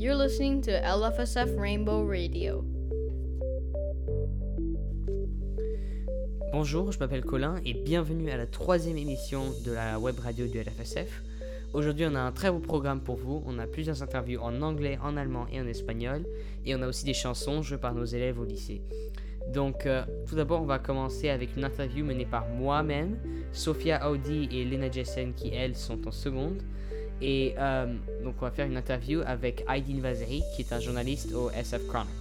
You're 0.00 0.16
listening 0.16 0.62
to 0.62 0.70
LFSF 0.70 1.58
Rainbow 1.58 2.08
Radio. 2.08 2.64
Bonjour, 6.54 6.90
je 6.90 6.98
m'appelle 6.98 7.22
Colin 7.22 7.56
et 7.66 7.74
bienvenue 7.74 8.30
à 8.30 8.38
la 8.38 8.46
troisième 8.46 8.96
émission 8.96 9.42
de 9.66 9.72
la 9.72 9.98
web 9.98 10.18
radio 10.18 10.46
du 10.46 10.58
LFSF. 10.58 11.22
Aujourd'hui, 11.74 12.06
on 12.08 12.14
a 12.14 12.20
un 12.20 12.32
très 12.32 12.50
beau 12.50 12.60
programme 12.60 13.02
pour 13.02 13.16
vous. 13.16 13.42
On 13.44 13.58
a 13.58 13.66
plusieurs 13.66 14.02
interviews 14.02 14.40
en 14.40 14.62
anglais, 14.62 14.98
en 15.02 15.18
allemand 15.18 15.46
et 15.52 15.60
en 15.60 15.66
espagnol. 15.66 16.24
Et 16.64 16.74
on 16.74 16.80
a 16.80 16.88
aussi 16.88 17.04
des 17.04 17.12
chansons 17.12 17.60
jouées 17.60 17.76
par 17.76 17.94
nos 17.94 18.06
élèves 18.06 18.40
au 18.40 18.46
lycée. 18.46 18.80
Donc, 19.52 19.84
euh, 19.84 20.02
tout 20.26 20.34
d'abord, 20.34 20.62
on 20.62 20.66
va 20.66 20.78
commencer 20.78 21.28
avec 21.28 21.54
une 21.58 21.64
interview 21.64 22.06
menée 22.06 22.24
par 22.24 22.48
moi-même, 22.48 23.18
Sophia 23.52 24.10
Audi 24.10 24.48
et 24.50 24.64
Lena 24.64 24.90
Jessen, 24.90 25.34
qui 25.34 25.48
elles 25.48 25.76
sont 25.76 26.08
en 26.08 26.10
seconde. 26.10 26.62
Et 27.22 27.54
euh, 27.58 27.86
donc, 28.24 28.36
on 28.40 28.46
va 28.46 28.50
faire 28.50 28.66
une 28.66 28.76
interview 28.76 29.22
avec 29.26 29.64
Aidin 29.68 30.00
Vaziri, 30.00 30.42
qui 30.54 30.62
est 30.62 30.72
un 30.72 30.80
journaliste 30.80 31.32
au 31.34 31.50
SF 31.50 31.86
Chronicle. 31.86 32.14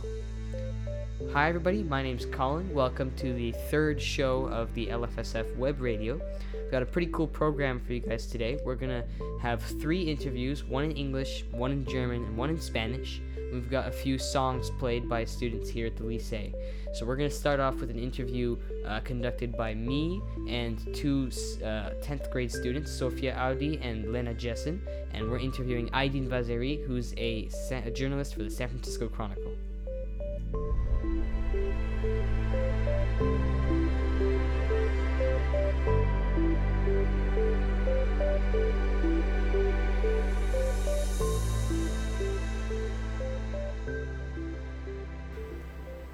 Hi, 1.33 1.47
everybody. 1.47 1.83
My 1.83 2.01
name's 2.01 2.25
Colin. 2.25 2.73
Welcome 2.73 3.11
to 3.17 3.33
the 3.33 3.53
third 3.69 4.01
show 4.01 4.47
of 4.51 4.73
the 4.73 4.87
LFSF 4.87 5.55
Web 5.57 5.79
Radio. 5.79 6.19
We've 6.53 6.71
got 6.71 6.81
a 6.81 6.85
pretty 6.85 7.11
cool 7.11 7.27
program 7.27 7.79
for 7.79 7.93
you 7.93 7.99
guys 7.99 8.25
today. 8.25 8.57
We're 8.65 8.75
going 8.75 8.89
to 8.89 9.05
have 9.41 9.61
three 9.61 10.03
interviews 10.03 10.63
one 10.63 10.85
in 10.85 10.91
English, 10.91 11.45
one 11.51 11.71
in 11.71 11.85
German, 11.85 12.23
and 12.23 12.37
one 12.37 12.49
in 12.49 12.59
Spanish. 12.59 13.21
We've 13.51 13.69
got 13.69 13.87
a 13.87 13.91
few 13.91 14.17
songs 14.17 14.69
played 14.79 15.09
by 15.09 15.25
students 15.25 15.69
here 15.69 15.87
at 15.87 15.97
the 15.97 16.03
Lycée. 16.03 16.53
So 16.93 17.05
we're 17.05 17.15
going 17.15 17.29
to 17.29 17.35
start 17.35 17.59
off 17.59 17.75
with 17.75 17.89
an 17.89 17.99
interview 17.99 18.57
uh, 18.85 18.99
conducted 19.01 19.55
by 19.55 19.73
me 19.73 20.21
and 20.47 20.77
two 20.93 21.29
uh, 21.63 21.91
10th 22.01 22.31
grade 22.31 22.51
students, 22.51 22.91
Sofia 22.91 23.35
Audi 23.35 23.79
and 23.81 24.11
Lena 24.11 24.33
Jessen. 24.33 24.79
And 25.13 25.29
we're 25.29 25.39
interviewing 25.39 25.89
Aidin 25.89 26.27
Vaziri, 26.27 26.85
who's 26.85 27.13
a, 27.17 27.49
a 27.71 27.91
journalist 27.91 28.33
for 28.33 28.43
the 28.43 28.49
San 28.49 28.69
Francisco 28.69 29.07
Chronicle. 29.07 29.48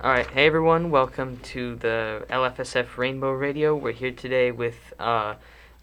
Alright, 0.06 0.28
hey 0.28 0.45
everyone, 0.45 0.92
welcome 0.92 1.38
to 1.38 1.78
the 1.78 2.28
LFSF 2.30 2.95
Rainbow 2.95 3.31
Radio. 3.31 3.75
We're 3.75 3.92
here 3.92 4.11
today 4.11 4.52
with 4.52 4.94
uh, 5.00 5.34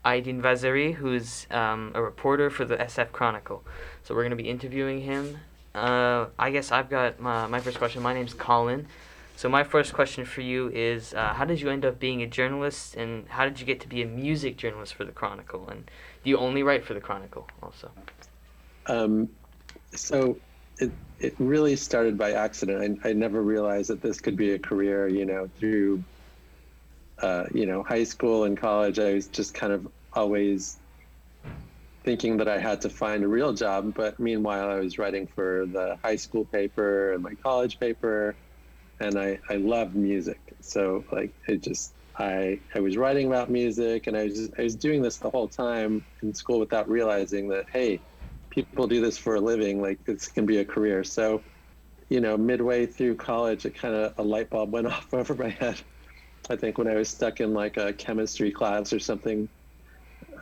Aidin 0.05 0.41
Vaziri, 0.41 0.95
who's 0.95 1.49
um, 1.51 1.91
a 1.97 2.01
reporter 2.01 2.49
for 2.49 2.65
the 2.65 2.77
SF 2.77 3.11
Chronicle. 3.11 3.65
So 4.05 4.15
we're 4.15 4.23
going 4.23 4.31
to 4.31 4.41
be 4.41 4.49
interviewing 4.49 5.01
him. 5.01 5.39
Uh, 5.75 6.27
I 6.39 6.53
guess 6.53 6.71
I've 6.71 6.89
got 6.89 7.19
my, 7.19 7.49
my 7.49 7.59
first 7.59 7.79
question. 7.79 8.01
My 8.01 8.15
name's 8.15 8.33
Colin. 8.33 8.87
So 9.35 9.49
my 9.49 9.65
first 9.65 9.93
question 9.93 10.25
for 10.25 10.43
you 10.43 10.69
is, 10.69 11.15
uh, 11.15 11.35
how 11.35 11.45
did 11.45 11.61
you 11.61 11.71
end 11.71 11.85
up 11.85 11.99
being 11.99 12.23
a 12.23 12.29
journalist, 12.29 12.95
and 12.95 13.27
how 13.27 13.45
did 13.45 13.59
you 13.59 13.67
get 13.67 13.81
to 13.81 13.89
be 13.89 14.03
a 14.03 14.07
music 14.07 14.57
journalist 14.57 14.95
for 14.95 15.05
the 15.05 15.11
Chronicle? 15.11 15.69
And 15.69 15.91
do 16.23 16.31
you 16.31 16.39
only 16.39 16.63
write 16.63 16.85
for 16.85 16.95
the 16.95 17.01
Chronicle 17.01 17.49
also? 17.61 17.91
Um, 18.87 19.31
so 19.91 20.37
it 20.83 20.93
it 21.19 21.35
really 21.39 21.77
started 21.77 22.19
by 22.19 22.33
accident. 22.33 23.01
I, 23.05 23.11
I 23.11 23.13
never 23.13 23.43
realized 23.43 23.91
that 23.91 24.03
this 24.03 24.21
could 24.21 24.37
be 24.37 24.53
a 24.53 24.59
career. 24.59 25.09
You 25.09 25.27
know, 25.27 25.49
through 25.59 26.05
uh, 27.23 27.45
you 27.53 27.67
know 27.67 27.83
high 27.85 28.05
school 28.05 28.45
and 28.45 28.59
college, 28.59 28.99
I 28.99 29.15
was 29.15 29.29
just 29.29 29.55
kind 29.55 29.73
of 29.73 29.89
always 30.15 30.81
thinking 32.05 32.39
that 32.39 32.49
I 32.49 32.59
had 32.59 32.81
to 32.83 32.91
find 32.91 33.25
a 33.25 33.29
real 33.29 33.53
job. 33.55 33.95
But 33.95 34.19
meanwhile, 34.21 34.71
I 34.71 34.81
was 34.81 34.99
writing 34.99 35.29
for 35.35 35.67
the 35.67 35.99
high 36.05 36.17
school 36.17 36.47
paper 36.47 37.13
and 37.13 37.23
my 37.23 37.35
college 37.43 37.79
paper, 37.79 38.39
and 39.01 39.19
I 39.19 39.39
I 39.51 39.57
loved 39.57 39.97
music. 39.97 40.41
So 40.63 41.05
like 41.13 41.35
it 41.49 41.63
just 41.63 41.95
I 42.19 42.61
I 42.75 42.81
was 42.81 42.97
writing 42.97 43.29
about 43.29 43.51
music, 43.51 44.07
and 44.09 44.17
I 44.17 44.25
was 44.25 44.35
just, 44.37 44.53
I 44.59 44.63
was 44.65 44.77
doing 44.77 45.03
this 45.03 45.19
the 45.19 45.31
whole 45.31 45.49
time 45.49 46.07
in 46.23 46.35
school 46.35 46.61
without 46.61 46.89
realizing 46.89 47.49
that 47.51 47.67
hey 47.73 48.03
people 48.53 48.87
do 48.87 49.01
this 49.01 49.17
for 49.17 49.37
a 49.37 49.41
living, 49.41 49.81
like 49.81 50.05
this 50.05 50.29
can 50.29 50.45
be 50.45 50.59
a 50.59 50.65
career. 50.65 51.03
So, 51.03 51.43
you 52.11 52.21
know, 52.21 52.37
midway 52.37 52.85
through 52.85 53.17
college, 53.17 53.65
it 53.65 53.75
kind 53.75 53.95
of 53.95 54.19
a 54.19 54.23
light 54.23 54.51
bulb 54.51 54.73
went 54.73 54.87
off 54.93 55.13
over 55.15 55.35
my 55.35 55.49
head. 55.49 55.81
I 56.51 56.57
think 56.57 56.77
when 56.77 56.87
I 56.87 56.95
was 56.95 57.09
stuck 57.09 57.41
in 57.41 57.55
like 57.55 57.79
a 57.79 57.93
chemistry 57.95 58.51
class 58.51 58.93
or 58.93 58.99
something, 58.99 59.49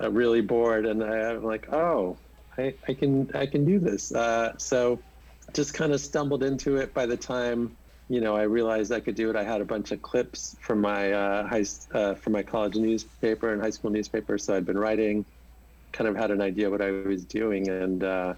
uh, 0.00 0.10
really 0.10 0.40
bored, 0.40 0.86
and 0.86 1.04
I, 1.04 1.32
am 1.32 1.44
like, 1.44 1.72
oh, 1.72 2.16
I, 2.58 2.74
I 2.88 2.94
can 2.94 3.30
I 3.34 3.46
can 3.46 3.64
do 3.64 3.78
this. 3.78 4.12
Uh, 4.12 4.56
so, 4.56 4.98
just 5.52 5.74
kind 5.74 5.92
of 5.92 6.00
stumbled 6.00 6.42
into 6.42 6.76
it. 6.78 6.92
By 6.94 7.06
the 7.06 7.16
time 7.16 7.76
you 8.08 8.20
know 8.20 8.34
I 8.34 8.42
realized 8.42 8.92
I 8.92 9.00
could 9.00 9.14
do 9.14 9.30
it, 9.30 9.36
I 9.36 9.44
had 9.44 9.60
a 9.60 9.64
bunch 9.64 9.92
of 9.92 10.00
clips 10.02 10.56
from 10.60 10.80
my 10.80 11.12
uh, 11.12 11.46
high 11.46 11.66
uh, 11.92 12.14
from 12.14 12.32
my 12.32 12.42
college 12.42 12.76
newspaper 12.76 13.52
and 13.52 13.62
high 13.62 13.70
school 13.70 13.90
newspaper. 13.90 14.38
So 14.38 14.56
I'd 14.56 14.66
been 14.66 14.78
writing 14.78 15.24
kind 15.92 16.08
of 16.08 16.16
had 16.16 16.30
an 16.30 16.40
idea 16.40 16.70
what 16.70 16.82
I 16.82 16.90
was 16.90 17.24
doing, 17.24 17.68
and 17.68 18.02
uh, 18.04 18.34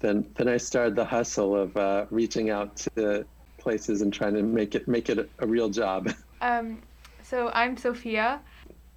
then 0.00 0.26
then 0.36 0.48
I 0.48 0.56
started 0.56 0.94
the 0.94 1.04
hustle 1.04 1.56
of 1.56 1.76
uh, 1.76 2.06
reaching 2.10 2.50
out 2.50 2.76
to 2.96 3.26
places 3.58 4.02
and 4.02 4.12
trying 4.12 4.34
to 4.34 4.42
make 4.42 4.74
it 4.74 4.86
make 4.86 5.08
it 5.08 5.28
a, 5.38 5.46
real 5.46 5.68
job. 5.68 6.12
Um, 6.42 6.82
so 7.22 7.50
I'm 7.54 7.78
Sophia. 7.78 8.40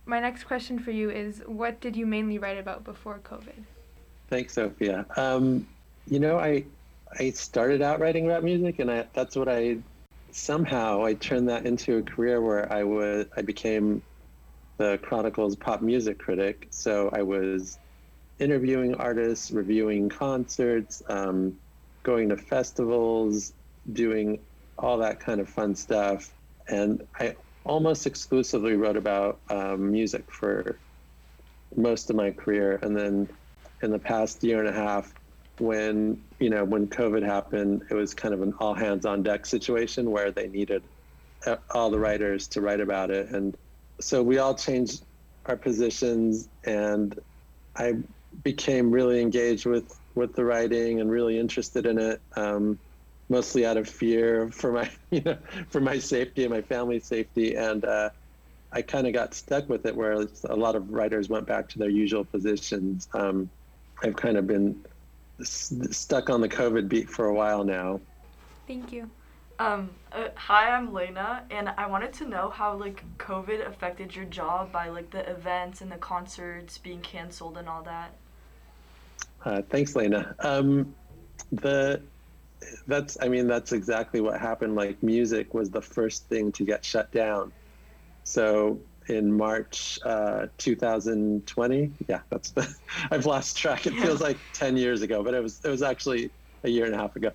My 0.06 0.20
next 0.20 0.44
question 0.44 0.78
for 0.78 0.92
you 0.92 1.10
is, 1.10 1.42
what 1.46 1.80
did 1.80 1.96
you 1.96 2.06
mainly 2.06 2.38
write 2.38 2.58
about 2.58 2.84
before 2.84 3.20
COVID? 3.24 3.64
Thanks, 4.28 4.54
Sophia. 4.56 5.06
Um, 5.16 5.66
you 6.06 6.20
know, 6.20 6.38
I 6.38 6.66
I 7.18 7.30
started 7.30 7.82
out 7.82 8.02
writing 8.02 8.26
about 8.26 8.44
music, 8.44 8.80
and 8.80 8.92
I, 8.92 9.06
that's 9.14 9.38
what 9.38 9.48
I 9.48 9.78
somehow 10.32 11.06
I 11.06 11.14
turned 11.14 11.48
that 11.50 11.66
into 11.66 11.98
a 11.98 12.04
career 12.04 12.42
where 12.42 12.72
I 12.72 12.84
would 12.84 13.30
I 13.38 13.42
became 13.42 14.02
the 14.78 14.98
Chronicle's 15.02 15.56
pop 15.56 15.82
music 15.82 16.20
critic. 16.20 16.68
So 16.72 17.10
I 17.14 17.22
was 17.22 17.80
interviewing 18.40 18.96
artists, 18.96 19.52
reviewing 19.52 20.10
concerts, 20.10 21.04
um, 21.10 21.58
going 22.04 22.30
to 22.30 22.38
festivals, 22.38 23.54
doing 23.94 24.40
all 24.78 24.98
that 24.98 25.20
kind 25.20 25.42
of 25.42 25.50
fun 25.50 25.76
stuff. 25.76 26.32
And 26.68 27.06
I 27.20 27.36
almost 27.66 28.08
exclusively 28.08 28.74
wrote 28.74 28.98
about 28.98 29.40
um, 29.50 29.92
music 29.92 30.32
for 30.32 30.78
most 31.76 32.10
of 32.10 32.16
my 32.16 32.32
career. 32.32 32.80
And 32.82 32.96
then 32.96 33.30
in 33.82 33.92
the 33.92 34.00
past 34.00 34.44
year 34.44 34.60
and 34.60 34.68
a 34.68 34.74
half, 34.74 35.14
when 35.60 36.22
you 36.40 36.50
know 36.50 36.64
when 36.64 36.88
COVID 36.88 37.24
happened, 37.24 37.84
it 37.90 37.94
was 37.94 38.14
kind 38.14 38.34
of 38.34 38.42
an 38.42 38.54
all 38.60 38.74
hands 38.74 39.06
on 39.06 39.24
deck 39.24 39.46
situation 39.46 40.10
where 40.10 40.32
they 40.32 40.48
needed 40.48 40.84
uh, 41.46 41.58
all 41.72 41.90
the 41.90 42.00
writers 42.00 42.48
to 42.50 42.62
write 42.62 42.80
about 42.80 43.12
it, 43.12 43.30
and 43.30 43.58
so 44.00 44.24
we 44.24 44.38
all 44.38 44.56
changed 44.56 45.04
our 45.46 45.58
positions. 45.58 46.48
And 46.64 47.20
I 47.76 47.96
became 48.44 48.92
really 48.92 49.22
engaged 49.22 49.66
with 49.66 50.00
with 50.16 50.36
the 50.36 50.44
writing 50.44 51.02
and 51.02 51.10
really 51.10 51.40
interested 51.40 51.86
in 51.86 51.98
it. 52.00 52.22
Um, 52.36 52.80
mostly 53.30 53.66
out 53.66 53.78
of 53.78 53.88
fear 53.88 54.50
for 54.50 54.72
my 54.72 54.90
you 55.12 55.22
know 55.22 55.38
for 55.70 55.80
my 55.80 55.98
safety 56.00 56.44
and 56.44 56.54
my 56.54 56.62
family's 56.62 57.06
safety. 57.06 57.56
And 57.56 57.86
uh, 57.86 58.10
i 58.72 58.82
kind 58.82 59.08
of 59.08 59.14
got 59.14 59.34
stuck 59.34 59.68
with 59.70 59.86
it 59.86 59.96
where 59.96 60.26
a 60.50 60.56
lot 60.56 60.76
of 60.76 60.90
writers 60.90 61.30
went 61.30 61.48
back 61.48 61.70
to 61.70 61.80
their 61.80 61.90
usual 61.90 62.26
positions. 62.26 63.08
Um, 63.14 63.50
i've 64.04 64.16
kind 64.16 64.38
of 64.38 64.48
been 64.48 64.84
st- 65.42 65.94
stuck 65.94 66.30
on 66.30 66.42
the 66.42 66.50
covid 66.50 66.88
beat 66.88 67.10
for 67.10 67.26
a 67.26 67.34
while 67.34 67.64
now. 67.64 68.00
Thank 68.68 68.92
you. 68.92 69.10
Um, 69.58 69.90
uh, 70.14 70.30
hi 70.36 70.70
i'm 70.70 70.94
lena 70.94 71.44
and 71.52 71.68
i 71.78 71.86
wanted 71.86 72.14
to 72.14 72.26
know 72.26 72.50
how 72.50 72.76
like 72.76 73.04
covid 73.18 73.68
affected 73.68 74.16
your 74.16 74.24
job 74.24 74.72
by 74.72 74.88
like 74.88 75.12
the 75.12 75.30
events 75.30 75.82
and 75.82 75.92
the 75.92 75.98
concerts 75.98 76.78
being 76.78 77.02
canceled 77.02 77.58
and 77.58 77.68
all 77.68 77.84
that 77.84 78.16
uh, 79.46 79.62
thanks, 79.70 79.96
Lena. 79.96 80.36
Um, 80.40 80.96
the 81.52 82.10
that's 82.88 83.18
I 83.22 83.30
mean 83.30 83.48
that's 83.48 83.72
exactly 83.72 84.22
what 84.22 84.40
happened. 84.40 84.76
Like 84.76 85.02
music 85.02 85.54
was 85.54 85.70
the 85.70 85.82
first 85.82 86.28
thing 86.28 86.52
to 86.54 86.66
get 86.66 86.84
shut 86.84 87.12
down. 87.12 87.54
So 88.24 88.82
in 89.08 89.32
March 89.36 89.98
uh, 90.06 90.48
2020, 90.58 91.92
yeah, 92.08 92.20
that's 92.30 92.52
the, 92.52 92.72
I've 93.12 93.26
lost 93.26 93.58
track. 93.58 93.88
It 93.88 93.94
feels 93.94 94.22
like 94.22 94.38
10 94.54 94.78
years 94.78 95.02
ago, 95.02 95.24
but 95.24 95.34
it 95.34 95.42
was 95.42 95.60
it 95.64 95.70
was 95.70 95.82
actually 95.82 96.32
a 96.64 96.70
year 96.70 96.86
and 96.86 96.94
a 96.94 96.98
half 96.98 97.16
ago. 97.16 97.32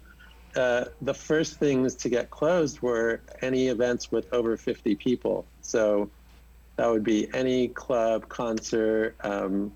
Uh, 0.55 0.85
the 1.01 1.15
first 1.15 1.59
things 1.59 1.97
to 1.97 2.09
get 2.09 2.31
closed 2.31 2.81
were 2.81 3.23
any 3.43 3.69
events 3.69 4.13
with 4.13 4.27
over 4.33 4.57
50 4.57 4.95
people. 4.97 5.49
So 5.63 6.13
that 6.77 6.89
would 6.89 7.03
be 7.03 7.29
any 7.35 7.69
club, 7.69 8.29
concert, 8.29 9.17
um, 9.25 9.73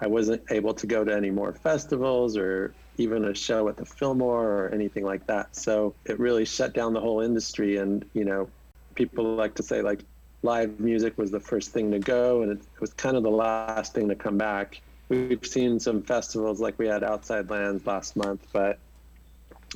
I 0.00 0.06
wasn't 0.06 0.42
able 0.50 0.74
to 0.74 0.86
go 0.86 1.04
to 1.04 1.14
any 1.14 1.30
more 1.30 1.52
festivals 1.52 2.36
or 2.36 2.74
even 2.98 3.24
a 3.24 3.34
show 3.34 3.68
at 3.68 3.76
the 3.76 3.84
Fillmore 3.84 4.46
or 4.46 4.70
anything 4.70 5.04
like 5.04 5.26
that. 5.26 5.54
So 5.54 5.94
it 6.04 6.18
really 6.18 6.44
shut 6.44 6.74
down 6.74 6.92
the 6.92 7.00
whole 7.00 7.20
industry. 7.20 7.78
And, 7.78 8.04
you 8.14 8.24
know, 8.24 8.48
people 8.94 9.24
like 9.34 9.54
to 9.56 9.62
say 9.62 9.82
like 9.82 10.00
live 10.42 10.78
music 10.78 11.16
was 11.18 11.30
the 11.30 11.40
first 11.40 11.72
thing 11.72 11.90
to 11.90 11.98
go 11.98 12.42
and 12.42 12.52
it 12.52 12.60
was 12.80 12.92
kind 12.94 13.16
of 13.16 13.22
the 13.22 13.30
last 13.30 13.94
thing 13.94 14.08
to 14.08 14.14
come 14.14 14.38
back. 14.38 14.80
We've 15.08 15.44
seen 15.44 15.80
some 15.80 16.02
festivals 16.02 16.60
like 16.60 16.78
we 16.78 16.86
had 16.86 17.02
Outside 17.02 17.48
Lands 17.50 17.86
last 17.86 18.16
month, 18.16 18.46
but 18.52 18.78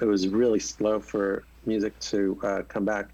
it 0.01 0.05
was 0.05 0.29
really 0.29 0.59
slow 0.59 1.01
for 1.01 1.45
music 1.65 1.99
to 2.01 2.39
uh, 2.43 2.63
come 2.69 2.85
back. 2.85 3.09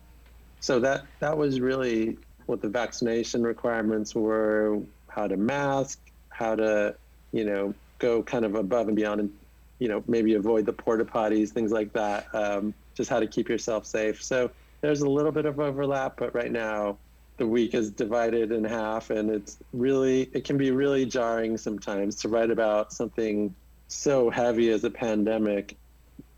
So 0.60 0.80
that 0.80 1.06
that 1.20 1.36
was 1.36 1.60
really 1.60 2.18
what 2.46 2.60
the 2.60 2.68
vaccination 2.68 3.42
requirements 3.42 4.14
were, 4.14 4.80
how 5.08 5.28
to 5.28 5.36
mask, 5.36 6.00
how 6.38 6.54
to, 6.54 6.94
you 7.32 7.44
know, 7.44 7.74
go 7.98 8.22
kind 8.22 8.44
of 8.44 8.54
above 8.54 8.86
and 8.86 8.96
beyond 8.96 9.20
and, 9.20 9.32
you 9.80 9.88
know, 9.88 10.04
maybe 10.06 10.34
avoid 10.34 10.66
the 10.66 10.72
porta 10.72 11.04
potties, 11.04 11.50
things 11.50 11.72
like 11.72 11.92
that. 11.92 12.32
Um, 12.32 12.74
just 12.94 13.10
how 13.10 13.20
to 13.20 13.26
keep 13.26 13.48
yourself 13.48 13.86
safe. 13.86 14.22
So 14.22 14.50
there's 14.80 15.00
a 15.00 15.08
little 15.08 15.32
bit 15.32 15.46
of 15.46 15.58
overlap, 15.58 16.16
but 16.16 16.34
right 16.34 16.50
now 16.50 16.98
the 17.36 17.46
week 17.46 17.74
is 17.74 17.90
divided 17.90 18.52
in 18.52 18.64
half 18.64 19.10
and 19.10 19.30
it's 19.30 19.58
really, 19.72 20.30
it 20.32 20.44
can 20.44 20.56
be 20.56 20.70
really 20.70 21.06
jarring 21.06 21.56
sometimes 21.56 22.16
to 22.16 22.28
write 22.28 22.50
about 22.50 22.92
something 22.92 23.54
so 23.88 24.30
heavy 24.30 24.70
as 24.70 24.84
a 24.84 24.90
pandemic 24.90 25.76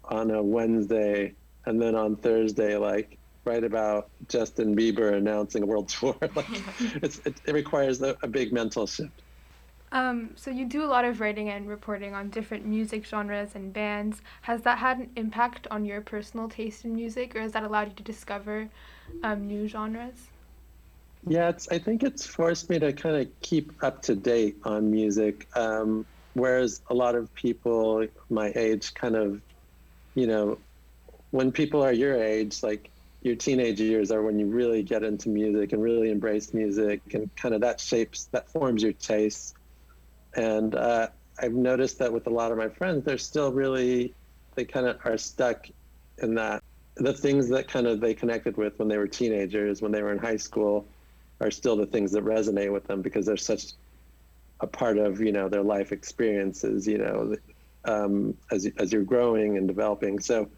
on 0.04 0.30
a 0.30 0.42
Wednesday 0.42 1.34
and 1.66 1.80
then 1.80 1.94
on 1.94 2.16
Thursday, 2.16 2.76
like 2.76 3.18
write 3.44 3.64
about 3.64 4.08
Justin 4.28 4.76
Bieber 4.76 5.14
announcing 5.14 5.62
a 5.62 5.66
world 5.66 5.88
tour. 5.94 6.16
like 6.34 6.46
it's, 7.02 7.20
it, 7.24 7.34
it 7.46 7.54
requires 7.54 8.00
a, 8.02 8.16
a 8.22 8.28
big 8.28 8.52
mental 8.52 8.86
shift. 8.86 9.22
Um, 9.92 10.30
so 10.36 10.50
you 10.50 10.66
do 10.66 10.84
a 10.84 10.86
lot 10.86 11.04
of 11.04 11.20
writing 11.20 11.48
and 11.48 11.68
reporting 11.68 12.14
on 12.14 12.30
different 12.30 12.64
music 12.64 13.04
genres 13.04 13.54
and 13.54 13.72
bands. 13.72 14.22
Has 14.42 14.62
that 14.62 14.78
had 14.78 14.98
an 14.98 15.10
impact 15.16 15.66
on 15.70 15.84
your 15.84 16.00
personal 16.00 16.48
taste 16.48 16.84
in 16.84 16.94
music, 16.94 17.34
or 17.34 17.40
has 17.40 17.52
that 17.52 17.64
allowed 17.64 17.88
you 17.88 17.94
to 17.96 18.02
discover 18.02 18.68
um, 19.24 19.46
new 19.46 19.66
genres? 19.66 20.28
Yeah, 21.26 21.48
it's. 21.48 21.68
I 21.70 21.78
think 21.78 22.02
it's 22.02 22.24
forced 22.24 22.70
me 22.70 22.78
to 22.78 22.92
kind 22.92 23.16
of 23.16 23.40
keep 23.40 23.72
up 23.82 24.00
to 24.02 24.14
date 24.14 24.56
on 24.64 24.90
music, 24.90 25.48
um, 25.56 26.06
whereas 26.34 26.80
a 26.88 26.94
lot 26.94 27.14
of 27.14 27.32
people 27.34 28.06
my 28.30 28.52
age 28.54 28.94
kind 28.94 29.16
of, 29.16 29.40
you 30.14 30.26
know, 30.26 30.56
when 31.32 31.50
people 31.52 31.82
are 31.82 31.92
your 31.92 32.22
age, 32.22 32.62
like 32.62 32.90
your 33.22 33.34
teenage 33.34 33.80
years 33.80 34.10
are 34.10 34.22
when 34.22 34.38
you 34.38 34.46
really 34.46 34.82
get 34.82 35.02
into 35.02 35.28
music 35.28 35.72
and 35.72 35.82
really 35.82 36.10
embrace 36.10 36.54
music, 36.54 37.02
and 37.12 37.34
kind 37.34 37.54
of 37.54 37.60
that 37.60 37.80
shapes 37.80 38.24
that 38.26 38.48
forms 38.48 38.82
your 38.82 38.92
tastes 38.94 39.54
and 40.34 40.74
uh, 40.74 41.08
I've 41.40 41.52
noticed 41.52 41.98
that 41.98 42.12
with 42.12 42.26
a 42.26 42.30
lot 42.30 42.52
of 42.52 42.58
my 42.58 42.68
friends, 42.68 43.04
they're 43.04 43.18
still 43.18 43.52
really, 43.52 44.14
they 44.54 44.64
kind 44.64 44.86
of 44.86 44.98
are 45.04 45.18
stuck 45.18 45.66
in 46.18 46.34
that. 46.34 46.62
The 46.96 47.12
things 47.12 47.48
that 47.48 47.68
kind 47.68 47.86
of 47.86 48.00
they 48.00 48.14
connected 48.14 48.56
with 48.56 48.78
when 48.78 48.88
they 48.88 48.98
were 48.98 49.08
teenagers, 49.08 49.80
when 49.80 49.92
they 49.92 50.02
were 50.02 50.12
in 50.12 50.18
high 50.18 50.36
school, 50.36 50.86
are 51.40 51.50
still 51.50 51.76
the 51.76 51.86
things 51.86 52.12
that 52.12 52.24
resonate 52.24 52.72
with 52.72 52.86
them 52.86 53.00
because 53.00 53.24
they're 53.24 53.36
such 53.36 53.72
a 54.60 54.66
part 54.66 54.98
of 54.98 55.20
you 55.20 55.32
know 55.32 55.48
their 55.48 55.62
life 55.62 55.92
experiences. 55.92 56.86
You 56.86 56.98
know, 56.98 57.36
um, 57.86 58.36
as 58.50 58.68
as 58.78 58.92
you're 58.92 59.04
growing 59.04 59.56
and 59.56 59.66
developing. 59.66 60.20
So 60.20 60.50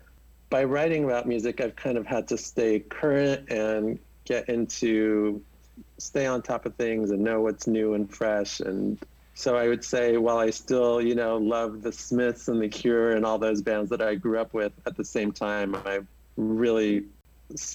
by 0.51 0.65
writing 0.65 1.05
about 1.05 1.29
music, 1.29 1.61
I've 1.61 1.77
kind 1.77 1.97
of 1.97 2.07
had 2.07 2.27
to 2.29 2.39
stay 2.39 2.81
current 2.81 3.51
and 3.51 3.99
get 4.25 4.49
into 4.49 5.41
stay 5.99 6.27
on 6.27 6.43
top 6.43 6.67
of 6.67 6.75
things 6.75 7.11
and 7.11 7.23
know 7.23 7.41
what's 7.41 7.67
new 7.67 7.95
and 7.95 8.13
fresh 8.13 8.61
and 8.61 8.99
so 9.43 9.57
I 9.57 9.67
would 9.67 9.85
say, 9.85 10.19
while 10.19 10.39
I 10.39 10.51
still, 10.51 11.03
you 11.03 11.17
know, 11.17 11.37
love 11.37 11.83
the 11.83 11.91
Smiths 11.91 12.47
and 12.47 12.63
the 12.63 12.69
Cure 12.69 13.17
and 13.17 13.27
all 13.27 13.39
those 13.39 13.61
bands 13.61 13.91
that 13.91 14.01
I 14.01 14.15
grew 14.15 14.39
up 14.39 14.55
with, 14.55 14.73
at 14.87 14.97
the 14.97 15.05
same 15.05 15.33
time, 15.33 15.75
I 15.85 15.99
really 16.37 17.07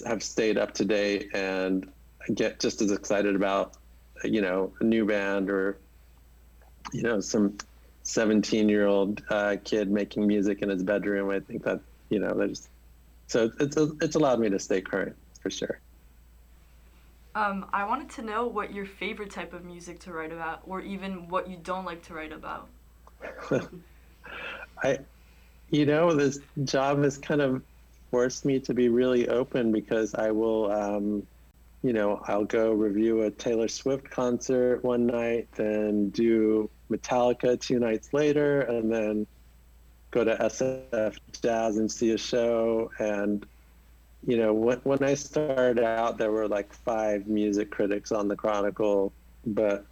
have 0.06 0.22
stayed 0.22 0.56
up 0.56 0.72
to 0.74 0.86
date 0.86 1.28
and 1.34 1.86
get 2.34 2.58
just 2.58 2.80
as 2.80 2.90
excited 2.90 3.36
about, 3.36 3.76
you 4.24 4.40
know, 4.40 4.72
a 4.80 4.84
new 4.84 5.04
band 5.04 5.50
or, 5.50 5.76
you 6.94 7.02
know, 7.02 7.20
some 7.20 7.58
17 8.02 8.66
year 8.66 8.86
old 8.86 9.22
uh, 9.28 9.56
kid 9.62 9.90
making 9.90 10.26
music 10.26 10.62
in 10.62 10.70
his 10.70 10.82
bedroom. 10.82 11.28
I 11.28 11.40
think 11.40 11.64
that, 11.64 11.80
you 12.08 12.18
know, 12.18 12.32
there's, 12.32 12.66
so 13.26 13.52
it's, 13.60 13.76
it's 13.76 14.16
allowed 14.16 14.40
me 14.40 14.48
to 14.48 14.58
stay 14.58 14.80
current 14.80 15.16
for 15.42 15.50
sure. 15.50 15.80
Um, 17.34 17.66
I 17.72 17.84
wanted 17.84 18.10
to 18.10 18.22
know 18.22 18.46
what 18.46 18.72
your 18.72 18.86
favorite 18.86 19.30
type 19.30 19.52
of 19.52 19.64
music 19.64 20.00
to 20.00 20.12
write 20.12 20.32
about, 20.32 20.62
or 20.66 20.80
even 20.80 21.28
what 21.28 21.48
you 21.48 21.56
don't 21.62 21.84
like 21.84 22.02
to 22.04 22.14
write 22.14 22.32
about. 22.32 22.68
I, 24.82 24.98
you 25.70 25.86
know, 25.86 26.14
this 26.14 26.38
job 26.64 27.02
has 27.02 27.18
kind 27.18 27.40
of 27.40 27.62
forced 28.10 28.44
me 28.44 28.58
to 28.60 28.74
be 28.74 28.88
really 28.88 29.28
open 29.28 29.72
because 29.72 30.14
I 30.14 30.30
will, 30.30 30.72
um, 30.72 31.26
you 31.82 31.92
know, 31.92 32.22
I'll 32.26 32.44
go 32.44 32.72
review 32.72 33.22
a 33.22 33.30
Taylor 33.30 33.68
Swift 33.68 34.08
concert 34.10 34.82
one 34.82 35.06
night, 35.06 35.48
then 35.54 36.10
do 36.10 36.70
Metallica 36.90 37.60
two 37.60 37.78
nights 37.78 38.12
later, 38.12 38.62
and 38.62 38.90
then 38.90 39.26
go 40.10 40.24
to 40.24 40.34
SF 40.36 41.18
Jazz 41.42 41.76
and 41.76 41.90
see 41.90 42.12
a 42.12 42.18
show 42.18 42.90
and 42.98 43.46
you 44.28 44.36
know, 44.36 44.52
when, 44.52 44.76
when 44.84 45.02
I 45.02 45.14
started 45.14 45.82
out, 45.82 46.18
there 46.18 46.30
were 46.30 46.46
like 46.46 46.70
five 46.74 47.26
music 47.28 47.70
critics 47.70 48.12
on 48.12 48.28
the 48.28 48.36
Chronicle, 48.36 49.10
but 49.46 49.86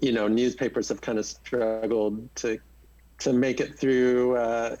you 0.00 0.12
know, 0.12 0.28
newspapers 0.28 0.88
have 0.88 1.00
kind 1.00 1.18
of 1.18 1.26
struggled 1.26 2.32
to 2.36 2.60
to 3.18 3.32
make 3.32 3.60
it 3.60 3.76
through 3.76 4.36
uh, 4.36 4.76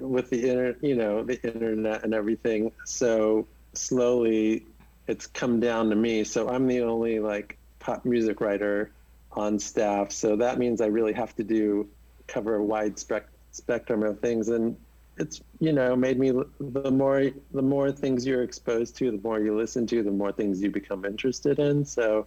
with 0.00 0.28
the 0.30 0.50
inter, 0.50 0.76
you 0.80 0.96
know, 0.96 1.22
the 1.22 1.40
internet 1.46 2.02
and 2.02 2.14
everything. 2.14 2.72
So 2.84 3.46
slowly, 3.74 4.66
it's 5.06 5.28
come 5.28 5.60
down 5.60 5.88
to 5.90 5.94
me. 5.94 6.24
So 6.24 6.48
I'm 6.48 6.66
the 6.66 6.80
only 6.80 7.20
like 7.20 7.56
pop 7.78 8.04
music 8.04 8.40
writer 8.40 8.90
on 9.30 9.60
staff. 9.60 10.10
So 10.10 10.34
that 10.34 10.58
means 10.58 10.80
I 10.80 10.86
really 10.86 11.12
have 11.12 11.36
to 11.36 11.44
do 11.44 11.86
cover 12.26 12.56
a 12.56 12.64
wide 12.64 12.98
spec- 12.98 13.28
spectrum 13.52 14.02
of 14.02 14.18
things, 14.18 14.48
and 14.48 14.76
it's 15.18 15.40
you 15.60 15.72
know 15.72 15.96
made 15.96 16.18
me 16.18 16.30
the 16.60 16.90
more 16.90 17.30
the 17.52 17.62
more 17.62 17.90
things 17.90 18.26
you're 18.26 18.42
exposed 18.42 18.96
to 18.96 19.10
the 19.10 19.20
more 19.22 19.40
you 19.40 19.56
listen 19.56 19.86
to 19.86 20.02
the 20.02 20.10
more 20.10 20.32
things 20.32 20.60
you 20.60 20.70
become 20.70 21.04
interested 21.04 21.58
in. 21.58 21.84
So 21.84 22.26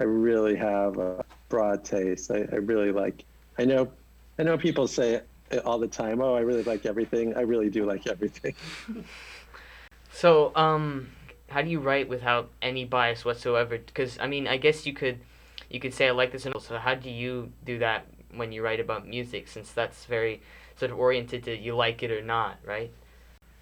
i 0.00 0.04
really 0.04 0.56
have 0.56 0.98
a 0.98 1.24
broad 1.48 1.84
taste. 1.84 2.30
I, 2.30 2.46
I 2.52 2.56
really 2.56 2.92
like 2.92 3.24
i 3.58 3.64
know 3.64 3.90
i 4.38 4.42
know 4.42 4.56
people 4.56 4.86
say 4.86 5.22
all 5.64 5.78
the 5.78 5.88
time 5.88 6.20
oh 6.20 6.34
i 6.34 6.40
really 6.40 6.62
like 6.62 6.86
everything. 6.86 7.34
I 7.36 7.40
really 7.40 7.70
do 7.70 7.84
like 7.84 8.06
everything. 8.06 8.54
So 10.10 10.52
um 10.56 11.10
how 11.50 11.62
do 11.62 11.70
you 11.70 11.80
write 11.80 12.08
without 12.08 12.50
any 12.60 12.84
bias 12.84 13.24
whatsoever? 13.24 13.78
Because 13.78 14.18
i 14.20 14.26
mean 14.26 14.48
i 14.48 14.56
guess 14.56 14.86
you 14.86 14.92
could 14.92 15.18
you 15.70 15.78
could 15.80 15.94
say 15.94 16.08
i 16.08 16.10
like 16.10 16.32
this 16.32 16.46
and 16.46 16.54
so 16.60 16.78
how 16.78 16.94
do 16.94 17.10
you 17.10 17.52
do 17.64 17.78
that 17.78 18.06
when 18.34 18.52
you 18.52 18.62
write 18.62 18.80
about 18.80 19.06
music 19.06 19.48
since 19.48 19.70
that's 19.72 20.04
very 20.04 20.40
sort 20.78 20.90
of 20.90 20.98
oriented 20.98 21.44
to 21.44 21.56
you 21.56 21.74
like 21.76 22.02
it 22.02 22.10
or 22.10 22.22
not, 22.22 22.58
right? 22.64 22.90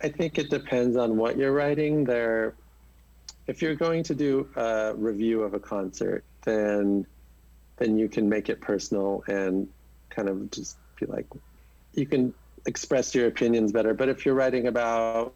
I 0.03 0.09
think 0.09 0.39
it 0.39 0.51
depends 0.51 0.97
on 0.97 1.17
what 1.17 1.37
you're 1.39 1.53
writing. 1.53 2.05
There, 2.05 2.55
if 3.47 3.63
you're 3.63 3.75
going 3.75 4.03
to 4.05 4.15
do 4.15 4.49
a 4.57 4.95
review 4.95 5.43
of 5.43 5.55
a 5.55 5.61
concert, 5.61 6.25
then 6.45 7.07
then 7.79 7.99
you 7.99 8.09
can 8.09 8.29
make 8.29 8.49
it 8.49 8.61
personal 8.61 9.23
and 9.29 9.69
kind 10.11 10.29
of 10.29 10.51
just 10.51 10.79
be 10.99 11.07
like, 11.07 11.27
you 11.93 12.07
can 12.07 12.33
express 12.67 13.15
your 13.15 13.27
opinions 13.27 13.71
better. 13.71 13.93
But 13.93 14.09
if 14.09 14.25
you're 14.25 14.35
writing 14.35 14.67
about, 14.67 15.35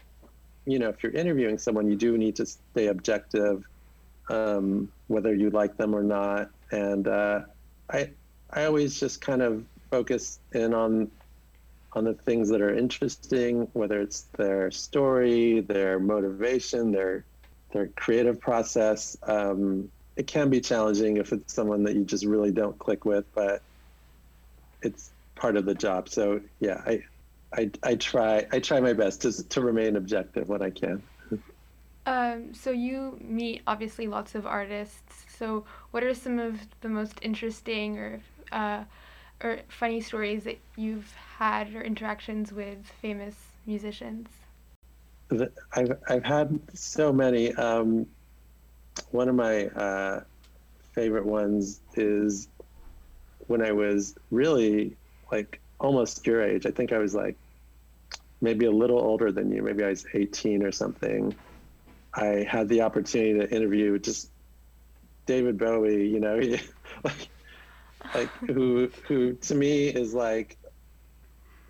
you 0.64 0.78
know, 0.78 0.88
if 0.88 1.02
you're 1.02 1.12
interviewing 1.12 1.58
someone, 1.58 1.90
you 1.90 1.96
do 1.96 2.16
need 2.16 2.36
to 2.36 2.46
stay 2.46 2.86
objective, 2.86 3.64
um, 4.30 4.90
whether 5.08 5.34
you 5.34 5.50
like 5.50 5.76
them 5.76 5.94
or 5.94 6.02
not. 6.02 6.50
And 6.70 7.08
uh, 7.08 7.40
I 7.90 8.10
I 8.50 8.64
always 8.64 8.98
just 8.98 9.20
kind 9.20 9.42
of 9.42 9.64
focus 9.90 10.38
in 10.52 10.74
on 10.74 11.10
on 11.92 12.04
the 12.04 12.14
things 12.14 12.48
that 12.48 12.60
are 12.60 12.74
interesting, 12.74 13.68
whether 13.72 14.00
it's 14.00 14.22
their 14.36 14.70
story, 14.70 15.60
their 15.60 15.98
motivation, 15.98 16.92
their 16.92 17.24
their 17.72 17.88
creative 17.88 18.40
process. 18.40 19.16
Um, 19.22 19.90
it 20.16 20.26
can 20.26 20.50
be 20.50 20.60
challenging 20.60 21.16
if 21.16 21.32
it's 21.32 21.52
someone 21.52 21.84
that 21.84 21.94
you 21.94 22.04
just 22.04 22.24
really 22.24 22.50
don't 22.50 22.78
click 22.78 23.04
with, 23.04 23.24
but 23.34 23.62
it's 24.82 25.10
part 25.34 25.56
of 25.56 25.64
the 25.64 25.74
job. 25.74 26.08
So 26.08 26.40
yeah, 26.60 26.82
I 26.86 27.04
I, 27.52 27.70
I 27.82 27.94
try 27.96 28.46
I 28.52 28.60
try 28.60 28.80
my 28.80 28.92
best 28.92 29.22
to 29.22 29.48
to 29.48 29.60
remain 29.60 29.96
objective 29.96 30.48
when 30.48 30.62
I 30.62 30.70
can. 30.70 31.02
Um, 32.06 32.54
so 32.54 32.70
you 32.70 33.18
meet 33.20 33.62
obviously 33.66 34.06
lots 34.06 34.34
of 34.34 34.46
artists. 34.46 35.26
So 35.36 35.64
what 35.90 36.02
are 36.02 36.14
some 36.14 36.38
of 36.38 36.58
the 36.80 36.88
most 36.88 37.18
interesting 37.22 37.98
or 37.98 38.20
uh, 38.52 38.84
or 39.42 39.60
funny 39.68 40.00
stories 40.00 40.44
that 40.44 40.58
you've 40.76 41.12
had 41.38 41.74
or 41.74 41.82
interactions 41.82 42.52
with 42.52 42.78
famous 43.00 43.34
musicians? 43.66 44.28
I've 45.72 45.92
I've 46.08 46.24
had 46.24 46.58
so 46.74 47.12
many. 47.12 47.54
Um, 47.54 48.06
one 49.10 49.28
of 49.28 49.34
my 49.34 49.66
uh, 49.66 50.20
favorite 50.92 51.24
ones 51.24 51.80
is 51.94 52.48
when 53.46 53.62
I 53.62 53.72
was 53.72 54.14
really 54.30 54.96
like 55.30 55.60
almost 55.78 56.26
your 56.26 56.42
age. 56.42 56.66
I 56.66 56.70
think 56.70 56.92
I 56.92 56.98
was 56.98 57.14
like 57.14 57.36
maybe 58.40 58.66
a 58.66 58.70
little 58.70 58.98
older 58.98 59.30
than 59.30 59.52
you. 59.52 59.62
Maybe 59.62 59.84
I 59.84 59.90
was 59.90 60.04
18 60.14 60.62
or 60.64 60.72
something. 60.72 61.34
I 62.14 62.44
had 62.48 62.68
the 62.68 62.82
opportunity 62.82 63.34
to 63.34 63.54
interview 63.54 63.98
just 63.98 64.30
David 65.26 65.58
Bowie. 65.58 66.08
You 66.08 66.20
know, 66.20 66.36
like 67.04 67.28
like 68.14 68.30
who 68.48 68.90
who 69.06 69.34
to 69.34 69.54
me 69.54 69.88
is 69.88 70.14
like 70.14 70.58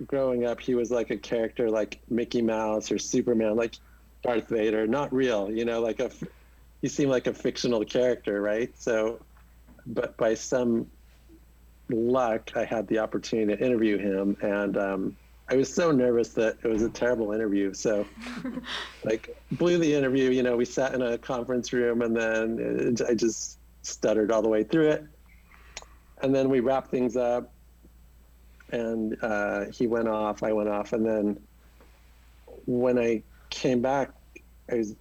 growing 0.07 0.45
up, 0.47 0.61
he 0.61 0.75
was 0.75 0.91
like 0.91 1.11
a 1.11 1.17
character 1.17 1.71
like 1.71 2.01
Mickey 2.09 2.43
Mouse 2.43 2.91
or 2.91 2.99
Superman, 2.99 3.57
like 3.57 3.77
Darth 4.23 4.49
Vader, 4.49 4.87
not 4.87 5.13
real, 5.13 5.51
you 5.51 5.65
know, 5.65 5.81
like 5.81 6.01
a, 6.01 6.11
he 6.83 6.89
seemed 6.89 7.11
like 7.11 7.27
a 7.27 7.35
fictional 7.35 7.85
character, 7.85 8.41
right? 8.41 8.71
So, 8.79 9.21
but 9.87 10.17
by 10.17 10.35
some 10.35 10.87
luck, 11.91 12.51
I 12.55 12.65
had 12.65 12.87
the 12.89 12.99
opportunity 12.99 13.57
to 13.57 13.65
interview 13.65 13.99
him, 13.99 14.37
and 14.43 14.77
um, 14.77 15.17
I 15.49 15.57
was 15.57 15.73
so 15.73 15.91
nervous 15.91 16.31
that 16.31 16.59
it 16.63 16.69
was 16.69 16.83
a 16.83 16.91
terrible 16.91 17.33
interview. 17.33 17.75
So, 17.75 18.07
like, 19.05 19.37
blew 19.53 19.79
the 19.79 19.93
interview. 19.93 20.31
You 20.31 20.43
know, 20.43 20.57
we 20.57 20.65
sat 20.65 20.95
in 20.95 21.03
a 21.03 21.19
conference 21.19 21.73
room, 21.73 22.03
and 22.03 22.17
then 22.17 22.59
it, 22.61 23.01
I 23.03 23.15
just 23.15 23.59
stuttered 23.83 24.31
all 24.31 24.43
the 24.43 24.49
way 24.49 24.65
through 24.65 24.91
it. 24.91 25.05
And 26.23 26.35
then 26.35 26.49
we 26.49 26.61
wrapped 26.61 26.91
things 26.91 27.17
up, 27.17 27.53
and 28.71 29.17
uh, 29.23 29.67
he 29.67 29.87
went 29.87 30.09
off. 30.09 30.43
I 30.43 30.53
went 30.53 30.69
off, 30.69 30.93
and 30.93 31.05
then 31.05 31.41
when 32.67 32.99
I 32.99 33.23
came 33.49 33.81
back, 33.81 34.11
I 34.71 34.77
was 34.77 34.95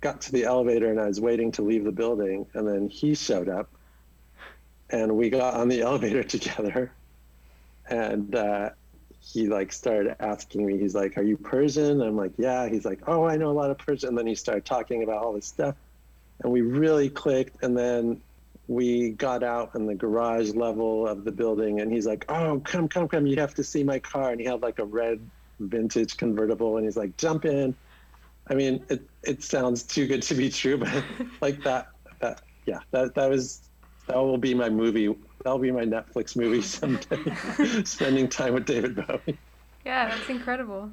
got 0.00 0.20
to 0.22 0.32
the 0.32 0.44
elevator, 0.44 0.90
and 0.90 1.00
I 1.00 1.06
was 1.06 1.20
waiting 1.20 1.52
to 1.52 1.62
leave 1.62 1.84
the 1.84 1.92
building, 1.92 2.46
and 2.54 2.66
then 2.66 2.88
he 2.88 3.14
showed 3.14 3.48
up, 3.48 3.70
and 4.90 5.16
we 5.16 5.30
got 5.30 5.54
on 5.54 5.68
the 5.68 5.80
elevator 5.82 6.22
together, 6.22 6.92
and. 7.88 8.34
Uh, 8.34 8.70
he 9.32 9.48
like 9.48 9.72
started 9.72 10.14
asking 10.20 10.64
me, 10.64 10.78
he's 10.78 10.94
like, 10.94 11.18
Are 11.18 11.22
you 11.22 11.36
Persian? 11.36 12.00
I'm 12.00 12.16
like, 12.16 12.32
Yeah. 12.38 12.68
He's 12.68 12.84
like, 12.84 13.00
Oh, 13.08 13.24
I 13.24 13.36
know 13.36 13.50
a 13.50 13.52
lot 13.52 13.70
of 13.70 13.78
Persian. 13.78 14.10
And 14.10 14.18
then 14.18 14.26
he 14.26 14.34
started 14.36 14.64
talking 14.64 15.02
about 15.02 15.22
all 15.22 15.32
this 15.32 15.46
stuff. 15.46 15.74
And 16.40 16.52
we 16.52 16.60
really 16.60 17.08
clicked. 17.10 17.62
And 17.62 17.76
then 17.76 18.20
we 18.68 19.10
got 19.12 19.42
out 19.42 19.74
in 19.74 19.86
the 19.86 19.94
garage 19.94 20.50
level 20.54 21.06
of 21.06 21.24
the 21.24 21.32
building 21.32 21.80
and 21.80 21.92
he's 21.92 22.06
like, 22.06 22.24
Oh, 22.28 22.60
come, 22.64 22.88
come, 22.88 23.08
come. 23.08 23.26
You 23.26 23.36
have 23.36 23.54
to 23.54 23.64
see 23.64 23.84
my 23.84 23.98
car. 23.98 24.30
And 24.32 24.40
he 24.40 24.46
had 24.46 24.62
like 24.62 24.78
a 24.78 24.84
red 24.84 25.30
vintage 25.60 26.16
convertible 26.16 26.76
and 26.76 26.84
he's 26.84 26.96
like, 26.96 27.16
Jump 27.16 27.44
in. 27.44 27.76
I 28.48 28.54
mean, 28.54 28.84
it, 28.90 29.08
it 29.24 29.42
sounds 29.42 29.82
too 29.84 30.06
good 30.06 30.22
to 30.22 30.34
be 30.34 30.50
true, 30.50 30.78
but 30.78 31.04
like 31.40 31.62
that, 31.64 31.86
that, 32.20 32.42
yeah, 32.66 32.80
that, 32.92 33.14
that 33.14 33.30
was, 33.30 33.70
that 34.08 34.16
will 34.16 34.38
be 34.38 34.54
my 34.54 34.68
movie 34.70 35.14
that'll 35.44 35.58
be 35.60 35.70
my 35.70 35.84
Netflix 35.84 36.36
movie 36.36 36.62
someday. 36.62 37.22
Spending 37.84 38.28
time 38.28 38.54
with 38.54 38.66
David 38.66 38.96
Bowie. 38.96 39.38
Yeah, 39.84 40.08
that's 40.08 40.28
incredible. 40.28 40.90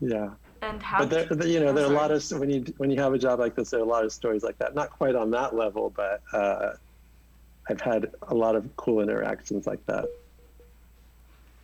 Yeah. 0.00 0.30
And 0.62 0.82
how? 0.82 0.98
But 0.98 1.10
there, 1.10 1.24
there- 1.26 1.48
you 1.48 1.60
know, 1.60 1.68
Oh, 1.68 1.72
there 1.72 1.86
are 1.86 1.92
a 1.92 1.96
lot 1.96 2.10
of 2.10 2.22
when 2.32 2.50
you 2.50 2.64
when 2.76 2.90
you 2.90 3.00
have 3.00 3.14
a 3.14 3.18
job 3.18 3.38
like 3.40 3.56
this, 3.56 3.70
there 3.70 3.80
are 3.80 3.82
a 3.82 3.86
lot 3.86 4.04
of 4.04 4.12
stories 4.12 4.42
like 4.42 4.58
that. 4.58 4.74
Not 4.74 4.90
quite 4.90 5.14
on 5.14 5.30
that 5.30 5.54
level, 5.54 5.90
but 5.96 6.20
uh, 6.32 6.72
I've 7.68 7.80
had 7.80 8.12
a 8.22 8.34
lot 8.34 8.56
of 8.56 8.76
cool 8.76 9.00
interactions 9.00 9.66
like 9.66 9.84
that. 9.86 10.06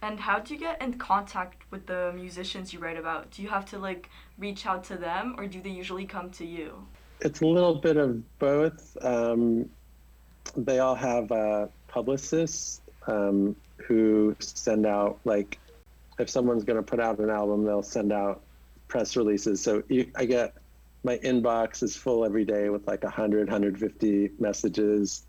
And 0.03 0.21
how 0.21 0.39
do 0.39 0.55
you 0.55 0.61
get 0.61 0.81
in 0.81 0.95
contact 0.95 1.63
with 1.71 1.87
the 1.87 2.13
musicians 2.15 2.73
you 2.73 2.79
write 2.79 2.99
about? 2.99 3.31
Do 3.31 3.43
you 3.43 3.49
have 3.49 3.65
to 3.71 3.79
like 3.79 4.11
reach 4.39 4.67
out 4.67 4.85
to 4.85 4.97
them, 4.97 5.35
or 5.39 5.47
do 5.47 5.61
they 5.61 5.71
usually 5.71 6.05
come 6.05 6.31
to 6.33 6.45
you? 6.45 6.87
It's 7.21 7.41
a 7.41 7.47
little 7.47 7.75
bit 7.75 7.97
of 7.97 8.23
both. 8.39 8.97
Um, 9.03 9.69
they 10.57 10.79
all 10.79 10.95
have 10.95 11.33
uh, 11.33 11.67
publicists 11.89 12.83
um, 13.07 13.57
who 13.79 14.37
send 14.39 14.87
out 14.87 15.19
like 15.25 15.59
if 16.19 16.31
someone's 16.31 16.65
going 16.65 16.77
to 16.77 16.83
put 16.83 17.01
out 17.01 17.19
an 17.19 17.31
album, 17.31 17.65
they'll 17.65 17.83
send 17.83 18.13
out 18.13 18.43
press 18.89 19.17
releases. 19.17 19.61
So 19.61 19.83
you, 19.89 20.11
I 20.15 20.25
get 20.25 20.55
my 21.05 21.19
inbox 21.19 21.83
is 21.83 21.97
full 21.97 22.25
every 22.25 22.45
day 22.45 22.69
with 22.69 22.87
like 22.87 23.03
100, 23.03 23.49
150 23.49 24.31
messages 24.39 25.25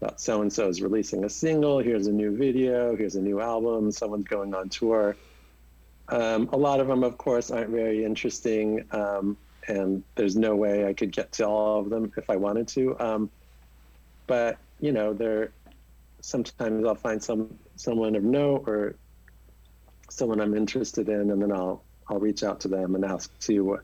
about 0.00 0.20
so 0.20 0.42
and 0.42 0.52
so 0.52 0.68
is 0.68 0.80
releasing 0.80 1.24
a 1.24 1.28
single. 1.28 1.78
Here's 1.78 2.06
a 2.06 2.12
new 2.12 2.36
video. 2.36 2.96
Here's 2.96 3.16
a 3.16 3.22
new 3.22 3.40
album. 3.40 3.90
Someone's 3.90 4.26
going 4.26 4.54
on 4.54 4.68
tour. 4.68 5.16
Um, 6.08 6.48
a 6.52 6.56
lot 6.56 6.80
of 6.80 6.86
them, 6.86 7.02
of 7.02 7.18
course, 7.18 7.50
aren't 7.50 7.70
very 7.70 8.04
interesting, 8.04 8.84
um, 8.92 9.36
and 9.66 10.02
there's 10.14 10.36
no 10.36 10.56
way 10.56 10.86
I 10.86 10.94
could 10.94 11.12
get 11.12 11.32
to 11.32 11.46
all 11.46 11.80
of 11.80 11.90
them 11.90 12.12
if 12.16 12.30
I 12.30 12.36
wanted 12.36 12.68
to. 12.68 12.98
Um, 12.98 13.30
but 14.26 14.58
you 14.80 14.92
know, 14.92 15.12
there 15.12 15.50
sometimes 16.20 16.86
I'll 16.86 16.94
find 16.94 17.22
some 17.22 17.58
someone 17.76 18.16
of 18.16 18.22
note 18.22 18.64
or 18.66 18.94
someone 20.08 20.40
I'm 20.40 20.56
interested 20.56 21.08
in, 21.08 21.30
and 21.30 21.42
then 21.42 21.52
I'll 21.52 21.82
I'll 22.08 22.20
reach 22.20 22.42
out 22.42 22.60
to 22.60 22.68
them 22.68 22.94
and 22.94 23.04
ask 23.04 23.36
to 23.40 23.80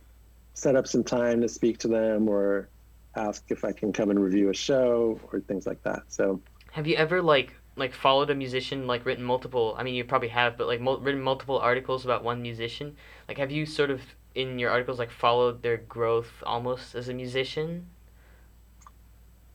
set 0.54 0.76
up 0.76 0.87
some 0.87 1.02
time 1.04 1.40
to 1.40 1.49
speak 1.49 1.78
to 1.78 1.88
them 1.88 2.28
or 2.28 2.68
ask 3.16 3.44
if 3.50 3.64
I 3.64 3.73
can 3.73 3.92
come 3.92 4.11
and 4.11 4.23
review 4.23 4.50
a 4.50 4.54
show 4.54 5.21
or 5.33 5.40
things 5.40 5.66
like 5.66 5.83
that. 5.85 6.02
So 6.09 6.42
Have 6.73 6.87
you 6.87 6.94
ever 6.97 7.23
like 7.23 7.54
like 7.75 7.94
followed 7.94 8.28
a 8.28 8.35
musician 8.35 8.87
like 8.87 9.06
written 9.06 9.25
multiple? 9.25 9.75
I 9.78 9.83
mean, 9.83 9.94
you 9.94 10.04
probably 10.04 10.28
have, 10.28 10.59
but 10.59 10.66
like 10.66 10.78
mul- 10.80 11.00
written 11.00 11.23
multiple 11.23 11.59
articles 11.59 12.04
about 12.04 12.23
one 12.23 12.42
musician. 12.42 12.97
Like, 13.28 13.38
have 13.38 13.50
you 13.50 13.64
sort 13.64 13.90
of 13.90 14.14
in 14.35 14.59
your 14.59 14.71
articles 14.71 14.99
like 14.99 15.11
followed 15.11 15.62
their 15.62 15.78
growth 15.78 16.42
almost 16.47 16.94
as 16.94 17.09
a 17.09 17.14
musician? 17.14 17.88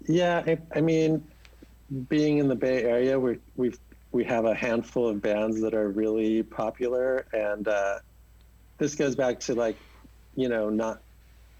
yeah, 0.07 0.43
I, 0.45 0.57
I 0.75 0.81
mean, 0.81 1.27
being 2.09 2.37
in 2.39 2.47
the 2.47 2.55
Bay 2.55 2.83
Area, 2.83 3.19
we 3.19 3.39
we've 3.55 3.79
we 4.11 4.25
have 4.25 4.45
a 4.45 4.55
handful 4.55 5.09
of 5.09 5.21
bands 5.21 5.61
that 5.61 5.73
are 5.73 5.89
really 5.91 6.43
popular, 6.43 7.27
and 7.33 7.67
uh, 7.67 7.99
this 8.79 8.95
goes 8.95 9.15
back 9.15 9.39
to 9.41 9.55
like, 9.55 9.79
you 10.35 10.49
know, 10.49 10.69
not 10.69 11.03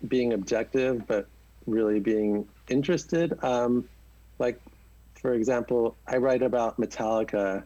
being 0.07 0.33
objective, 0.33 1.07
but 1.07 1.27
really 1.65 1.99
being 1.99 2.47
interested. 2.67 3.37
Um, 3.43 3.87
like, 4.37 4.59
for 5.21 5.33
example, 5.33 5.95
I 6.07 6.17
write 6.17 6.41
about 6.41 6.79
Metallica 6.79 7.63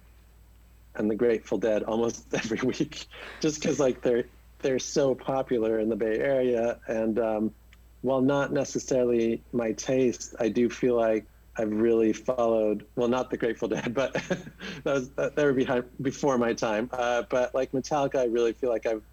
and 0.96 1.10
the 1.10 1.16
Grateful 1.16 1.58
Dead 1.58 1.84
almost 1.84 2.26
every 2.34 2.60
week, 2.62 3.06
just 3.40 3.62
because 3.62 3.80
like 3.80 4.02
they're 4.02 4.26
they're 4.60 4.80
so 4.80 5.14
popular 5.14 5.80
in 5.80 5.90
the 5.90 5.96
Bay 5.96 6.20
Area, 6.20 6.80
and 6.88 7.20
um, 7.20 7.54
while 8.02 8.22
not 8.22 8.52
necessarily 8.52 9.42
my 9.52 9.72
taste, 9.74 10.36
I 10.40 10.50
do 10.50 10.70
feel 10.70 10.96
like 10.96 11.26
I've 11.58 11.72
really 11.72 12.14
followed. 12.14 12.86
Well, 12.96 13.08
not 13.08 13.30
the 13.30 13.38
Grateful 13.38 13.68
Dead, 13.68 13.94
but 13.94 14.14
that 14.84 14.94
was 14.94 15.10
that, 15.12 15.36
they 15.36 15.46
were 15.46 15.54
behind 15.54 15.86
before 16.02 16.38
my 16.38 16.54
time. 16.54 16.90
Uh, 16.92 17.24
but 17.30 17.54
like 17.54 17.72
Metallica, 17.72 18.18
I 18.18 18.26
really 18.26 18.54
feel 18.54 18.70
like 18.70 18.86
I've 18.86 19.04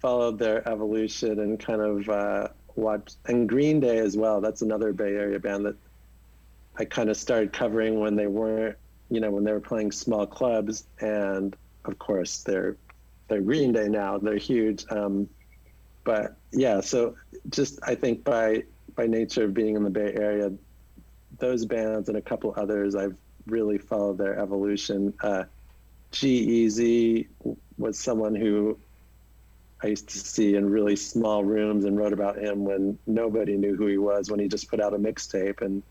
followed 0.00 0.38
their 0.38 0.66
evolution 0.68 1.40
and 1.40 1.58
kind 1.60 1.80
of 1.80 2.08
uh, 2.08 2.48
watched. 2.76 3.16
And 3.26 3.48
Green 3.48 3.80
Day 3.80 3.98
as 3.98 4.16
well. 4.16 4.40
That's 4.40 4.62
another 4.62 4.92
Bay 4.92 5.14
Area 5.16 5.38
band 5.38 5.66
that 5.66 5.76
I 6.76 6.84
kind 6.84 7.10
of 7.10 7.16
started 7.16 7.52
covering 7.52 8.00
when 8.00 8.16
they 8.16 8.26
weren't, 8.26 8.76
you 9.10 9.20
know, 9.20 9.30
when 9.30 9.44
they 9.44 9.52
were 9.52 9.60
playing 9.60 9.92
small 9.92 10.26
clubs. 10.26 10.84
And 11.00 11.56
of 11.84 11.98
course, 11.98 12.42
they're 12.42 12.76
they're 13.28 13.40
Green 13.40 13.72
Day 13.72 13.88
now. 13.88 14.18
They're 14.18 14.36
huge. 14.36 14.84
Um, 14.90 15.28
but 16.04 16.36
yeah, 16.52 16.80
so 16.80 17.16
just 17.50 17.78
I 17.82 17.94
think 17.94 18.24
by 18.24 18.64
by 18.96 19.06
nature 19.06 19.44
of 19.44 19.54
being 19.54 19.76
in 19.76 19.84
the 19.84 19.90
Bay 19.90 20.12
Area, 20.14 20.52
those 21.38 21.64
bands 21.64 22.08
and 22.08 22.18
a 22.18 22.22
couple 22.22 22.52
others, 22.56 22.94
I've 22.94 23.16
really 23.46 23.78
followed 23.78 24.18
their 24.18 24.38
evolution. 24.38 25.14
Uh, 25.20 25.44
G-Eazy 26.12 27.28
was 27.78 27.98
someone 27.98 28.34
who 28.34 28.78
I 29.82 29.88
used 29.88 30.08
to 30.10 30.18
see 30.18 30.56
in 30.56 30.70
really 30.70 30.96
small 30.96 31.44
rooms 31.44 31.84
and 31.84 31.96
wrote 31.98 32.12
about 32.12 32.36
him 32.38 32.64
when 32.64 32.98
nobody 33.06 33.56
knew 33.56 33.76
who 33.76 33.86
he 33.86 33.98
was 33.98 34.30
when 34.30 34.40
he 34.40 34.48
just 34.48 34.68
put 34.68 34.80
out 34.80 34.94
a 34.94 34.98
mixtape 34.98 35.62
and 35.62 35.82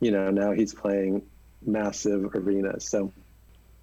you 0.00 0.10
know 0.10 0.30
now 0.30 0.52
he's 0.52 0.74
playing 0.74 1.22
massive 1.64 2.34
arenas 2.34 2.84
so 2.84 3.12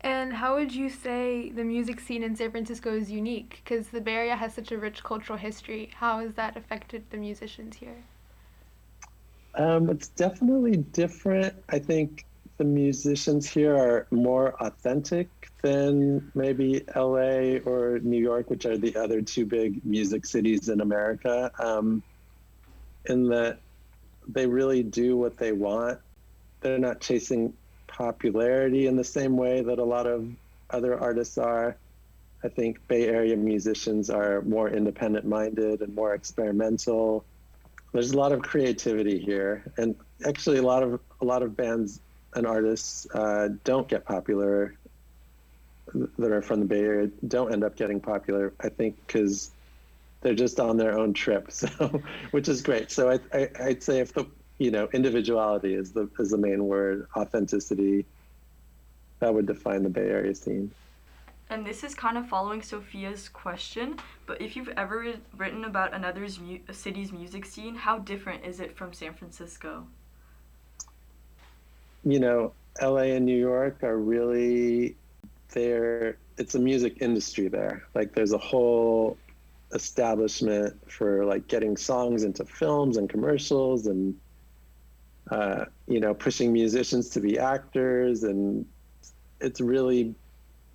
And 0.01 0.33
how 0.33 0.55
would 0.55 0.73
you 0.73 0.89
say 0.89 1.51
the 1.51 1.63
music 1.63 1.99
scene 1.99 2.23
in 2.23 2.35
San 2.35 2.51
Francisco 2.51 2.93
is 2.95 3.11
unique? 3.11 3.61
Because 3.63 3.89
the 3.89 4.01
Bay 4.01 4.15
Area 4.15 4.35
has 4.35 4.53
such 4.53 4.71
a 4.71 4.77
rich 4.77 5.03
cultural 5.03 5.37
history. 5.37 5.91
How 5.95 6.19
has 6.19 6.33
that 6.35 6.57
affected 6.57 7.09
the 7.11 7.17
musicians 7.17 7.77
here? 7.77 8.03
Um, 9.55 9.89
it's 9.89 10.07
definitely 10.09 10.77
different. 10.77 11.53
I 11.69 11.79
think 11.79 12.25
the 12.61 12.65
musicians 12.65 13.49
here 13.49 13.75
are 13.75 14.05
more 14.11 14.53
authentic 14.61 15.27
than 15.63 16.31
maybe 16.35 16.83
LA 16.95 17.57
or 17.65 17.97
New 18.03 18.21
York, 18.21 18.51
which 18.51 18.67
are 18.67 18.77
the 18.77 18.95
other 18.95 19.19
two 19.19 19.47
big 19.47 19.83
music 19.83 20.27
cities 20.27 20.69
in 20.69 20.79
America. 20.79 21.51
Um, 21.57 22.03
in 23.05 23.27
that 23.29 23.57
they 24.27 24.45
really 24.45 24.83
do 24.83 25.17
what 25.17 25.37
they 25.37 25.53
want. 25.53 25.97
They're 26.59 26.77
not 26.77 27.01
chasing 27.01 27.51
popularity 27.87 28.85
in 28.85 28.95
the 28.95 29.03
same 29.03 29.35
way 29.37 29.61
that 29.63 29.79
a 29.79 29.83
lot 29.83 30.05
of 30.05 30.29
other 30.69 30.99
artists 30.99 31.39
are. 31.39 31.75
I 32.43 32.47
think 32.47 32.77
Bay 32.87 33.07
Area 33.07 33.35
musicians 33.35 34.11
are 34.11 34.43
more 34.43 34.69
independent 34.69 35.25
minded 35.25 35.81
and 35.81 35.95
more 35.95 36.13
experimental 36.13 37.25
there's 37.93 38.11
a 38.11 38.17
lot 38.17 38.31
of 38.31 38.41
creativity 38.41 39.19
here 39.19 39.65
and 39.77 39.93
actually 40.25 40.59
a 40.59 40.61
lot 40.61 40.81
of 40.81 40.97
a 41.19 41.25
lot 41.25 41.43
of 41.43 41.57
bands 41.57 41.99
and 42.35 42.47
artists 42.47 43.07
uh, 43.13 43.49
don't 43.63 43.87
get 43.87 44.05
popular 44.05 44.75
that 46.17 46.31
are 46.31 46.41
from 46.41 46.59
the 46.59 46.65
bay 46.65 46.79
area 46.81 47.09
don't 47.27 47.51
end 47.51 47.63
up 47.63 47.75
getting 47.75 47.99
popular 47.99 48.53
i 48.61 48.69
think 48.69 48.95
because 49.05 49.51
they're 50.21 50.35
just 50.35 50.59
on 50.59 50.77
their 50.77 50.97
own 50.97 51.13
trip 51.13 51.51
so 51.51 52.01
which 52.31 52.47
is 52.47 52.61
great 52.61 52.91
so 52.91 53.09
I, 53.09 53.19
I 53.37 53.49
i'd 53.65 53.83
say 53.83 53.99
if 53.99 54.13
the 54.13 54.25
you 54.57 54.71
know 54.71 54.87
individuality 54.93 55.73
is 55.73 55.91
the 55.91 56.09
is 56.19 56.31
the 56.31 56.37
main 56.37 56.65
word 56.65 57.07
authenticity 57.17 58.05
that 59.19 59.33
would 59.33 59.45
define 59.47 59.83
the 59.83 59.89
bay 59.89 60.07
area 60.07 60.33
scene 60.35 60.71
And 61.49 61.65
this 61.65 61.83
is 61.83 61.93
kind 61.93 62.17
of 62.17 62.29
following 62.29 62.61
Sophia's 62.61 63.27
question, 63.27 63.97
but 64.25 64.41
if 64.41 64.55
you've 64.55 64.69
ever 64.77 65.15
written 65.35 65.65
about 65.65 65.93
another 65.93 66.21
mu- 66.21 66.59
city's 66.71 67.11
music 67.11 67.45
scene, 67.45 67.75
how 67.75 67.99
different 67.99 68.45
is 68.45 68.61
it 68.61 68.77
from 68.77 68.93
San 68.93 69.13
Francisco? 69.13 69.87
You 72.03 72.19
know, 72.19 72.53
LA 72.81 73.13
and 73.15 73.25
New 73.25 73.37
York 73.37 73.83
are 73.83 73.97
really 73.97 74.95
there. 75.53 76.17
It's 76.37 76.55
a 76.55 76.59
music 76.59 76.97
industry 77.01 77.47
there. 77.47 77.83
Like 77.93 78.13
there's 78.13 78.33
a 78.33 78.37
whole 78.37 79.17
establishment 79.73 80.91
for 80.91 81.25
like 81.25 81.47
getting 81.47 81.77
songs 81.77 82.23
into 82.23 82.45
films 82.45 82.97
and 82.97 83.09
commercials 83.09 83.87
and 83.87 84.15
uh, 85.29 85.65
you 85.87 85.99
know 85.99 86.13
pushing 86.13 86.51
musicians 86.51 87.09
to 87.09 87.21
be 87.21 87.39
actors 87.39 88.23
and 88.23 88.65
it's 89.39 89.61
really 89.61 90.13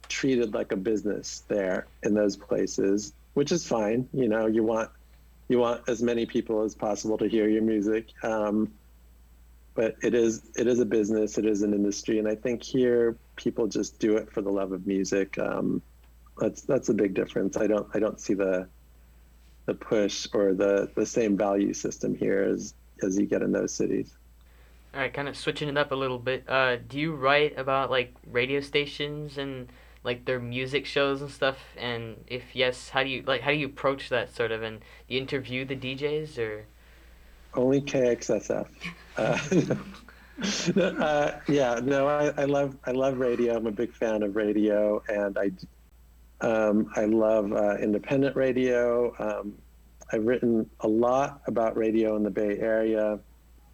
treated 0.09 0.55
like 0.55 0.73
a 0.73 0.77
business 0.77 1.43
there 1.49 1.87
in 2.05 2.15
those 2.15 2.37
places 2.37 3.13
which 3.35 3.53
is 3.53 3.67
fine 3.67 4.09
you 4.13 4.29
know 4.29 4.47
you 4.47 4.63
want 4.63 4.89
you 5.49 5.59
want 5.59 5.83
as 5.89 6.03
many 6.03 6.25
people 6.25 6.63
as 6.63 6.75
possible 6.75 7.19
to 7.19 7.29
hear 7.29 7.49
your 7.49 7.63
music 7.63 8.07
um, 8.23 8.71
but 9.77 9.95
it 10.03 10.15
is 10.15 10.51
it 10.57 10.67
is 10.67 10.81
a 10.81 10.85
business 10.85 11.39
it 11.39 11.47
is 11.47 11.63
an 11.63 11.73
industry 11.73 12.19
and 12.19 12.27
i 12.27 12.35
think 12.35 12.63
here 12.63 13.17
people 13.37 13.67
just 13.67 13.99
do 14.01 14.17
it 14.17 14.33
for 14.33 14.43
the 14.43 14.51
love 14.51 14.73
of 14.73 14.87
music 14.87 15.39
um, 15.39 15.83
that's 16.39 16.63
that's 16.63 16.89
a 16.89 16.95
big 16.95 17.15
difference. 17.15 17.57
I 17.57 17.67
don't 17.67 17.89
i 17.95 17.99
don't 17.99 18.21
see 18.21 18.35
the 18.35 18.69
the 19.67 19.75
push 19.75 20.29
or 20.33 20.55
the 20.55 20.91
the 20.95 21.07
same 21.07 21.37
value 21.37 21.73
system 21.73 22.15
here 22.15 22.43
as 22.43 22.75
as 23.03 23.19
you 23.19 23.27
get 23.27 23.43
in 23.43 23.53
those 23.53 23.73
cities. 23.73 24.17
All 24.95 25.01
right 25.01 25.13
kind 25.13 25.29
of 25.29 25.37
switching 25.37 25.69
it 25.69 25.77
up 25.77 25.93
a 25.93 25.95
little 25.95 26.19
bit 26.19 26.49
uh, 26.49 26.77
do 26.77 26.99
you 26.99 27.15
write 27.15 27.59
about 27.59 27.91
like 27.91 28.15
radio 28.31 28.61
stations 28.61 29.39
and 29.39 29.69
like 30.05 30.25
their 30.25 30.39
music 30.39 30.87
shows 30.87 31.21
and 31.21 31.31
stuff? 31.31 31.59
And 31.77 32.25
if 32.27 32.55
yes 32.55 32.91
how 32.91 33.03
do 33.03 33.09
you 33.09 33.23
like 33.27 33.43
how 33.43 33.51
do 33.51 33.57
you 33.57 33.67
approach 33.67 34.09
that 34.11 34.35
sort 34.35 34.53
of? 34.53 34.63
And 34.63 34.81
you 35.09 35.19
interview 35.19 35.65
the 35.65 35.77
djs 35.77 36.39
or 36.39 36.67
only 37.57 37.81
KXSF. 37.81 38.67
Uh, 39.17 39.75
no, 40.77 40.85
uh, 40.85 41.41
yeah, 41.49 41.81
no, 41.83 42.07
I, 42.07 42.33
I, 42.37 42.45
love 42.45 42.77
I 42.85 42.93
love 42.93 43.19
radio. 43.19 43.57
I'm 43.57 43.67
a 43.67 43.73
big 43.73 43.93
fan 43.93 44.23
of 44.23 44.37
radio, 44.37 45.03
and 45.09 45.39
I 45.39 45.51
um, 46.47 46.91
I 46.95 47.07
love 47.07 47.53
uh, 47.53 47.77
independent 47.77 48.37
radio. 48.37 49.15
Um, 49.19 49.57
I've 50.13 50.25
written 50.25 50.69
a 50.81 50.89
lot 50.89 51.41
about 51.47 51.77
radio 51.77 52.17
in 52.17 52.23
the 52.23 52.31
Bay 52.31 52.59
Area. 52.59 53.19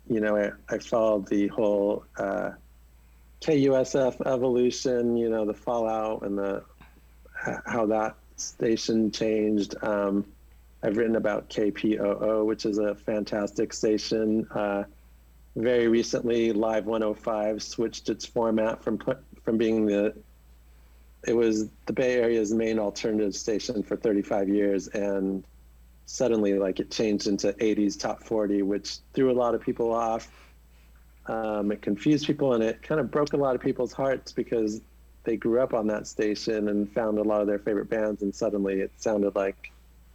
You 0.08 0.20
know, 0.20 0.36
I, 0.36 0.50
I 0.68 0.78
followed 0.78 1.28
the 1.28 1.48
whole 1.48 2.04
uh, 2.16 2.50
KUSF 3.40 4.26
evolution. 4.26 5.16
You 5.16 5.30
know, 5.30 5.44
the 5.44 5.54
fallout 5.54 6.22
and 6.22 6.38
the 6.38 6.64
how 7.66 7.86
that 7.86 8.16
station 8.36 9.10
changed. 9.10 9.74
Um, 9.82 10.24
I've 10.82 10.96
written 10.96 11.16
about 11.16 11.48
KPOO, 11.48 12.44
which 12.44 12.66
is 12.66 12.78
a 12.78 12.94
fantastic 12.94 13.72
station. 13.72 14.46
Uh, 14.50 14.84
very 15.54 15.88
recently, 15.88 16.52
Live 16.52 16.86
105 16.86 17.62
switched 17.62 18.08
its 18.08 18.24
format 18.24 18.82
from 18.82 18.98
from 19.44 19.58
being 19.58 19.86
the 19.86 20.14
it 21.26 21.34
was 21.34 21.68
the 21.86 21.92
Bay 21.92 22.14
Area's 22.14 22.52
main 22.52 22.78
alternative 22.78 23.34
station 23.36 23.82
for 23.82 23.96
35 23.96 24.48
years, 24.48 24.88
and 24.88 25.44
suddenly, 26.06 26.54
like 26.54 26.80
it 26.80 26.90
changed 26.90 27.28
into 27.28 27.52
80s 27.52 27.98
top 27.98 28.22
40, 28.22 28.62
which 28.62 28.98
threw 29.12 29.30
a 29.30 29.32
lot 29.32 29.54
of 29.54 29.60
people 29.60 29.92
off. 29.92 30.28
Um, 31.26 31.70
it 31.70 31.80
confused 31.80 32.26
people, 32.26 32.54
and 32.54 32.64
it 32.64 32.82
kind 32.82 33.00
of 33.00 33.10
broke 33.10 33.34
a 33.34 33.36
lot 33.36 33.54
of 33.54 33.60
people's 33.60 33.92
hearts 33.92 34.32
because 34.32 34.80
they 35.22 35.36
grew 35.36 35.60
up 35.60 35.74
on 35.74 35.86
that 35.86 36.08
station 36.08 36.68
and 36.68 36.90
found 36.90 37.18
a 37.18 37.22
lot 37.22 37.40
of 37.40 37.46
their 37.46 37.60
favorite 37.60 37.88
bands, 37.88 38.22
and 38.22 38.34
suddenly 38.34 38.80
it 38.80 38.90
sounded 38.96 39.36
like 39.36 39.70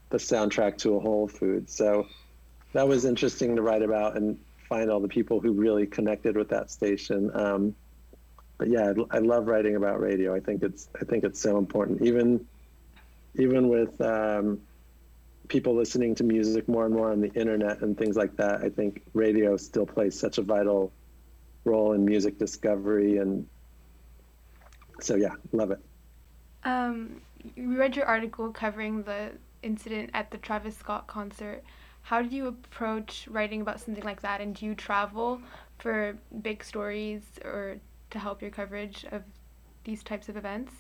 the 0.10 0.18
soundtrack 0.18 0.78
to 0.80 0.96
a 0.96 1.00
Whole 1.00 1.28
Foods. 1.28 1.76
So 1.76 2.08
that 2.74 2.88
was 2.88 3.06
interesting 3.06 3.56
to 3.56 3.62
write 3.62 3.82
about 3.82 4.18
and 4.18 4.40
find 4.70 4.90
all 4.90 5.00
the 5.00 5.08
people 5.08 5.40
who 5.40 5.52
really 5.52 5.86
connected 5.86 6.36
with 6.36 6.50
that 6.50 6.70
station. 6.70 7.32
Um, 7.34 7.76
but 8.58 8.70
yeah, 8.70 8.94
I, 9.12 9.18
I, 9.18 9.20
love 9.20 9.48
writing 9.48 9.76
about 9.76 10.00
radio. 10.00 10.34
I 10.36 10.40
think 10.40 10.64
it's 10.64 10.90
I 11.00 11.06
think 11.06 11.24
it's 11.24 11.40
so 11.40 11.58
important. 11.58 12.02
Even 12.02 12.46
even 13.36 13.70
with 13.70 14.00
um, 14.02 14.60
people 15.48 15.76
listening 15.76 16.16
to 16.16 16.24
music 16.24 16.68
more 16.68 16.86
and 16.86 16.94
more 16.94 17.12
on 17.12 17.22
the 17.22 17.32
internet 17.34 17.82
and 17.82 17.98
things 17.98 18.16
like 18.16 18.36
that, 18.38 18.62
I 18.62 18.70
think 18.70 19.04
radio 19.14 19.58
still 19.58 19.86
plays 19.86 20.20
such 20.20 20.38
a 20.38 20.42
vital 20.42 20.92
role 21.66 21.94
in 21.94 22.04
music 22.04 22.40
discovery. 22.40 23.18
And 23.18 23.48
so 25.00 25.16
yeah, 25.16 25.36
love 25.52 25.72
it. 25.72 25.80
Um, 26.64 27.22
we 27.56 27.76
read 27.76 27.96
your 27.96 28.06
article 28.06 28.52
covering 28.52 29.04
the 29.04 29.32
incident 29.64 30.10
at 30.14 30.32
the 30.32 30.38
Travis 30.38 30.78
Scott 30.78 31.08
concert. 31.08 31.64
How 32.04 32.22
do 32.22 32.36
you 32.36 32.48
approach 32.48 33.28
writing 33.30 33.62
about 33.62 33.80
something 33.80 34.04
like 34.04 34.22
that? 34.22 34.40
And 34.40 34.56
do 34.56 34.66
you 34.66 34.76
travel 34.76 35.42
for 35.80 36.18
big 36.42 36.64
stories 36.64 37.22
or 37.44 37.78
to 38.12 38.20
help 38.20 38.42
your 38.42 38.52
coverage 38.52 39.06
of 39.12 39.24
these 39.84 40.04
types 40.04 40.30
of 40.30 40.38
events? 40.38 40.74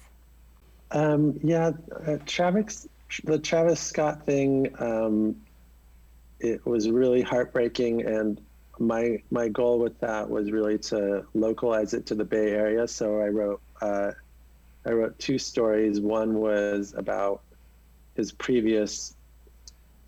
Um, 0.91 1.39
yeah, 1.43 1.71
uh, 2.07 2.17
Travis, 2.25 2.87
the 3.23 3.39
Travis 3.39 3.79
Scott 3.79 4.25
thing, 4.25 4.73
um, 4.79 5.35
it 6.39 6.65
was 6.65 6.89
really 6.89 7.21
heartbreaking, 7.21 8.05
and 8.05 8.39
my 8.79 9.21
my 9.31 9.47
goal 9.47 9.79
with 9.79 9.99
that 9.99 10.29
was 10.29 10.51
really 10.51 10.77
to 10.77 11.25
localize 11.33 11.93
it 11.93 12.05
to 12.05 12.15
the 12.15 12.23
Bay 12.23 12.51
Area. 12.51 12.87
So 12.87 13.19
I 13.19 13.27
wrote 13.27 13.61
uh, 13.81 14.11
I 14.85 14.91
wrote 14.91 15.17
two 15.19 15.37
stories. 15.37 15.99
One 15.99 16.39
was 16.39 16.93
about 16.95 17.41
his 18.17 18.31
previous 18.31 19.15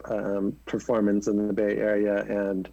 um, 0.05 0.57
performance 0.65 1.27
in 1.27 1.47
the 1.47 1.53
Bay 1.53 1.77
Area 1.77 2.23
and 2.23 2.67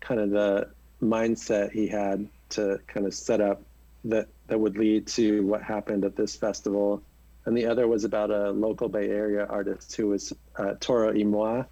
kind 0.00 0.20
of 0.20 0.30
the 0.30 0.68
mindset 1.02 1.70
he 1.70 1.86
had 1.86 2.26
to 2.48 2.80
kind 2.86 3.06
of 3.06 3.14
set 3.14 3.40
up 3.40 3.62
that 4.04 4.26
that 4.48 4.58
would 4.58 4.76
lead 4.76 5.06
to 5.06 5.44
what 5.46 5.62
happened 5.62 6.04
at 6.04 6.16
this 6.16 6.34
festival. 6.34 7.02
And 7.44 7.56
the 7.56 7.66
other 7.66 7.86
was 7.86 8.04
about 8.04 8.30
a 8.30 8.50
local 8.50 8.88
Bay 8.88 9.08
Area 9.10 9.46
artist 9.46 9.94
who 9.96 10.08
was 10.08 10.32
uh, 10.56 10.74
Toro 10.80 11.12
y 11.12 11.24
Moi, 11.24 11.64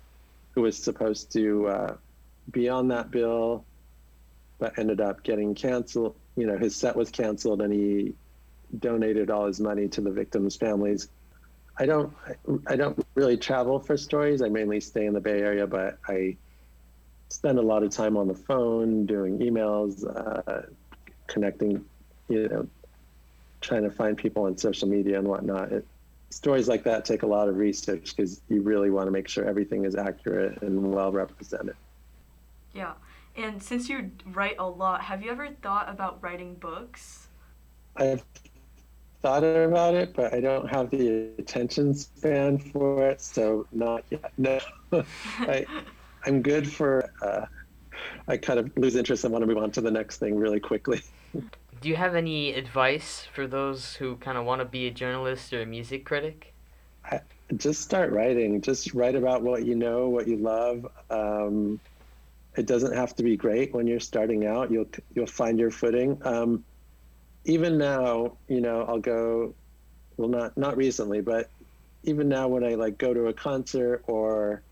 who 0.53 0.63
was 0.63 0.77
supposed 0.77 1.33
to 1.33 1.69
uh, 1.69 1.97
be 2.51 2.69
on 2.69 2.89
that 2.89 3.11
bill, 3.11 3.65
but 4.59 4.79
ended 4.79 5.01
up 5.01 5.23
getting 5.23 5.55
canceled. 5.55 6.15
You 6.37 6.47
know, 6.47 6.59
his 6.59 6.77
set 6.77 6.95
was 6.95 7.11
canceled, 7.11 7.63
and 7.63 7.73
he 7.73 8.15
donated 8.79 9.31
all 9.31 9.47
his 9.47 9.61
money 9.61 9.89
to 9.89 10.01
the 10.01 10.11
victims' 10.11 10.57
families. 10.57 11.09
I 11.81 11.87
don't 11.87 12.13
I 12.67 12.77
don't 12.77 13.05
really 13.15 13.39
travel 13.39 13.81
for 13.81 13.97
stories. 13.97 14.43
I 14.43 14.49
mainly 14.51 14.81
stay 14.81 15.07
in 15.07 15.15
the 15.15 15.21
Bay 15.21 15.41
Area, 15.41 15.67
but 15.67 15.99
I 16.07 16.37
spend 17.31 17.59
a 17.59 17.63
lot 17.63 17.83
of 17.83 17.91
time 17.91 18.19
on 18.19 18.29
the 18.29 18.35
phone 18.35 19.07
doing 19.07 19.39
emails, 19.39 20.05
uh, 20.05 20.63
connecting, 21.27 21.83
you 22.29 22.49
know, 22.49 22.69
trying 23.63 23.83
to 23.85 23.91
find 23.91 24.15
people 24.15 24.45
on 24.45 24.59
social 24.59 24.89
media 24.89 25.19
and 25.19 25.27
whatnot. 25.27 25.73
It, 25.73 25.87
stories 26.29 26.69
like 26.69 26.85
that 26.85 27.07
take 27.07 27.23
a 27.23 27.27
lot 27.27 27.49
of 27.49 27.57
research 27.57 28.15
because 28.15 28.43
you 28.49 28.61
really 28.61 28.91
want 28.91 29.07
to 29.07 29.11
make 29.11 29.27
sure 29.27 29.47
everything 29.47 29.87
is 29.87 29.97
accurate 29.97 30.61
and 30.61 30.93
well 30.93 31.11
represented. 31.11 31.77
Yeah. 32.75 32.93
And 33.37 33.63
since 33.63 33.89
you 33.89 34.11
write 34.27 34.57
a 34.59 34.69
lot, 34.69 35.01
have 35.03 35.23
you 35.23 35.31
ever 35.31 35.49
thought 35.63 35.89
about 35.89 36.23
writing 36.23 36.57
books? 36.57 37.29
I've 37.97 38.23
thought 39.23 39.45
about 39.45 39.95
it, 39.95 40.15
but 40.15 40.33
I 40.33 40.41
don't 40.41 40.69
have 40.69 40.91
the 40.91 41.31
attention 41.39 41.95
span 41.95 42.59
for 42.59 43.09
it, 43.09 43.21
so 43.21 43.67
not 43.73 44.05
yet. 44.11 44.33
No, 44.39 44.59
I, 45.41 45.67
I'm 46.25 46.43
good 46.43 46.71
for. 46.71 47.11
Uh, 47.23 47.47
I 48.29 48.37
kind 48.37 48.59
of 48.59 48.77
lose 48.77 48.97
interest 48.97 49.25
and 49.25 49.33
want 49.33 49.43
to 49.43 49.47
move 49.47 49.63
on 49.63 49.71
to 49.73 49.81
the 49.81 49.91
next 49.91 50.19
thing 50.19 50.37
really 50.37 50.61
quickly. 50.61 51.03
Do 51.81 51.89
you 51.89 51.97
have 51.97 52.15
any 52.15 52.55
advice 52.55 53.27
for 53.33 53.47
those 53.47 53.95
who 53.95 54.17
kind 54.17 54.37
of 54.37 54.45
want 54.45 54.61
to 54.61 54.65
be 54.65 54.87
a 54.87 54.91
journalist 54.91 55.53
or 55.53 55.63
a 55.63 55.67
music 55.67 56.05
critic? 56.05 56.53
I, 57.05 57.21
just 57.57 57.83
start 57.83 58.13
writing. 58.13 58.61
Just 58.61 58.95
write 58.95 59.15
about 59.15 59.43
what 59.43 59.65
you 59.65 59.75
know, 59.75 60.09
what 60.09 60.29
you 60.29 60.37
love. 60.37 60.87
Um, 61.11 61.81
it 62.57 62.67
doesn't 62.67 62.95
have 62.95 63.15
to 63.17 63.23
be 63.23 63.37
great 63.37 63.75
when 63.75 63.87
you're 63.87 64.01
starting 64.01 64.47
out. 64.47 64.71
You'll 64.71 64.89
you'll 65.15 65.27
find 65.27 65.59
your 65.59 65.71
footing. 65.71 66.21
Um, 66.25 66.65
even 67.45 67.79
now, 67.79 68.39
you 68.49 68.61
know, 68.61 68.83
I'll 68.83 69.01
go, 69.01 69.55
well, 70.17 70.29
not 70.29 70.57
not 70.57 70.77
recently, 70.77 71.21
but 71.21 71.51
even 72.05 72.29
now 72.29 72.49
when 72.49 72.65
I 72.65 72.75
like 72.75 72.99
go 72.99 73.15
to 73.15 73.27
a 73.27 73.33
concert 73.33 74.03
or 74.07 74.63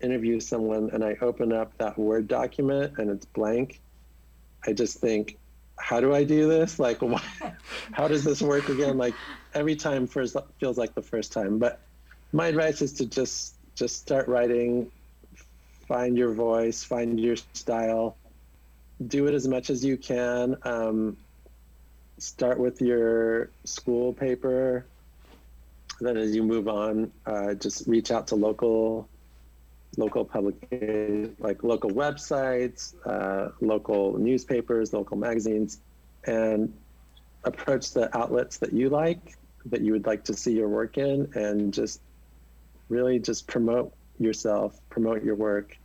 interview 0.00 0.40
someone 0.40 0.90
and 0.92 1.04
I 1.04 1.16
open 1.20 1.52
up 1.52 1.72
that 1.78 1.98
Word 1.98 2.28
document 2.28 2.94
and 2.98 3.10
it's 3.10 3.26
blank, 3.26 3.80
I 4.66 4.72
just 4.72 5.00
think, 5.00 5.38
how 5.78 6.00
do 6.00 6.14
I 6.14 6.24
do 6.24 6.48
this? 6.48 6.78
Like, 6.78 7.02
why, 7.02 7.22
how 7.92 8.08
does 8.08 8.24
this 8.24 8.42
work 8.42 8.68
again? 8.68 8.98
Like 8.98 9.14
every 9.54 9.76
time 9.76 10.06
first 10.06 10.36
feels 10.60 10.78
like 10.78 10.94
the 10.94 11.02
first 11.02 11.32
time. 11.32 11.58
But 11.58 11.80
my 12.32 12.48
advice 12.48 12.82
is 12.82 12.92
to 12.94 13.06
just 13.06 13.56
just 13.76 14.00
start 14.00 14.28
writing, 14.28 14.90
find 15.86 16.16
your 16.16 16.32
voice, 16.32 16.82
find 16.82 17.18
your 17.20 17.36
style, 17.54 18.18
do 19.06 19.26
it 19.28 19.34
as 19.34 19.46
much 19.46 19.70
as 19.70 19.84
you 19.84 19.96
can. 19.96 20.56
Um, 20.64 21.16
start 22.18 22.58
with 22.58 22.80
your 22.80 23.50
school 23.64 24.12
paper 24.12 24.86
then 26.00 26.16
as 26.16 26.34
you 26.34 26.42
move 26.42 26.68
on, 26.68 27.10
uh, 27.26 27.54
just 27.54 27.86
reach 27.86 28.10
out 28.10 28.28
to 28.28 28.36
local 28.36 29.08
local 29.96 30.24
public 30.24 30.54
like 31.38 31.64
local 31.64 31.90
websites, 31.90 32.94
uh, 33.04 33.50
local 33.60 34.16
newspapers, 34.18 34.92
local 34.92 35.16
magazines, 35.16 35.80
and 36.24 36.72
approach 37.44 37.92
the 37.92 38.16
outlets 38.16 38.58
that 38.58 38.72
you 38.72 38.90
like, 38.90 39.36
that 39.66 39.80
you 39.80 39.92
would 39.92 40.06
like 40.06 40.24
to 40.24 40.34
see 40.34 40.52
your 40.52 40.68
work 40.68 40.98
in, 40.98 41.28
and 41.34 41.74
just 41.74 42.00
really 42.88 43.18
just 43.18 43.46
promote 43.48 43.92
yourself, 44.18 44.78
promote 44.90 45.24
your 45.24 45.34
work, 45.34 45.76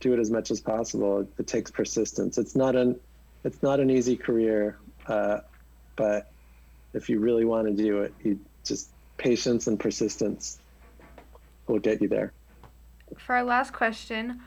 do 0.00 0.12
it 0.12 0.18
as 0.18 0.30
much 0.30 0.50
as 0.50 0.60
possible. 0.60 1.20
It, 1.20 1.28
it 1.38 1.46
takes 1.46 1.70
persistence. 1.70 2.38
It's 2.38 2.56
not 2.56 2.74
an 2.74 2.98
it's 3.44 3.62
not 3.62 3.78
an 3.80 3.90
easy 3.90 4.16
career, 4.16 4.78
uh, 5.06 5.40
but 5.96 6.32
if 6.94 7.08
you 7.08 7.20
really 7.20 7.44
want 7.44 7.66
to 7.66 7.74
do 7.74 8.02
it, 8.02 8.14
you 8.22 8.38
just 8.64 8.90
patience 9.16 9.66
and 9.66 9.78
persistence 9.78 10.58
will 11.66 11.78
get 11.78 12.02
you 12.02 12.08
there. 12.08 12.32
For 13.18 13.34
our 13.36 13.44
last 13.44 13.72
question, 13.72 14.40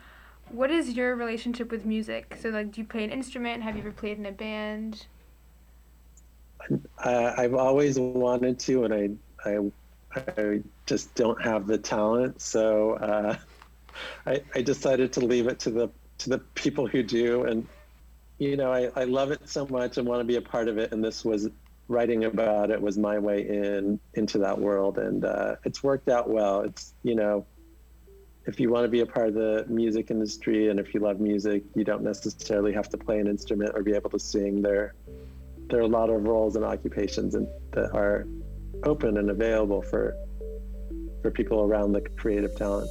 what 0.50 0.70
is 0.70 0.92
your 0.92 1.16
relationship 1.16 1.70
with 1.70 1.84
music? 1.84 2.36
So, 2.40 2.50
like, 2.50 2.72
do 2.72 2.80
you 2.80 2.86
play 2.86 3.04
an 3.04 3.10
instrument? 3.10 3.62
Have 3.62 3.74
you 3.74 3.82
ever 3.82 3.92
played 3.92 4.18
in 4.18 4.26
a 4.26 4.32
band? 4.32 5.06
I, 6.98 7.34
I've 7.36 7.54
always 7.54 7.98
wanted 7.98 8.58
to, 8.60 8.84
and 8.84 8.94
I, 9.44 9.48
I, 9.48 10.22
I 10.38 10.62
just 10.86 11.14
don't 11.14 11.40
have 11.42 11.66
the 11.66 11.78
talent. 11.78 12.40
So, 12.40 12.94
uh, 12.94 13.36
I, 14.26 14.42
I 14.54 14.62
decided 14.62 15.12
to 15.14 15.20
leave 15.20 15.46
it 15.46 15.58
to 15.60 15.70
the 15.70 15.88
to 16.18 16.30
the 16.30 16.38
people 16.54 16.86
who 16.86 17.02
do, 17.02 17.44
and 17.44 17.66
you 18.38 18.56
know, 18.56 18.72
I, 18.72 18.90
I 18.94 19.04
love 19.04 19.30
it 19.30 19.48
so 19.48 19.66
much 19.66 19.98
and 19.98 20.06
want 20.06 20.20
to 20.20 20.24
be 20.24 20.36
a 20.36 20.42
part 20.42 20.68
of 20.68 20.78
it. 20.78 20.92
And 20.92 21.02
this 21.02 21.24
was 21.24 21.48
writing 21.88 22.24
about 22.24 22.70
it 22.70 22.80
was 22.80 22.98
my 22.98 23.18
way 23.18 23.46
in 23.48 24.00
into 24.14 24.38
that 24.38 24.58
world, 24.58 24.98
and 24.98 25.24
uh, 25.24 25.56
it's 25.64 25.82
worked 25.82 26.08
out 26.08 26.28
well. 26.28 26.60
It's 26.60 26.94
you 27.02 27.14
know, 27.14 27.46
if 28.46 28.60
you 28.60 28.70
want 28.70 28.84
to 28.84 28.88
be 28.88 29.00
a 29.00 29.06
part 29.06 29.28
of 29.28 29.34
the 29.34 29.64
music 29.68 30.10
industry 30.10 30.68
and 30.68 30.78
if 30.78 30.94
you 30.94 31.00
love 31.00 31.20
music, 31.20 31.64
you 31.74 31.84
don't 31.84 32.02
necessarily 32.02 32.72
have 32.72 32.88
to 32.90 32.98
play 32.98 33.18
an 33.18 33.26
instrument 33.26 33.72
or 33.74 33.82
be 33.82 33.94
able 33.94 34.10
to 34.10 34.18
sing. 34.18 34.62
There, 34.62 34.94
there 35.68 35.80
are 35.80 35.82
a 35.82 35.88
lot 35.88 36.10
of 36.10 36.22
roles 36.24 36.56
and 36.56 36.64
occupations 36.64 37.34
and, 37.34 37.48
that 37.72 37.94
are 37.94 38.26
open 38.84 39.18
and 39.18 39.30
available 39.30 39.82
for 39.82 40.14
for 41.22 41.30
people 41.30 41.62
around 41.62 41.92
the 41.92 42.02
creative 42.16 42.54
talent. 42.56 42.90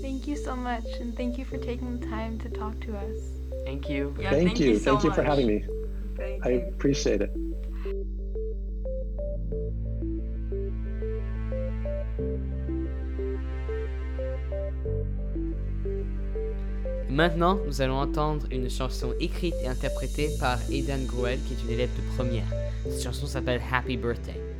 Thank 0.00 0.28
you 0.28 0.36
so 0.36 0.54
much, 0.54 0.86
and 1.00 1.14
thank 1.16 1.36
you 1.36 1.44
for 1.44 1.58
taking 1.58 1.98
the 1.98 2.06
time 2.06 2.38
to 2.38 2.48
talk 2.48 2.80
to 2.82 2.96
us. 2.96 3.33
Thank 3.64 3.88
you. 3.88 4.14
Yeah, 4.20 4.30
thank, 4.30 4.48
thank 4.48 4.60
you. 4.60 4.70
you 4.72 4.78
so 4.78 4.92
thank 4.92 5.04
you 5.04 5.10
for 5.12 5.22
much. 5.22 5.30
having 5.30 5.46
me. 5.46 5.64
Thank 6.16 6.46
I 6.46 6.50
you. 6.50 6.68
appreciate 6.68 7.22
it. 7.22 7.30
Maintenant, 17.14 17.60
nous 17.64 17.80
allons 17.80 17.98
entendre 17.98 18.44
une 18.50 18.68
chanson 18.68 19.14
écrite 19.20 19.54
et 19.62 19.68
interprétée 19.68 20.30
par 20.40 20.58
Aidan 20.68 20.98
Gruel, 21.06 21.38
qui 21.46 21.54
est 21.54 21.62
une 21.64 21.70
élève 21.70 21.90
de 21.96 22.16
première. 22.16 22.46
Cette 22.90 23.04
chanson 23.04 23.26
s'appelle 23.26 23.60
Happy 23.72 23.96
Birthday. 23.96 24.53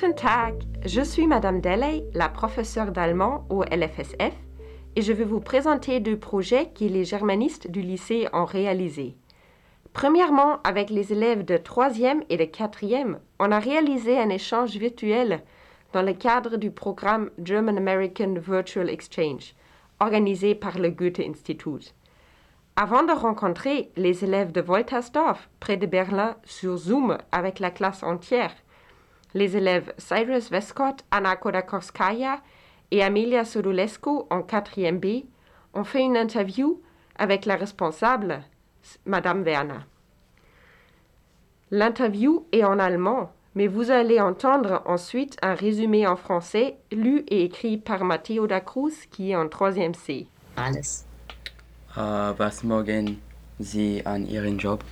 Guten 0.00 0.14
Tag, 0.14 0.62
je 0.86 1.00
suis 1.00 1.26
Madame 1.26 1.60
Deley, 1.60 2.04
la 2.14 2.28
professeure 2.28 2.92
d'allemand 2.92 3.44
au 3.50 3.64
LFSF, 3.64 4.32
et 4.94 5.02
je 5.02 5.12
vais 5.12 5.24
vous 5.24 5.40
présenter 5.40 5.98
deux 5.98 6.16
projets 6.16 6.70
que 6.70 6.84
les 6.84 7.04
germanistes 7.04 7.68
du 7.68 7.80
lycée 7.80 8.28
ont 8.32 8.44
réalisés. 8.44 9.16
Premièrement, 9.92 10.62
avec 10.62 10.90
les 10.90 11.12
élèves 11.12 11.44
de 11.44 11.56
3e 11.56 12.22
et 12.28 12.36
de 12.36 12.44
4e, 12.44 13.16
on 13.40 13.50
a 13.50 13.58
réalisé 13.58 14.16
un 14.16 14.28
échange 14.28 14.76
virtuel 14.76 15.42
dans 15.92 16.02
le 16.02 16.12
cadre 16.12 16.58
du 16.58 16.70
programme 16.70 17.30
German 17.42 17.76
American 17.76 18.34
Virtual 18.34 18.88
Exchange, 18.88 19.56
organisé 19.98 20.54
par 20.54 20.78
le 20.78 20.90
Goethe-Institut. 20.90 21.92
Avant 22.76 23.02
de 23.02 23.12
rencontrer 23.12 23.90
les 23.96 24.22
élèves 24.22 24.52
de 24.52 24.60
Woltersdorf, 24.60 25.50
près 25.58 25.76
de 25.76 25.86
Berlin, 25.86 26.36
sur 26.44 26.76
Zoom 26.76 27.18
avec 27.32 27.58
la 27.58 27.72
classe 27.72 28.04
entière, 28.04 28.54
les 29.34 29.56
élèves 29.56 29.92
Cyrus 29.98 30.50
Westcott, 30.50 31.04
Anna 31.10 31.36
Kodakorskaya 31.36 32.40
et 32.90 33.02
Amelia 33.02 33.44
Sodulescu 33.44 34.22
en 34.30 34.40
4e 34.40 34.98
B 34.98 35.26
ont 35.74 35.84
fait 35.84 36.02
une 36.02 36.16
interview 36.16 36.80
avec 37.16 37.44
la 37.46 37.56
responsable, 37.56 38.42
Madame 39.04 39.42
Werner. 39.42 39.80
L'interview 41.70 42.46
est 42.52 42.64
en 42.64 42.78
allemand, 42.78 43.30
mais 43.54 43.66
vous 43.66 43.90
allez 43.90 44.20
entendre 44.20 44.82
ensuite 44.86 45.36
un 45.42 45.54
résumé 45.54 46.06
en 46.06 46.16
français 46.16 46.78
lu 46.90 47.24
et 47.28 47.44
écrit 47.44 47.76
par 47.76 48.04
Matteo 48.04 48.46
da 48.46 48.60
Cruz 48.60 48.94
qui 49.10 49.32
est 49.32 49.36
en 49.36 49.46
3e 49.46 49.94
C. 49.94 50.26
Alles. 50.56 51.04
Äh, 51.96 52.32
was 52.38 52.62
morgen 52.62 53.16
Sie 53.60 54.02
an 54.06 54.24
Ihren 54.24 54.58
Job? 54.58 54.82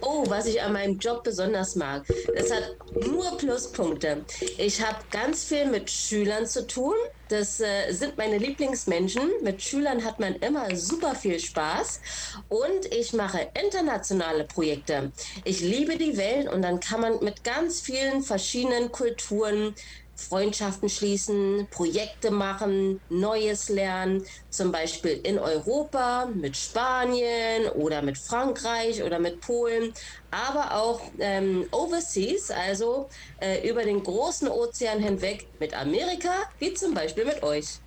Oh, 0.00 0.24
was 0.28 0.46
ich 0.46 0.60
an 0.62 0.72
meinem 0.72 0.98
Job 0.98 1.24
besonders 1.24 1.76
mag. 1.76 2.04
Es 2.34 2.52
hat 2.52 2.76
nur 3.06 3.36
Pluspunkte. 3.38 4.24
Ich 4.58 4.80
habe 4.82 4.98
ganz 5.10 5.44
viel 5.44 5.66
mit 5.66 5.90
Schülern 5.90 6.46
zu 6.46 6.66
tun. 6.66 6.94
Das 7.28 7.60
äh, 7.60 7.90
sind 7.90 8.18
meine 8.18 8.38
Lieblingsmenschen. 8.38 9.30
Mit 9.42 9.62
Schülern 9.62 10.04
hat 10.04 10.20
man 10.20 10.34
immer 10.36 10.74
super 10.76 11.14
viel 11.14 11.38
Spaß. 11.38 12.00
Und 12.48 12.92
ich 12.92 13.12
mache 13.12 13.48
internationale 13.60 14.44
Projekte. 14.44 15.10
Ich 15.44 15.60
liebe 15.60 15.96
die 15.96 16.16
Welt 16.16 16.48
und 16.48 16.62
dann 16.62 16.80
kann 16.80 17.00
man 17.00 17.24
mit 17.24 17.44
ganz 17.44 17.80
vielen 17.80 18.22
verschiedenen 18.22 18.92
Kulturen 18.92 19.74
Freundschaften 20.16 20.88
schließen, 20.88 21.66
Projekte 21.70 22.30
machen, 22.30 23.00
Neues 23.08 23.68
lernen, 23.68 24.24
zum 24.50 24.72
Beispiel 24.72 25.20
in 25.24 25.38
Europa 25.38 26.30
mit 26.34 26.56
Spanien 26.56 27.68
oder 27.74 28.02
mit 28.02 28.18
Frankreich 28.18 29.02
oder 29.02 29.18
mit 29.18 29.40
Polen, 29.40 29.92
aber 30.30 30.74
auch 30.76 31.12
ähm, 31.18 31.66
overseas, 31.72 32.50
also 32.50 33.08
äh, 33.38 33.68
über 33.68 33.84
den 33.84 34.02
großen 34.02 34.48
Ozean 34.48 35.00
hinweg 35.00 35.48
mit 35.58 35.74
Amerika, 35.74 36.32
wie 36.58 36.74
zum 36.74 36.94
Beispiel 36.94 37.24
mit 37.24 37.42
euch. 37.42 37.80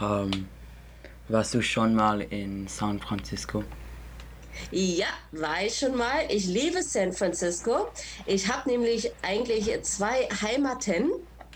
Ähm, 0.00 0.48
warst 1.28 1.54
du 1.54 1.62
schon 1.62 1.94
mal 1.94 2.20
in 2.22 2.66
San 2.68 2.98
Francisco? 3.00 3.64
Ja, 4.70 5.06
war 5.32 5.62
ich 5.64 5.78
schon 5.78 5.96
mal. 5.96 6.26
Ich 6.28 6.46
liebe 6.46 6.82
San 6.82 7.12
Francisco. 7.12 7.88
Ich 8.26 8.48
habe 8.48 8.68
nämlich 8.68 9.10
eigentlich 9.22 9.82
zwei 9.82 10.28
Heimaten. 10.42 11.10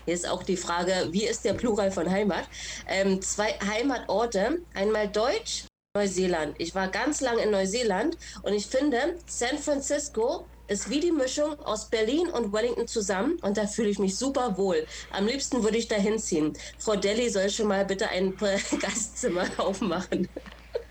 Hier 0.05 0.13
ist 0.13 0.27
auch 0.27 0.43
die 0.43 0.57
Frage, 0.57 1.07
wie 1.11 1.25
ist 1.25 1.45
der 1.45 1.53
Plural 1.53 1.91
von 1.91 2.09
Heimat? 2.09 2.45
Ähm, 2.87 3.21
zwei 3.21 3.53
Heimatorte. 3.65 4.61
Einmal 4.73 5.07
Deutsch, 5.07 5.65
Neuseeland. 5.95 6.55
Ich 6.57 6.75
war 6.75 6.87
ganz 6.87 7.21
lang 7.21 7.37
in 7.37 7.51
Neuseeland 7.51 8.17
und 8.41 8.53
ich 8.53 8.65
finde, 8.65 9.17
San 9.27 9.57
Francisco 9.59 10.45
ist 10.67 10.89
wie 10.89 10.99
die 10.99 11.11
Mischung 11.11 11.59
aus 11.59 11.89
Berlin 11.89 12.27
und 12.29 12.51
Wellington 12.51 12.87
zusammen 12.87 13.37
und 13.41 13.57
da 13.57 13.67
fühle 13.67 13.89
ich 13.89 13.99
mich 13.99 14.17
super 14.17 14.57
wohl. 14.57 14.85
Am 15.11 15.27
liebsten 15.27 15.63
würde 15.63 15.77
ich 15.77 15.87
da 15.87 15.95
hinziehen. 15.95 16.53
Frau 16.79 16.95
Deli 16.95 17.29
soll 17.29 17.49
schon 17.49 17.67
mal 17.67 17.85
bitte 17.85 18.09
ein 18.09 18.35
Gastzimmer 18.81 19.45
aufmachen. 19.57 20.27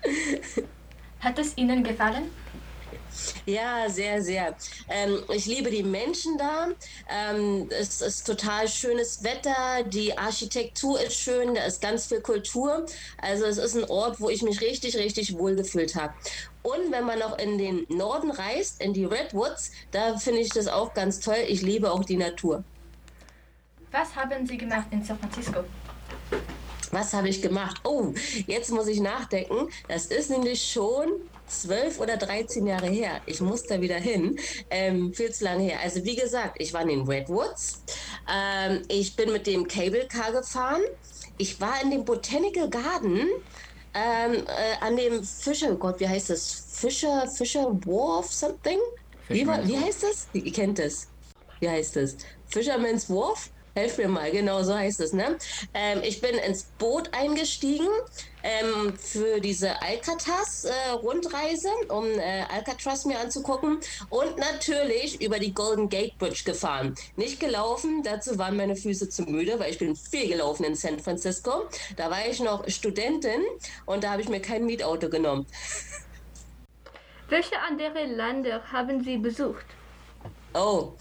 Hat 1.23 1.39
es 1.39 1.57
Ihnen 1.57 1.83
gefallen? 1.83 2.29
Ja, 3.45 3.89
sehr, 3.89 4.21
sehr. 4.21 4.55
Ähm, 4.89 5.23
ich 5.33 5.45
liebe 5.45 5.69
die 5.69 5.83
Menschen 5.83 6.37
da. 6.37 6.67
Ähm, 7.09 7.69
es 7.69 8.01
ist 8.01 8.25
total 8.25 8.67
schönes 8.67 9.23
Wetter. 9.23 9.83
Die 9.85 10.17
Architektur 10.17 10.99
ist 10.99 11.15
schön. 11.15 11.55
Da 11.55 11.63
ist 11.63 11.81
ganz 11.81 12.07
viel 12.07 12.21
Kultur. 12.21 12.85
Also 13.17 13.45
es 13.45 13.57
ist 13.57 13.75
ein 13.75 13.85
Ort, 13.85 14.19
wo 14.19 14.29
ich 14.29 14.41
mich 14.41 14.59
richtig, 14.61 14.97
richtig 14.97 15.37
wohl 15.37 15.55
gefühlt 15.55 15.95
habe. 15.95 16.13
Und 16.61 16.91
wenn 16.91 17.05
man 17.05 17.19
noch 17.19 17.37
in 17.37 17.57
den 17.57 17.85
Norden 17.87 18.31
reist, 18.31 18.81
in 18.81 18.93
die 18.93 19.05
Redwoods, 19.05 19.71
da 19.91 20.17
finde 20.17 20.41
ich 20.41 20.49
das 20.49 20.67
auch 20.67 20.93
ganz 20.93 21.19
toll. 21.19 21.43
Ich 21.47 21.61
liebe 21.61 21.91
auch 21.91 22.03
die 22.03 22.17
Natur. 22.17 22.63
Was 23.91 24.15
haben 24.15 24.45
Sie 24.45 24.57
gemacht 24.57 24.87
in 24.91 25.03
San 25.03 25.19
Francisco? 25.19 25.63
Was 26.93 27.11
habe 27.13 27.27
ich 27.27 27.41
gemacht? 27.41 27.81
Oh, 27.83 28.13
jetzt 28.45 28.69
muss 28.69 28.87
ich 28.87 28.99
nachdenken. 28.99 29.67
Das 29.87 30.05
ist 30.05 30.29
nämlich 30.29 30.63
schon 30.63 31.09
zwölf 31.47 31.99
oder 31.99 32.17
13 32.17 32.67
Jahre 32.67 32.85
her. 32.85 33.19
Ich 33.25 33.41
muss 33.41 33.63
da 33.63 33.81
wieder 33.81 33.95
hin. 33.95 34.37
Ähm, 34.69 35.11
viel 35.11 35.31
zu 35.31 35.43
lange 35.43 35.63
her. 35.63 35.79
Also 35.81 36.05
wie 36.05 36.15
gesagt, 36.15 36.57
ich 36.59 36.71
war 36.71 36.83
in 36.83 36.89
den 36.89 37.01
Redwoods. 37.01 37.81
Ähm, 38.31 38.83
ich 38.89 39.15
bin 39.15 39.31
mit 39.31 39.47
dem 39.47 39.67
Cable 39.67 40.07
Car 40.07 40.33
gefahren. 40.33 40.83
Ich 41.39 41.59
war 41.59 41.81
in 41.81 41.89
dem 41.89 42.05
Botanical 42.05 42.69
Garden. 42.69 43.27
Ähm, 43.95 44.43
äh, 44.45 44.85
an 44.85 44.95
dem 44.95 45.23
Fischer, 45.23 45.71
oh 45.71 45.75
Gott, 45.75 45.99
wie 45.99 46.07
heißt 46.07 46.29
das? 46.29 46.65
Fischer, 46.73 47.27
Fischer 47.27 47.71
Wharf 47.85 48.31
something? 48.31 48.79
Wie, 49.29 49.47
wie 49.47 49.77
heißt 49.77 50.03
das? 50.03 50.27
Ihr 50.33 50.51
kennt 50.51 50.77
das. 50.77 51.07
Wie 51.59 51.69
heißt 51.69 51.95
das? 51.95 52.17
Fisherman's 52.47 53.09
Wharf? 53.09 53.49
Helf 53.75 53.97
mir 53.97 54.07
mal, 54.07 54.29
genau 54.29 54.61
so 54.61 54.75
heißt 54.75 54.99
es, 54.99 55.13
ne? 55.13 55.35
Ähm, 55.73 56.01
ich 56.03 56.21
bin 56.21 56.35
ins 56.35 56.65
Boot 56.77 57.09
eingestiegen 57.11 57.87
ähm, 58.43 58.95
für 58.95 59.39
diese 59.39 59.81
Alcatraz-Rundreise, 59.81 61.69
äh, 61.69 61.91
um 61.91 62.05
äh, 62.05 62.43
Alcatraz 62.53 63.05
mir 63.05 63.19
anzugucken 63.19 63.79
und 64.09 64.37
natürlich 64.37 65.19
über 65.23 65.39
die 65.39 65.55
Golden 65.55 65.89
Gate 65.89 66.15
Bridge 66.19 66.43
gefahren. 66.45 66.93
Nicht 67.15 67.39
gelaufen, 67.39 68.03
dazu 68.03 68.37
waren 68.37 68.57
meine 68.57 68.75
Füße 68.75 69.09
zu 69.09 69.23
müde, 69.23 69.59
weil 69.59 69.71
ich 69.71 69.79
bin 69.79 69.95
viel 69.95 70.27
gelaufen 70.27 70.65
in 70.65 70.75
San 70.75 70.99
Francisco. 70.99 71.63
Da 71.97 72.11
war 72.11 72.27
ich 72.27 72.39
noch 72.41 72.69
Studentin 72.69 73.41
und 73.87 74.03
da 74.03 74.11
habe 74.11 74.21
ich 74.21 74.29
mir 74.29 74.39
kein 74.39 74.65
Mietauto 74.65 75.09
genommen. 75.09 75.47
Welche 77.27 77.57
andere 77.59 78.05
Länder 78.05 78.61
haben 78.71 79.03
Sie 79.03 79.17
besucht? 79.17 79.65
Oh, 80.53 80.93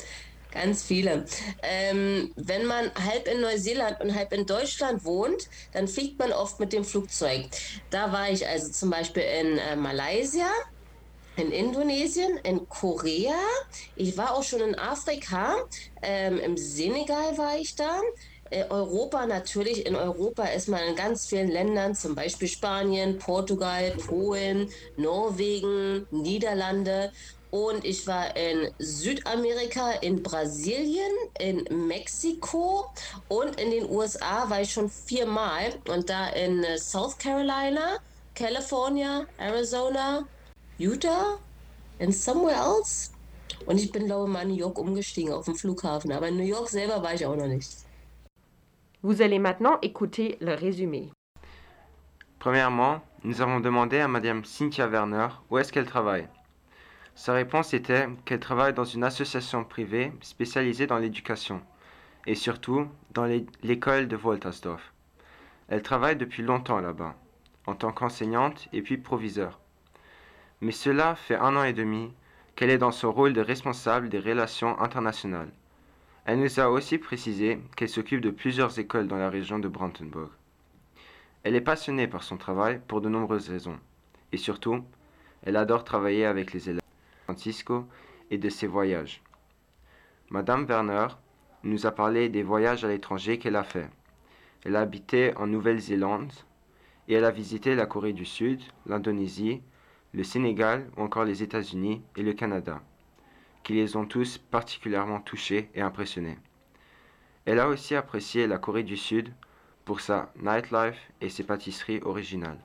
Ganz 0.52 0.82
viele. 0.84 1.24
Ähm, 1.62 2.30
wenn 2.36 2.66
man 2.66 2.92
halb 2.94 3.26
in 3.26 3.40
Neuseeland 3.40 4.00
und 4.02 4.14
halb 4.14 4.32
in 4.34 4.44
Deutschland 4.46 5.02
wohnt, 5.04 5.42
dann 5.72 5.88
fliegt 5.88 6.18
man 6.18 6.32
oft 6.32 6.60
mit 6.60 6.72
dem 6.74 6.84
Flugzeug. 6.84 7.48
Da 7.90 8.12
war 8.12 8.30
ich 8.30 8.46
also 8.46 8.70
zum 8.70 8.90
Beispiel 8.90 9.22
in 9.22 9.56
äh, 9.58 9.76
Malaysia, 9.76 10.48
in 11.36 11.50
Indonesien, 11.52 12.38
in 12.44 12.68
Korea. 12.68 13.34
Ich 13.96 14.16
war 14.18 14.34
auch 14.34 14.42
schon 14.42 14.60
in 14.60 14.78
Afrika. 14.78 15.56
Ähm, 16.02 16.38
Im 16.38 16.56
Senegal 16.58 17.38
war 17.38 17.56
ich 17.58 17.74
da. 17.74 18.00
Äh, 18.50 18.66
Europa 18.68 19.26
natürlich. 19.26 19.86
In 19.86 19.96
Europa 19.96 20.44
ist 20.44 20.68
man 20.68 20.82
in 20.84 20.96
ganz 20.96 21.26
vielen 21.26 21.48
Ländern, 21.50 21.94
zum 21.94 22.14
Beispiel 22.14 22.48
Spanien, 22.48 23.18
Portugal, 23.18 23.92
Polen, 24.06 24.70
Norwegen, 24.96 26.06
Niederlande. 26.10 27.10
Und 27.52 27.84
ich 27.84 28.06
war 28.06 28.34
in 28.34 28.70
Südamerika, 28.78 29.90
in 30.00 30.22
Brasilien, 30.22 31.12
in 31.38 31.86
Mexiko 31.86 32.86
und 33.28 33.60
in 33.60 33.70
den 33.70 33.90
USA 33.90 34.48
war 34.48 34.62
ich 34.62 34.72
schon 34.72 34.88
viermal. 34.88 35.74
Und 35.86 36.08
da 36.08 36.28
in 36.28 36.64
äh, 36.64 36.78
South 36.78 37.18
Carolina, 37.18 37.98
California, 38.34 39.26
Arizona, 39.36 40.26
Utah 40.78 41.38
and 42.00 42.14
somewhere 42.14 42.56
else. 42.56 43.10
Und 43.66 43.78
ich 43.78 43.92
bin, 43.92 44.06
glaube 44.06 44.28
ich, 44.28 44.32
mal 44.32 44.42
in 44.44 44.48
New 44.48 44.56
York 44.56 44.78
umgestiegen 44.78 45.34
auf 45.34 45.44
dem 45.44 45.54
Flughafen. 45.54 46.10
Aber 46.10 46.28
in 46.28 46.38
New 46.38 46.44
York 46.44 46.70
selber 46.70 47.02
war 47.02 47.12
ich 47.12 47.26
auch 47.26 47.36
noch 47.36 47.46
nicht. 47.46 47.84
Vous 49.02 49.20
allez 49.20 49.38
maintenant 49.38 49.78
écouter 49.82 50.38
le 50.40 50.54
résumé. 50.54 51.10
Premièrement, 52.38 53.02
nous 53.24 53.42
avons 53.42 53.60
demandé 53.60 53.98
à 53.98 54.08
Madame 54.08 54.42
Cynthia 54.46 54.86
Werner 54.86 55.28
où 55.50 55.58
est-ce 55.58 55.70
qu'elle 55.70 55.84
travaille. 55.84 56.26
Sa 57.14 57.34
réponse 57.34 57.74
était 57.74 58.08
qu'elle 58.24 58.40
travaille 58.40 58.72
dans 58.72 58.84
une 58.84 59.04
association 59.04 59.64
privée 59.64 60.12
spécialisée 60.22 60.86
dans 60.86 60.98
l'éducation, 60.98 61.60
et 62.26 62.34
surtout 62.34 62.88
dans 63.12 63.26
l'é- 63.26 63.46
l'école 63.62 64.08
de 64.08 64.16
Woltersdorf. 64.16 64.92
Elle 65.68 65.82
travaille 65.82 66.16
depuis 66.16 66.42
longtemps 66.42 66.80
là-bas, 66.80 67.14
en 67.66 67.74
tant 67.74 67.92
qu'enseignante 67.92 68.68
et 68.72 68.82
puis 68.82 68.96
proviseur. 68.96 69.60
Mais 70.60 70.72
cela 70.72 71.14
fait 71.14 71.36
un 71.36 71.56
an 71.56 71.64
et 71.64 71.72
demi 71.72 72.12
qu'elle 72.56 72.70
est 72.70 72.78
dans 72.78 72.92
son 72.92 73.12
rôle 73.12 73.32
de 73.32 73.40
responsable 73.40 74.08
des 74.08 74.20
relations 74.20 74.78
internationales. 74.80 75.52
Elle 76.24 76.40
nous 76.40 76.60
a 76.60 76.68
aussi 76.68 76.98
précisé 76.98 77.60
qu'elle 77.76 77.88
s'occupe 77.88 78.20
de 78.20 78.30
plusieurs 78.30 78.78
écoles 78.78 79.08
dans 79.08 79.16
la 79.16 79.30
région 79.30 79.58
de 79.58 79.68
Brandenburg. 79.68 80.30
Elle 81.42 81.56
est 81.56 81.60
passionnée 81.60 82.06
par 82.06 82.22
son 82.22 82.36
travail 82.36 82.80
pour 82.86 83.00
de 83.00 83.08
nombreuses 83.08 83.48
raisons. 83.48 83.78
Et 84.30 84.36
surtout, 84.36 84.84
elle 85.42 85.56
adore 85.56 85.82
travailler 85.82 86.24
avec 86.24 86.52
les 86.52 86.68
élèves 86.70 86.81
Et 88.30 88.38
de 88.38 88.48
ses 88.48 88.66
voyages. 88.66 89.22
Madame 90.30 90.64
Werner 90.64 91.08
nous 91.64 91.86
a 91.86 91.90
parlé 91.90 92.28
des 92.28 92.42
voyages 92.42 92.84
à 92.84 92.88
l'étranger 92.88 93.38
qu'elle 93.38 93.56
a 93.56 93.64
fait. 93.64 93.88
Elle 94.64 94.76
a 94.76 94.80
habité 94.80 95.36
en 95.36 95.46
Nouvelle-Zélande 95.46 96.32
et 97.08 97.14
elle 97.14 97.24
a 97.24 97.30
visité 97.30 97.74
la 97.74 97.86
Corée 97.86 98.12
du 98.12 98.24
Sud, 98.24 98.60
l'Indonésie, 98.86 99.60
le 100.12 100.24
Sénégal 100.24 100.90
ou 100.96 101.02
encore 101.02 101.24
les 101.24 101.42
États-Unis 101.42 102.02
et 102.16 102.22
le 102.22 102.32
Canada, 102.32 102.80
qui 103.62 103.74
les 103.74 103.96
ont 103.96 104.06
tous 104.06 104.38
particulièrement 104.38 105.20
touchés 105.20 105.68
et 105.74 105.80
impressionnés. 105.80 106.38
Elle 107.44 107.60
a 107.60 107.68
aussi 107.68 107.94
apprécié 107.94 108.46
la 108.46 108.58
Corée 108.58 108.84
du 108.84 108.96
Sud 108.96 109.32
pour 109.84 110.00
sa 110.00 110.32
nightlife 110.40 111.10
et 111.20 111.28
ses 111.28 111.44
pâtisseries 111.44 112.00
originales. 112.04 112.60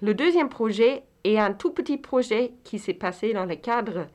Le 0.00 0.14
deuxième 0.14 0.48
projet 0.48 1.04
est 1.24 1.38
un 1.38 1.52
tout 1.52 1.70
petit 1.70 1.98
projet 1.98 2.52
qui 2.64 2.78
s'est 2.78 2.94
passé 2.94 3.32
dans 3.32 3.46
le 3.46 3.56
cadre 3.56 4.06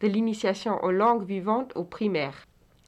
de 0.00 0.08
l'initiation 0.08 0.82
aux 0.84 0.90
langues 0.90 1.24
vivantes 1.24 1.72
au 1.74 1.84
primaire. 1.84 2.46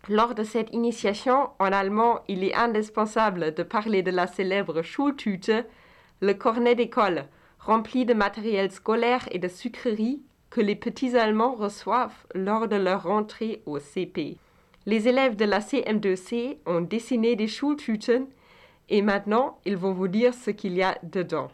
Lors 0.08 0.34
de 0.34 0.44
cette 0.44 0.72
initiation 0.72 1.50
en 1.58 1.72
allemand, 1.72 2.20
il 2.28 2.44
est 2.44 2.54
indispensable 2.54 3.54
de 3.54 3.62
parler 3.62 4.02
de 4.02 4.10
la 4.10 4.26
célèbre 4.26 4.82
Schultüte, 4.82 5.52
le 6.20 6.34
cornet 6.34 6.74
d'école, 6.74 7.26
rempli 7.58 8.06
de 8.06 8.14
matériel 8.14 8.70
scolaire 8.70 9.28
et 9.30 9.38
de 9.38 9.48
sucreries 9.48 10.22
que 10.50 10.60
les 10.60 10.76
petits 10.76 11.16
Allemands 11.16 11.54
reçoivent 11.54 12.26
lors 12.34 12.68
de 12.68 12.76
leur 12.76 13.02
rentrée 13.02 13.62
au 13.66 13.78
CP. 13.78 14.38
Les 14.86 15.08
élèves 15.08 15.36
de 15.36 15.44
la 15.44 15.60
CM2C 15.60 16.58
ont 16.64 16.80
dessiné 16.80 17.36
des 17.36 17.48
Schultüten 17.48 18.26
et 18.88 19.02
maintenant 19.02 19.58
ils 19.66 19.76
vont 19.76 19.92
vous 19.92 20.08
dire 20.08 20.32
ce 20.32 20.50
qu'il 20.50 20.72
y 20.72 20.82
a 20.82 20.96
dedans. 21.02 21.50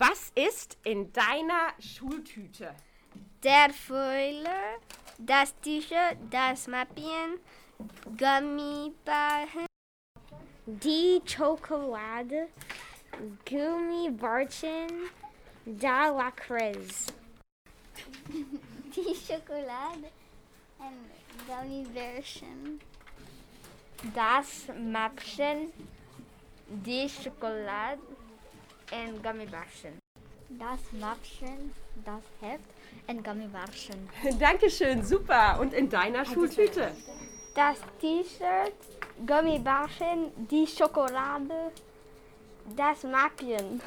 Was 0.00 0.32
ist 0.34 0.78
in 0.82 1.12
deiner 1.12 1.74
Schultüte? 1.78 2.74
Der 3.42 3.68
Feuer, 3.68 4.78
das 5.18 5.54
T-Shirt, 5.60 6.16
das 6.30 6.66
Mappen, 6.68 7.38
Gummibärchen, 8.16 9.66
die 10.64 11.20
Schokolade, 11.26 12.48
Gummibärchen, 13.46 14.88
der 15.66 16.12
Lakritz. 16.12 17.08
Die 18.96 19.14
Schokolade 19.14 20.10
und 20.78 21.46
Gummibärchen. 21.46 22.80
Das 24.14 24.66
Mäppchen, 24.78 25.70
die 26.68 27.06
Schokolade 27.06 28.00
und 28.92 29.22
Gummibärchen. 29.22 29.98
Das 30.48 30.80
Mäppchen, 30.92 31.72
das 32.04 32.22
Heft 32.40 32.64
und 33.06 33.24
Gummibärchen. 33.24 34.08
Dankeschön, 34.38 35.02
super. 35.04 35.58
Und 35.60 35.72
in 35.72 35.88
deiner 35.88 36.24
Schultüte? 36.24 36.92
Das 37.54 37.78
T-Shirt, 38.00 38.74
Gummibärchen, 39.26 40.32
die 40.50 40.66
Schokolade, 40.66 41.72
das 42.76 43.04
Mäppchen. 43.04 43.80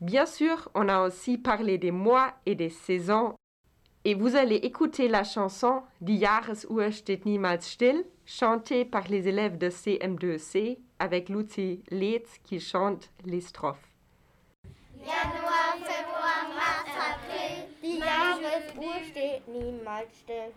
Bien 0.00 0.26
sûr, 0.26 0.70
on 0.74 0.88
a 0.88 1.06
aussi 1.06 1.38
parlé 1.38 1.76
des 1.78 1.90
mois 1.90 2.32
et 2.46 2.54
des 2.54 2.70
saisons. 2.70 3.34
Et 4.04 4.14
vous 4.14 4.36
allez 4.36 4.56
écouter 4.56 5.08
la 5.08 5.24
chanson 5.24 5.82
Die 6.00 6.18
Jahresuhr 6.18 6.92
steht 6.92 7.26
niemals 7.26 7.62
still, 7.62 8.04
chantée 8.24 8.84
par 8.84 9.08
les 9.08 9.26
élèves 9.28 9.58
de 9.58 9.68
CM2C 9.68 10.78
avec 10.98 11.28
Lucy 11.28 11.82
Leetz 11.90 12.38
qui 12.44 12.60
chante 12.60 13.10
les 13.24 13.40
strophes. 13.40 13.92
Januar, 14.96 15.76
Februar, 15.78 16.48
März, 16.54 16.94
April. 17.12 17.64
Die 17.82 17.98
Jahresuhr 17.98 19.04
steht 19.10 19.48
niemals 19.48 20.08
still. 20.14 20.52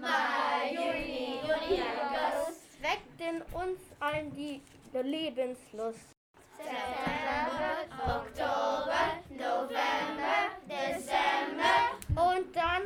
Mai, 0.00 0.74
Juni, 0.74 1.40
Juli, 1.42 1.80
August. 1.80 2.82
Weckt 2.82 3.20
in 3.20 3.42
uns 3.54 3.80
allen 4.00 4.30
die 4.34 4.60
Lebenslust. 4.92 6.10
September, 6.56 7.86
Oktober, 8.06 9.22
November, 9.30 10.50
Dezember. 10.66 11.97
Und 12.38 12.54
dann, 12.54 12.82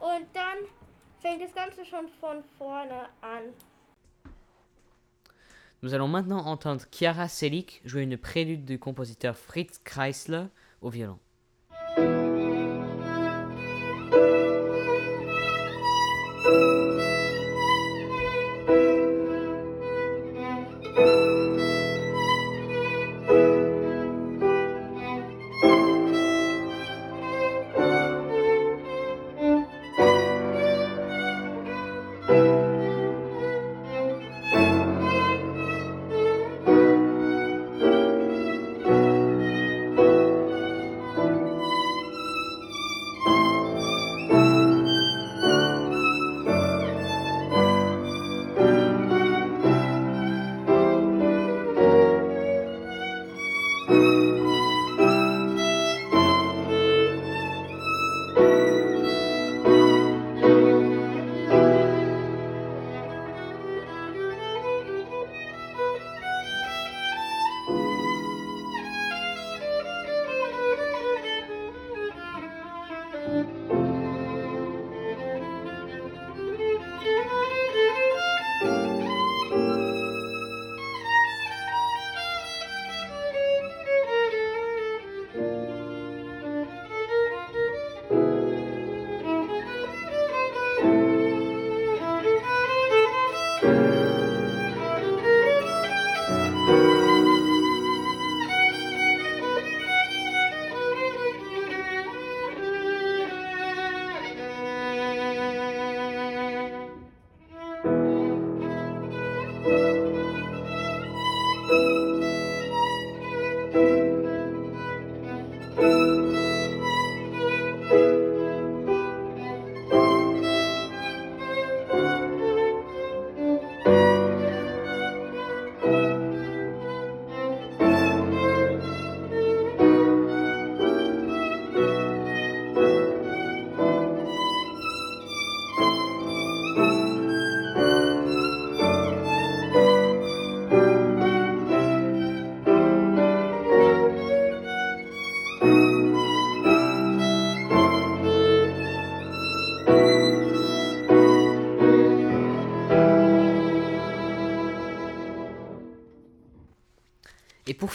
und 0.00 0.26
dann 0.34 0.58
fängt 1.20 1.42
das 1.42 1.52
Ganze 1.52 1.84
schon 1.84 2.08
von 2.20 2.44
vorne 2.58 3.08
an. 3.22 3.52
Nous 5.80 5.92
allons 5.92 6.08
maintenant 6.08 6.46
entendre 6.46 6.86
Chiara 6.92 7.28
Selig 7.28 7.82
jouer 7.84 8.02
une 8.02 8.16
prélude 8.16 8.64
du 8.64 8.78
compositeur 8.78 9.34
Fritz 9.34 9.80
Kreisler 9.82 10.46
au 10.80 10.90
violon. 10.90 11.18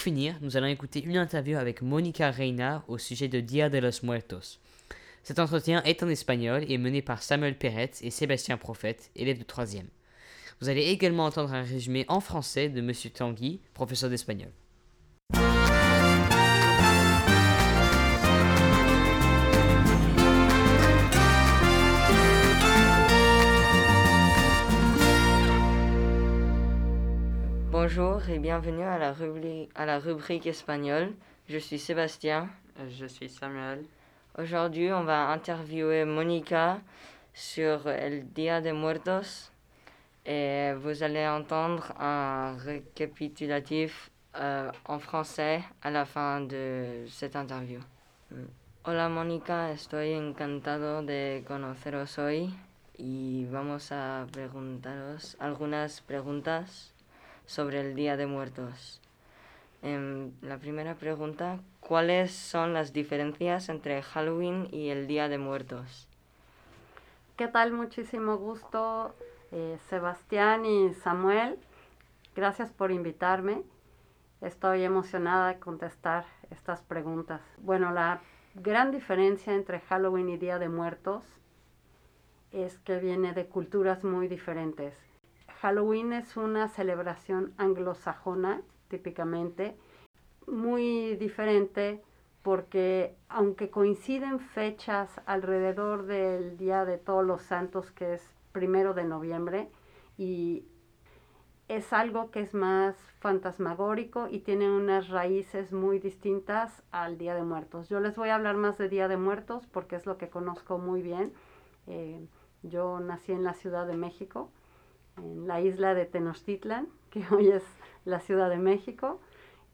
Pour 0.00 0.04
finir, 0.04 0.38
nous 0.40 0.56
allons 0.56 0.66
écouter 0.66 1.04
une 1.04 1.18
interview 1.18 1.58
avec 1.58 1.82
Monica 1.82 2.30
Reina 2.30 2.82
au 2.88 2.96
sujet 2.96 3.28
de 3.28 3.40
Dia 3.40 3.68
de 3.68 3.76
los 3.76 4.02
Muertos. 4.02 4.58
Cet 5.22 5.38
entretien 5.38 5.82
est 5.82 6.02
en 6.02 6.08
espagnol 6.08 6.64
et 6.68 6.78
mené 6.78 7.02
par 7.02 7.22
Samuel 7.22 7.54
Perret 7.54 7.90
et 8.00 8.10
Sébastien 8.10 8.56
Prophète, 8.56 9.10
élèves 9.14 9.38
de 9.38 9.44
3e. 9.44 9.84
Vous 10.58 10.70
allez 10.70 10.84
également 10.84 11.26
entendre 11.26 11.52
un 11.52 11.62
résumé 11.62 12.06
en 12.08 12.20
français 12.20 12.70
de 12.70 12.80
M. 12.80 12.92
Tanguy, 13.12 13.60
professeur 13.74 14.08
d'espagnol. 14.08 14.48
Bonjour 27.92 28.28
et 28.28 28.38
bienvenue 28.38 28.84
à 28.84 28.98
la, 28.98 29.12
rubrique, 29.12 29.68
à 29.74 29.84
la 29.84 29.98
rubrique 29.98 30.46
espagnole. 30.46 31.12
Je 31.48 31.58
suis 31.58 31.80
Sébastien. 31.80 32.48
Je 32.88 33.04
suis 33.04 33.28
Samuel. 33.28 33.84
Aujourd'hui, 34.38 34.92
on 34.92 35.02
va 35.02 35.30
interviewer 35.32 36.04
Monica 36.04 36.80
sur 37.34 37.88
El 37.88 38.32
Día 38.32 38.60
de 38.60 38.70
Muertos 38.70 39.50
et 40.24 40.72
vous 40.80 41.02
allez 41.02 41.26
entendre 41.26 41.92
un 41.98 42.56
récapitulatif 42.58 44.12
euh, 44.36 44.70
en 44.84 45.00
français 45.00 45.60
à 45.82 45.90
la 45.90 46.04
fin 46.04 46.42
de 46.42 47.06
cette 47.08 47.34
interview. 47.34 47.80
Hola 48.84 49.08
Mónica, 49.08 49.72
estoy 49.72 50.14
encantado 50.14 51.02
de 51.02 51.42
conoceros 51.44 52.20
hoy 52.20 52.54
y 52.98 53.46
vamos 53.46 53.90
a 53.90 54.28
preguntaros 54.30 55.36
algunas 55.40 56.00
preguntas 56.02 56.89
sobre 57.50 57.80
el 57.80 57.96
Día 57.96 58.16
de 58.16 58.26
Muertos. 58.26 59.00
Em, 59.82 60.30
la 60.40 60.58
primera 60.58 60.94
pregunta, 60.94 61.58
¿cuáles 61.80 62.30
son 62.30 62.72
las 62.72 62.92
diferencias 62.92 63.68
entre 63.68 64.02
Halloween 64.02 64.68
y 64.70 64.90
el 64.90 65.08
Día 65.08 65.28
de 65.28 65.38
Muertos? 65.38 66.06
¿Qué 67.36 67.48
tal? 67.48 67.72
Muchísimo 67.72 68.36
gusto, 68.36 69.16
eh, 69.50 69.78
Sebastián 69.88 70.64
y 70.64 70.94
Samuel. 70.94 71.58
Gracias 72.36 72.70
por 72.70 72.92
invitarme. 72.92 73.64
Estoy 74.42 74.84
emocionada 74.84 75.48
de 75.48 75.58
contestar 75.58 76.26
estas 76.50 76.82
preguntas. 76.82 77.40
Bueno, 77.58 77.90
la 77.90 78.20
gran 78.54 78.92
diferencia 78.92 79.54
entre 79.54 79.80
Halloween 79.80 80.28
y 80.28 80.36
Día 80.36 80.60
de 80.60 80.68
Muertos 80.68 81.24
es 82.52 82.78
que 82.78 82.98
viene 82.98 83.32
de 83.32 83.46
culturas 83.46 84.04
muy 84.04 84.28
diferentes. 84.28 85.09
Halloween 85.60 86.14
es 86.14 86.38
una 86.38 86.68
celebración 86.68 87.52
anglosajona, 87.58 88.62
típicamente, 88.88 89.76
muy 90.46 91.16
diferente 91.16 92.02
porque 92.42 93.14
aunque 93.28 93.68
coinciden 93.68 94.40
fechas 94.40 95.20
alrededor 95.26 96.06
del 96.06 96.56
Día 96.56 96.86
de 96.86 96.96
Todos 96.96 97.26
los 97.26 97.42
Santos, 97.42 97.90
que 97.90 98.14
es 98.14 98.34
primero 98.52 98.94
de 98.94 99.04
noviembre, 99.04 99.68
y 100.16 100.64
es 101.68 101.92
algo 101.92 102.30
que 102.30 102.40
es 102.40 102.54
más 102.54 102.96
fantasmagórico 103.20 104.28
y 104.30 104.40
tiene 104.40 104.70
unas 104.70 105.10
raíces 105.10 105.74
muy 105.74 105.98
distintas 105.98 106.82
al 106.90 107.18
Día 107.18 107.34
de 107.34 107.42
Muertos. 107.42 107.90
Yo 107.90 108.00
les 108.00 108.16
voy 108.16 108.30
a 108.30 108.36
hablar 108.36 108.56
más 108.56 108.78
de 108.78 108.88
Día 108.88 109.08
de 109.08 109.18
Muertos 109.18 109.66
porque 109.66 109.96
es 109.96 110.06
lo 110.06 110.16
que 110.16 110.30
conozco 110.30 110.78
muy 110.78 111.02
bien. 111.02 111.34
Eh, 111.86 112.26
yo 112.62 112.98
nací 113.00 113.32
en 113.32 113.44
la 113.44 113.52
Ciudad 113.52 113.86
de 113.86 113.96
México 113.96 114.50
en 115.22 115.46
la 115.46 115.60
isla 115.60 115.94
de 115.94 116.06
Tenochtitlan, 116.06 116.88
que 117.10 117.24
hoy 117.30 117.48
es 117.48 117.64
la 118.04 118.20
Ciudad 118.20 118.50
de 118.50 118.58
México. 118.58 119.20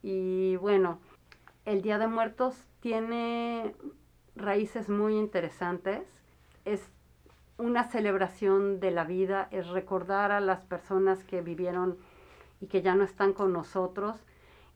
Y 0.02 0.56
bueno, 0.56 0.98
el 1.64 1.82
Día 1.82 1.98
de 1.98 2.06
Muertos 2.06 2.56
tiene 2.80 3.74
raíces 4.34 4.88
muy 4.88 5.16
interesantes. 5.16 6.02
Es 6.64 6.88
una 7.58 7.84
celebración 7.84 8.80
de 8.80 8.90
la 8.90 9.04
vida, 9.04 9.48
es 9.50 9.68
recordar 9.68 10.30
a 10.30 10.40
las 10.40 10.64
personas 10.64 11.24
que 11.24 11.40
vivieron 11.40 11.96
y 12.60 12.66
que 12.66 12.82
ya 12.82 12.94
no 12.94 13.04
están 13.04 13.32
con 13.32 13.52
nosotros. 13.52 14.16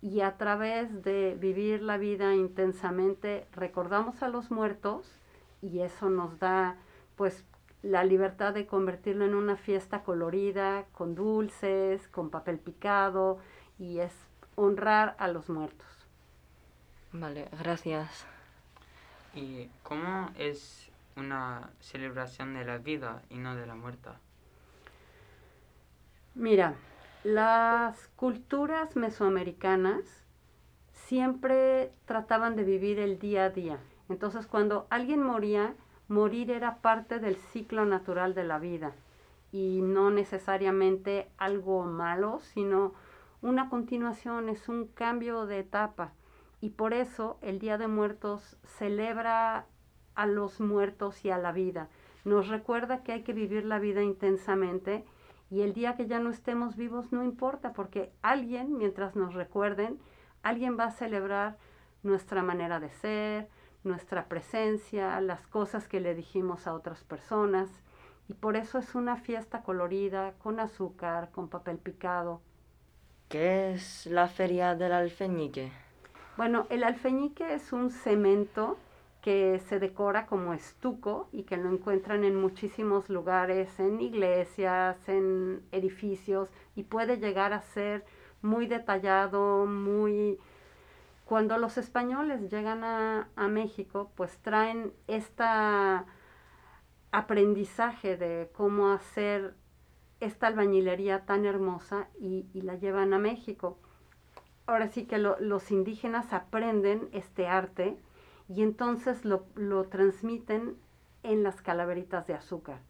Y 0.02 0.22
a 0.22 0.38
través 0.38 1.02
de 1.02 1.36
vivir 1.38 1.82
la 1.82 1.98
vida 1.98 2.34
intensamente, 2.34 3.46
recordamos 3.52 4.22
a 4.22 4.28
los 4.28 4.50
muertos 4.50 5.12
y 5.60 5.80
eso 5.80 6.08
nos 6.08 6.38
da 6.38 6.76
pues 7.16 7.44
la 7.82 8.04
libertad 8.04 8.52
de 8.52 8.66
convertirlo 8.66 9.24
en 9.24 9.34
una 9.34 9.56
fiesta 9.56 10.02
colorida, 10.02 10.84
con 10.92 11.14
dulces, 11.14 12.06
con 12.08 12.30
papel 12.30 12.58
picado, 12.58 13.38
y 13.78 14.00
es 14.00 14.12
honrar 14.54 15.16
a 15.18 15.28
los 15.28 15.48
muertos. 15.48 15.86
Vale, 17.12 17.48
gracias. 17.58 18.26
¿Y 19.34 19.68
cómo 19.82 20.30
es 20.36 20.90
una 21.16 21.70
celebración 21.80 22.54
de 22.54 22.64
la 22.64 22.78
vida 22.78 23.22
y 23.30 23.38
no 23.38 23.56
de 23.56 23.66
la 23.66 23.74
muerte? 23.74 24.10
Mira, 26.34 26.74
las 27.24 28.08
culturas 28.16 28.96
mesoamericanas 28.96 30.04
siempre 30.92 31.92
trataban 32.06 32.56
de 32.56 32.64
vivir 32.64 32.98
el 32.98 33.18
día 33.18 33.44
a 33.44 33.50
día. 33.50 33.78
Entonces, 34.08 34.46
cuando 34.46 34.86
alguien 34.90 35.22
moría, 35.22 35.74
morir 36.10 36.50
era 36.50 36.78
parte 36.78 37.20
del 37.20 37.36
ciclo 37.36 37.86
natural 37.86 38.34
de 38.34 38.42
la 38.42 38.58
vida 38.58 38.92
y 39.52 39.80
no 39.80 40.10
necesariamente 40.10 41.28
algo 41.38 41.84
malo, 41.84 42.40
sino 42.40 42.94
una 43.42 43.70
continuación, 43.70 44.48
es 44.48 44.68
un 44.68 44.88
cambio 44.88 45.46
de 45.46 45.60
etapa. 45.60 46.12
Y 46.60 46.70
por 46.70 46.94
eso 46.94 47.38
el 47.42 47.60
Día 47.60 47.78
de 47.78 47.86
Muertos 47.86 48.58
celebra 48.64 49.66
a 50.16 50.26
los 50.26 50.60
muertos 50.60 51.24
y 51.24 51.30
a 51.30 51.38
la 51.38 51.52
vida. 51.52 51.88
Nos 52.24 52.48
recuerda 52.48 53.04
que 53.04 53.12
hay 53.12 53.22
que 53.22 53.32
vivir 53.32 53.64
la 53.64 53.78
vida 53.78 54.02
intensamente 54.02 55.04
y 55.48 55.62
el 55.62 55.74
día 55.74 55.94
que 55.94 56.08
ya 56.08 56.18
no 56.18 56.30
estemos 56.30 56.76
vivos 56.76 57.12
no 57.12 57.22
importa 57.22 57.72
porque 57.72 58.12
alguien, 58.20 58.76
mientras 58.76 59.14
nos 59.14 59.34
recuerden, 59.34 60.00
alguien 60.42 60.76
va 60.78 60.86
a 60.86 60.90
celebrar 60.90 61.56
nuestra 62.02 62.42
manera 62.42 62.80
de 62.80 62.90
ser, 62.90 63.48
nuestra 63.84 64.26
presencia, 64.26 65.20
las 65.20 65.46
cosas 65.46 65.88
que 65.88 66.00
le 66.00 66.14
dijimos 66.14 66.66
a 66.66 66.74
otras 66.74 67.04
personas. 67.04 67.68
Y 68.28 68.34
por 68.34 68.56
eso 68.56 68.78
es 68.78 68.94
una 68.94 69.16
fiesta 69.16 69.62
colorida, 69.62 70.34
con 70.42 70.60
azúcar, 70.60 71.30
con 71.30 71.48
papel 71.48 71.78
picado. 71.78 72.40
¿Qué 73.28 73.72
es 73.72 74.06
la 74.06 74.28
feria 74.28 74.74
del 74.74 74.92
alfeñique? 74.92 75.72
Bueno, 76.36 76.66
el 76.70 76.84
alfeñique 76.84 77.54
es 77.54 77.72
un 77.72 77.90
cemento 77.90 78.78
que 79.22 79.60
se 79.68 79.78
decora 79.78 80.26
como 80.26 80.54
estuco 80.54 81.28
y 81.32 81.42
que 81.42 81.56
lo 81.56 81.70
encuentran 81.70 82.24
en 82.24 82.34
muchísimos 82.34 83.08
lugares, 83.10 83.78
en 83.78 84.00
iglesias, 84.00 84.96
en 85.08 85.62
edificios, 85.72 86.48
y 86.74 86.84
puede 86.84 87.18
llegar 87.18 87.52
a 87.52 87.60
ser 87.60 88.04
muy 88.42 88.66
detallado, 88.66 89.66
muy 89.66 90.38
cuando 91.30 91.58
los 91.58 91.78
españoles 91.78 92.50
llegan 92.50 92.82
a, 92.82 93.28
México, 93.48 94.10
pues 94.16 94.36
traen 94.38 94.92
este 95.06 95.44
aprendizaje 97.12 98.16
de 98.16 98.50
cómo 98.52 98.90
hacer 98.90 99.54
esta 100.18 100.48
albañilería 100.48 101.26
tan 101.26 101.46
hermosa 101.46 102.08
y, 102.18 102.48
la 102.62 102.74
llevan 102.74 103.14
a 103.14 103.20
México. 103.20 103.78
Ahora 104.66 104.88
sí 104.88 105.04
que 105.04 105.18
los 105.18 105.70
indígenas 105.70 106.32
aprenden 106.32 107.08
este 107.12 107.46
arte 107.46 107.96
y 108.48 108.64
entonces 108.64 109.24
lo, 109.24 109.46
lo 109.54 109.84
transmiten 109.84 110.78
en 111.22 111.44
las 111.44 111.62
calaveritas 111.62 112.26
de 112.26 112.34
azúcar. 112.34 112.80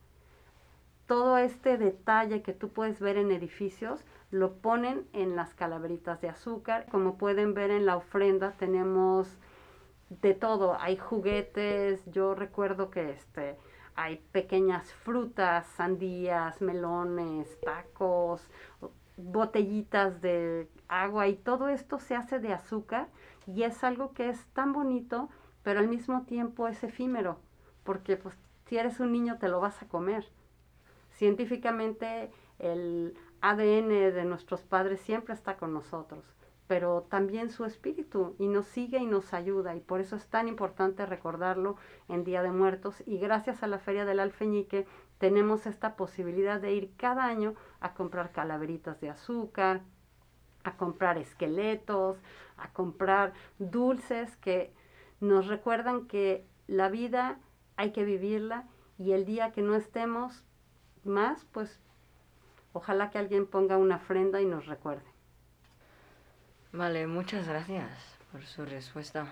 Todo 1.05 1.36
este 1.36 1.76
detalle 1.76 2.41
que 2.41 2.55
tú 2.55 2.70
puedes 2.70 3.01
ver 3.01 3.18
en 3.18 3.32
edificios 3.32 4.03
lo 4.30 4.54
ponen 4.54 5.06
en 5.12 5.36
las 5.36 5.54
calaveritas 5.54 6.20
de 6.20 6.28
azúcar. 6.28 6.86
Como 6.90 7.18
pueden 7.18 7.54
ver 7.54 7.70
en 7.70 7.86
la 7.86 7.96
ofrenda 7.96 8.52
tenemos 8.52 9.38
de 10.08 10.34
todo, 10.34 10.76
hay 10.80 10.96
juguetes, 10.96 12.04
yo 12.06 12.34
recuerdo 12.34 12.90
que 12.90 13.10
este 13.10 13.56
hay 13.94 14.16
pequeñas 14.32 14.92
frutas, 14.92 15.66
sandías, 15.76 16.62
melones, 16.62 17.60
tacos, 17.60 18.48
botellitas 19.16 20.20
de 20.20 20.68
agua 20.88 21.28
y 21.28 21.36
todo 21.36 21.68
esto 21.68 21.98
se 21.98 22.14
hace 22.14 22.38
de 22.38 22.52
azúcar 22.52 23.08
y 23.46 23.64
es 23.64 23.84
algo 23.84 24.12
que 24.12 24.28
es 24.28 24.46
tan 24.54 24.72
bonito, 24.72 25.28
pero 25.62 25.80
al 25.80 25.88
mismo 25.88 26.22
tiempo 26.22 26.66
es 26.66 26.82
efímero, 26.82 27.38
porque 27.84 28.16
pues 28.16 28.34
si 28.66 28.78
eres 28.78 29.00
un 29.00 29.12
niño 29.12 29.38
te 29.38 29.48
lo 29.48 29.60
vas 29.60 29.82
a 29.82 29.88
comer. 29.88 30.26
Científicamente 31.12 32.30
el 32.58 33.14
ADN 33.43 33.88
de 33.88 34.24
nuestros 34.24 34.62
padres 34.62 35.01
siempre 35.01 35.34
está 35.34 35.57
con 35.57 35.72
nosotros, 35.72 36.24
pero 36.66 37.03
también 37.09 37.51
su 37.51 37.64
espíritu 37.64 38.36
y 38.38 38.49
nos 38.49 38.66
sigue 38.66 38.99
y 38.99 39.07
nos 39.07 39.32
ayuda 39.32 39.74
y 39.74 39.80
por 39.80 40.01
eso 40.01 40.16
es 40.16 40.26
tan 40.28 40.49
importante 40.49 41.07
recordarlo 41.07 41.76
en 42.09 42.24
Día 42.24 42.43
de 42.43 42.53
Muertos 42.53 43.03
y 43.07 43.18
gracias 43.18 43.62
a 43.62 43.66
la 43.66 43.78
Feria 43.78 44.05
del 44.05 44.20
Alfeñique 44.20 44.86
tenemos 45.18 45.66
esta 45.66 45.97
posibilidad 45.97 46.61
de 46.61 46.72
ir 46.72 46.93
cada 46.97 47.24
año 47.24 47.55
a 47.80 47.95
comprar 47.95 48.32
calaveritas 48.32 49.01
de 49.01 49.11
azúcar 49.11 49.82
a 50.64 50.76
comprar 50.76 51.18
esqueletos, 51.18 52.18
a 52.57 52.72
comprar 52.72 53.32
dulces 53.59 54.36
que 54.36 54.72
nos 55.20 55.47
recuerdan 55.47 56.07
que 56.07 56.47
la 56.66 56.88
vida 56.88 57.38
hay 57.76 57.93
que 57.93 58.05
vivirla 58.05 58.66
y 58.99 59.12
el 59.12 59.24
día 59.24 59.53
que 59.53 59.62
no 59.62 59.74
estemos 59.74 60.45
más, 61.05 61.47
pues 61.47 61.80
ojalá 62.72 63.10
que 63.10 63.18
alguien 63.18 63.46
ponga 63.46 63.76
una 63.76 63.96
ofrenda 63.96 64.40
y 64.40 64.46
nos 64.46 64.66
recuerde. 64.66 65.10
Vale, 66.72 67.06
muchas 67.06 67.48
gracias 67.48 67.90
por 68.30 68.44
su 68.44 68.64
respuesta. 68.64 69.26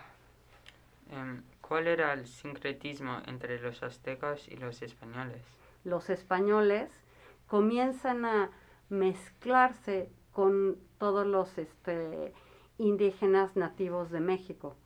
Em, 1.10 1.42
¿Cuál 1.60 1.86
era 1.86 2.12
el 2.12 2.26
sincretismo 2.26 3.22
entre 3.26 3.60
los 3.60 3.82
aztecas 3.82 4.48
y 4.48 4.56
los 4.56 4.82
españoles? 4.82 5.42
Los 5.84 6.10
españoles 6.10 6.90
comienzan 7.46 8.24
a 8.24 8.50
mezclarse 8.88 10.10
con 10.32 10.78
todos 10.98 11.26
los 11.26 11.56
este, 11.58 12.32
indígenas 12.78 13.56
nativos 13.56 14.10
de 14.10 14.20
México. 14.20 14.76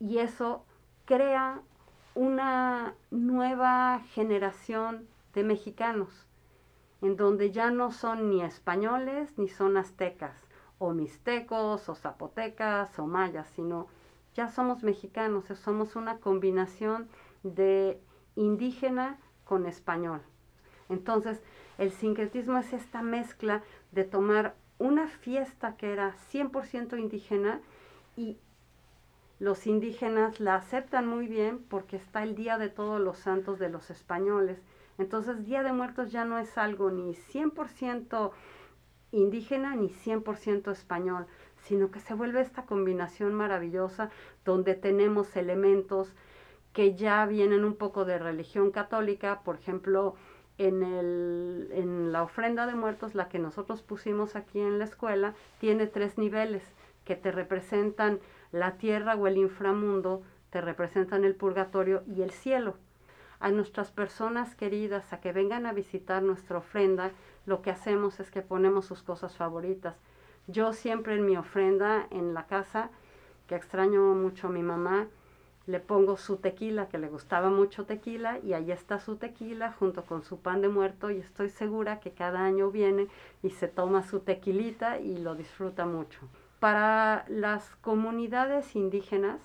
Y 0.00 0.18
eso 0.18 0.64
crea 1.04 1.60
una 2.14 2.94
nueva 3.10 4.00
generación 4.12 5.08
de 5.34 5.44
mexicanos, 5.44 6.26
en 7.02 7.16
donde 7.16 7.50
ya 7.50 7.70
no 7.70 7.90
son 7.90 8.30
ni 8.30 8.42
españoles 8.42 9.36
ni 9.36 9.48
son 9.48 9.76
aztecas, 9.76 10.34
o 10.78 10.92
mixtecos, 10.92 11.88
o 11.88 11.94
zapotecas, 11.94 12.98
o 12.98 13.06
mayas, 13.06 13.48
sino 13.54 13.88
ya 14.34 14.48
somos 14.48 14.82
mexicanos, 14.82 15.44
somos 15.58 15.96
una 15.96 16.18
combinación 16.18 17.08
de 17.42 18.00
indígena 18.36 19.18
con 19.44 19.66
español. 19.66 20.22
Entonces, 20.88 21.42
el 21.78 21.90
sincretismo 21.90 22.58
es 22.58 22.72
esta 22.72 23.02
mezcla 23.02 23.62
de 23.90 24.04
tomar 24.04 24.54
una 24.78 25.08
fiesta 25.08 25.76
que 25.76 25.92
era 25.92 26.14
100% 26.30 26.98
indígena 26.98 27.60
y 28.16 28.38
los 29.38 29.66
indígenas 29.66 30.40
la 30.40 30.54
aceptan 30.54 31.06
muy 31.06 31.26
bien 31.26 31.58
porque 31.68 31.96
está 31.96 32.22
el 32.22 32.34
Día 32.34 32.58
de 32.58 32.68
Todos 32.68 33.00
los 33.00 33.18
Santos 33.18 33.58
de 33.58 33.68
los 33.68 33.90
españoles. 33.90 34.58
Entonces, 35.02 35.44
Día 35.44 35.64
de 35.64 35.72
Muertos 35.72 36.12
ya 36.12 36.24
no 36.24 36.38
es 36.38 36.56
algo 36.56 36.90
ni 36.92 37.12
100% 37.12 38.30
indígena 39.10 39.74
ni 39.74 39.88
100% 39.88 40.70
español, 40.70 41.26
sino 41.64 41.90
que 41.90 41.98
se 41.98 42.14
vuelve 42.14 42.40
esta 42.40 42.66
combinación 42.66 43.34
maravillosa 43.34 44.10
donde 44.44 44.74
tenemos 44.74 45.36
elementos 45.36 46.14
que 46.72 46.94
ya 46.94 47.26
vienen 47.26 47.64
un 47.64 47.74
poco 47.74 48.04
de 48.04 48.18
religión 48.18 48.70
católica, 48.70 49.40
por 49.42 49.56
ejemplo, 49.56 50.14
en, 50.56 50.84
el, 50.84 51.68
en 51.72 52.12
la 52.12 52.22
ofrenda 52.22 52.66
de 52.66 52.76
muertos, 52.76 53.16
la 53.16 53.28
que 53.28 53.40
nosotros 53.40 53.82
pusimos 53.82 54.36
aquí 54.36 54.60
en 54.60 54.78
la 54.78 54.84
escuela, 54.84 55.34
tiene 55.58 55.88
tres 55.88 56.16
niveles 56.16 56.62
que 57.04 57.16
te 57.16 57.32
representan 57.32 58.20
la 58.52 58.76
tierra 58.76 59.16
o 59.16 59.26
el 59.26 59.36
inframundo, 59.36 60.22
te 60.50 60.60
representan 60.60 61.24
el 61.24 61.34
purgatorio 61.34 62.04
y 62.06 62.22
el 62.22 62.30
cielo. 62.30 62.76
A 63.42 63.50
nuestras 63.50 63.90
personas 63.90 64.54
queridas, 64.54 65.12
a 65.12 65.20
que 65.20 65.32
vengan 65.32 65.66
a 65.66 65.72
visitar 65.72 66.22
nuestra 66.22 66.58
ofrenda, 66.58 67.10
lo 67.44 67.60
que 67.60 67.72
hacemos 67.72 68.20
es 68.20 68.30
que 68.30 68.40
ponemos 68.40 68.86
sus 68.86 69.02
cosas 69.02 69.36
favoritas. 69.36 69.96
Yo 70.46 70.72
siempre 70.72 71.16
en 71.16 71.26
mi 71.26 71.36
ofrenda 71.36 72.06
en 72.10 72.34
la 72.34 72.46
casa, 72.46 72.90
que 73.48 73.56
extraño 73.56 74.14
mucho 74.14 74.46
a 74.46 74.50
mi 74.50 74.62
mamá, 74.62 75.08
le 75.66 75.80
pongo 75.80 76.16
su 76.16 76.36
tequila, 76.36 76.86
que 76.86 76.98
le 76.98 77.08
gustaba 77.08 77.50
mucho 77.50 77.84
tequila, 77.84 78.38
y 78.38 78.52
ahí 78.52 78.70
está 78.70 79.00
su 79.00 79.16
tequila 79.16 79.72
junto 79.72 80.04
con 80.04 80.22
su 80.22 80.38
pan 80.38 80.60
de 80.60 80.68
muerto, 80.68 81.10
y 81.10 81.18
estoy 81.18 81.50
segura 81.50 81.98
que 81.98 82.12
cada 82.12 82.44
año 82.44 82.70
viene 82.70 83.08
y 83.42 83.50
se 83.50 83.66
toma 83.66 84.04
su 84.04 84.20
tequilita 84.20 85.00
y 85.00 85.18
lo 85.18 85.34
disfruta 85.34 85.84
mucho. 85.84 86.20
Para 86.60 87.24
las 87.26 87.74
comunidades 87.80 88.76
indígenas, 88.76 89.40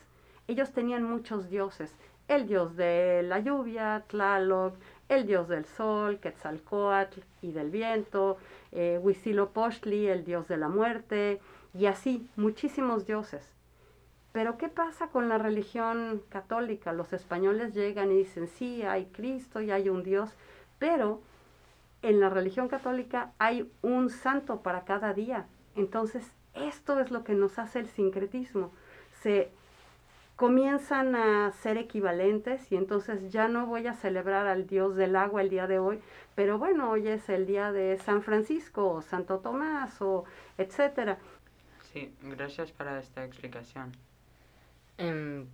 ellos 0.48 0.72
tenían 0.72 1.02
muchos 1.02 1.50
dioses, 1.50 1.98
el 2.28 2.48
dios 2.48 2.76
de 2.76 3.24
la 3.24 3.40
lluvia, 3.40 4.04
Tlaloc, 4.08 4.76
el 5.10 5.26
dios 5.26 5.48
del 5.48 5.66
sol, 5.66 6.20
Quetzalcoatl 6.20 7.22
y 7.42 7.52
del 7.52 7.70
viento, 7.70 8.38
eh, 8.72 9.00
el 9.02 10.24
dios 10.26 10.48
de 10.48 10.58
la 10.58 10.68
muerte, 10.68 11.40
y 11.74 11.86
así, 11.86 12.28
muchísimos 12.36 13.06
dioses. 13.06 13.54
Pero 14.32 14.58
¿qué 14.58 14.68
pasa 14.68 15.08
con 15.08 15.30
la 15.30 15.38
religión 15.38 16.22
católica? 16.30 16.92
Los 16.94 17.14
españoles 17.14 17.74
llegan 17.74 18.12
y 18.12 18.18
dicen, 18.18 18.48
sí, 18.48 18.84
hay 18.84 19.06
Cristo 19.06 19.62
y 19.62 19.72
hay 19.72 19.90
un 19.90 20.04
Dios, 20.04 20.32
pero 20.80 21.22
en 22.02 22.20
la 22.20 22.30
religión 22.30 22.68
católica 22.68 23.32
hay 23.40 23.72
un 23.82 24.10
santo 24.10 24.62
para 24.62 24.86
cada 24.86 25.14
día. 25.14 25.48
Entonces, 25.76 26.32
esto 26.54 27.00
es 27.00 27.10
lo 27.10 27.24
que 27.24 27.34
nos 27.34 27.58
hace 27.58 27.80
el 27.80 27.88
sincretismo. 27.88 28.72
Se 29.22 29.52
comienzan 30.38 31.16
a 31.16 31.52
ser 31.52 31.78
equivalentes 31.78 32.72
y 32.72 32.76
entonces 32.76 33.32
ya 33.32 33.48
no 33.48 33.66
voy 33.66 33.88
a 33.88 33.96
celebrar 33.96 34.46
al 34.46 34.68
Dios 34.68 34.96
del 34.96 35.16
agua 35.16 35.42
el 35.42 35.50
día 35.50 35.66
de 35.66 35.80
hoy, 35.80 36.00
pero 36.36 36.60
bueno, 36.60 36.92
hoy 36.92 37.08
es 37.08 37.28
el 37.28 37.48
día 37.48 37.72
de 37.72 37.98
San 37.98 38.22
Francisco 38.22 38.88
o 38.88 39.02
Santo 39.02 39.40
Tomás 39.40 40.00
o 40.00 40.26
etcétera. 40.60 41.18
Sí, 41.92 42.14
gracias 42.22 42.72
para 42.72 43.00
esta 43.00 43.26
explicación. 43.26 43.92
Em, 45.00 45.48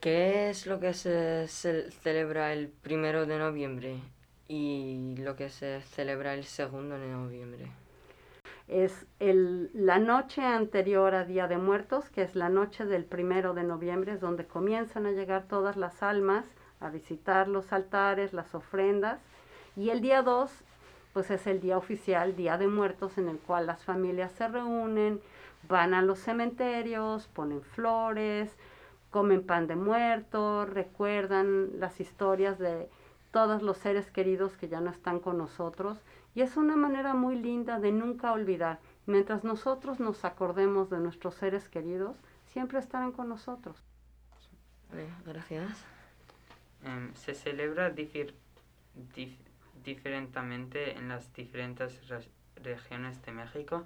¿Qué 0.00 0.50
es 0.50 0.66
lo 0.66 0.80
que 0.80 0.92
se, 0.92 1.46
celebra 1.48 2.52
el 2.52 2.68
primero 2.68 3.26
de 3.26 3.38
noviembre 3.38 4.00
y 4.48 5.14
lo 5.18 5.36
que 5.36 5.50
se 5.50 5.82
celebra 5.82 6.34
el 6.34 6.44
segundo 6.44 6.98
de 6.98 7.08
noviembre? 7.08 7.70
Es 8.68 9.06
el, 9.20 9.70
la 9.74 9.98
noche 9.98 10.42
anterior 10.42 11.14
a 11.14 11.24
Día 11.24 11.46
de 11.46 11.56
Muertos, 11.56 12.10
que 12.10 12.22
es 12.22 12.34
la 12.34 12.48
noche 12.48 12.84
del 12.84 13.04
primero 13.04 13.54
de 13.54 13.62
noviembre, 13.62 14.12
es 14.12 14.20
donde 14.20 14.46
comienzan 14.46 15.06
a 15.06 15.12
llegar 15.12 15.44
todas 15.44 15.76
las 15.76 16.02
almas 16.02 16.44
a 16.80 16.90
visitar 16.90 17.48
los 17.48 17.72
altares, 17.72 18.32
las 18.32 18.54
ofrendas. 18.54 19.20
Y 19.76 19.90
el 19.90 20.00
día 20.00 20.22
2, 20.22 20.50
pues 21.12 21.30
es 21.30 21.46
el 21.46 21.60
día 21.60 21.78
oficial, 21.78 22.34
Día 22.34 22.58
de 22.58 22.66
Muertos, 22.66 23.18
en 23.18 23.28
el 23.28 23.38
cual 23.38 23.66
las 23.66 23.84
familias 23.84 24.32
se 24.32 24.48
reúnen, 24.48 25.20
van 25.68 25.94
a 25.94 26.02
los 26.02 26.18
cementerios, 26.18 27.28
ponen 27.28 27.62
flores, 27.62 28.56
comen 29.10 29.46
pan 29.46 29.66
de 29.66 29.76
muerto, 29.76 30.66
recuerdan 30.66 31.80
las 31.80 32.00
historias 32.00 32.58
de 32.58 32.88
todos 33.30 33.62
los 33.62 33.78
seres 33.78 34.10
queridos 34.10 34.56
que 34.56 34.68
ya 34.68 34.80
no 34.80 34.90
están 34.90 35.20
con 35.20 35.38
nosotros 35.38 35.98
y 36.36 36.42
es 36.42 36.56
una 36.58 36.76
manera 36.76 37.14
muy 37.14 37.34
linda 37.34 37.80
de 37.80 37.90
nunca 37.90 38.30
olvidar. 38.30 38.78
Mientras 39.06 39.42
nosotros 39.42 40.00
nos 40.00 40.22
acordemos 40.26 40.90
de 40.90 40.98
nuestros 40.98 41.34
seres 41.34 41.70
queridos, 41.70 42.18
siempre 42.52 42.78
estarán 42.78 43.12
con 43.12 43.30
nosotros. 43.30 43.82
gracias. 45.24 45.82
Em, 46.84 47.14
¿Se 47.14 47.32
celebra 47.32 47.90
diferentemente 49.82 50.92
en 50.98 51.08
las 51.08 51.32
diferentes 51.32 52.02
regiones 52.62 53.22
de 53.22 53.32
México? 53.32 53.84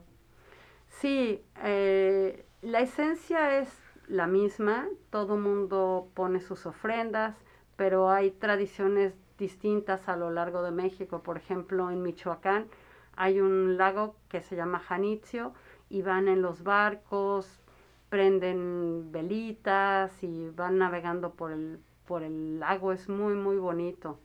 Sí, 0.89 1.45
eh, 1.63 2.45
la 2.63 2.81
esencia 2.81 3.61
es 3.61 3.73
la 4.09 4.27
misma, 4.27 4.89
todo 5.11 5.37
mundo 5.37 6.11
pone 6.15 6.41
sus 6.41 6.67
ofrendas, 6.67 7.37
pero 7.77 8.11
hay 8.11 8.33
tradiciones 8.33 9.15
distintas 9.41 10.09
a 10.09 10.17
lo 10.17 10.31
largo 10.31 10.63
de 10.63 10.71
México. 10.71 11.25
Por 11.25 11.37
ejemplo, 11.37 11.91
en 11.91 12.03
Michoacán 12.03 12.69
hay 13.17 13.41
un 13.41 13.77
lago 13.77 14.15
que 14.29 14.41
se 14.41 14.55
llama 14.55 14.79
Janitzio 14.79 15.53
y 15.89 16.03
van 16.03 16.29
en 16.29 16.43
los 16.43 16.63
barcos, 16.63 17.61
prenden 18.09 19.11
velitas 19.11 20.23
y 20.23 20.51
van 20.51 20.79
navegando 20.79 21.33
por 21.33 21.51
el, 21.51 21.81
por 22.07 22.23
el 22.23 22.61
lago. 22.61 22.93
Es 22.93 23.09
muy, 23.09 23.35
muy 23.35 23.57
bonito. 23.57 24.21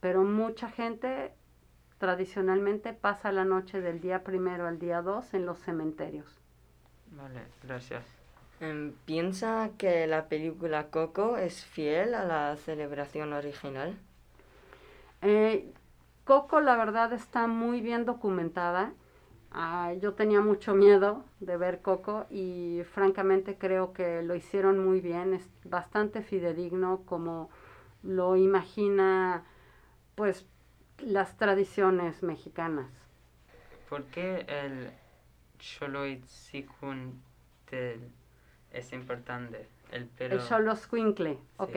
Pero 0.00 0.24
mucha 0.24 0.68
gente 0.68 1.32
tradicionalmente 1.98 2.92
pasa 2.92 3.30
la 3.30 3.44
noche 3.44 3.80
del 3.80 4.00
día 4.00 4.24
primero 4.24 4.66
al 4.66 4.78
día 4.78 5.02
dos 5.02 5.32
en 5.34 5.46
los 5.46 5.58
cementerios. 5.58 6.40
Vale, 7.12 7.40
gracias. 7.62 8.04
Em, 8.60 8.92
¿Piensa 9.04 9.70
que 9.78 10.06
la 10.06 10.28
película 10.28 10.88
Coco 10.88 11.36
es 11.36 11.64
fiel 11.64 12.14
a 12.14 12.24
la 12.24 12.56
celebración 12.56 13.32
original? 13.32 13.96
Eh, 15.28 15.72
Coco 16.22 16.60
la 16.60 16.76
verdad 16.76 17.12
está 17.12 17.48
muy 17.48 17.80
bien 17.80 18.04
documentada. 18.04 18.92
Ah, 19.50 19.92
yo 20.00 20.14
tenía 20.14 20.40
mucho 20.40 20.72
miedo 20.72 21.24
de 21.40 21.56
ver 21.56 21.82
Coco 21.82 22.26
y 22.30 22.82
francamente 22.92 23.58
creo 23.58 23.92
que 23.92 24.22
lo 24.22 24.36
hicieron 24.36 24.78
muy 24.78 25.00
bien. 25.00 25.34
Es 25.34 25.48
bastante 25.64 26.22
fidedigno 26.22 27.02
como 27.06 27.50
lo 28.04 28.36
imagina 28.36 29.42
pues 30.14 30.46
las 30.98 31.36
tradiciones 31.36 32.22
mexicanas. 32.22 32.88
¿Por 33.88 34.04
qué 34.04 34.46
el 34.48 34.92
del 37.68 38.10
es 38.70 38.92
importante. 38.92 39.66
El 39.90 40.06
pelo. 40.06 40.36
El 40.36 40.40
squinkle, 40.76 41.38
ok. 41.56 41.76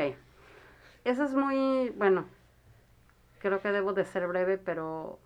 Eso 1.03 1.23
es 1.23 1.33
muy, 1.33 1.89
bueno, 1.91 2.25
creo 3.39 3.61
que 3.61 3.71
debo 3.71 3.93
de 3.93 4.05
ser 4.05 4.27
breve, 4.27 4.57
pero 4.57 5.19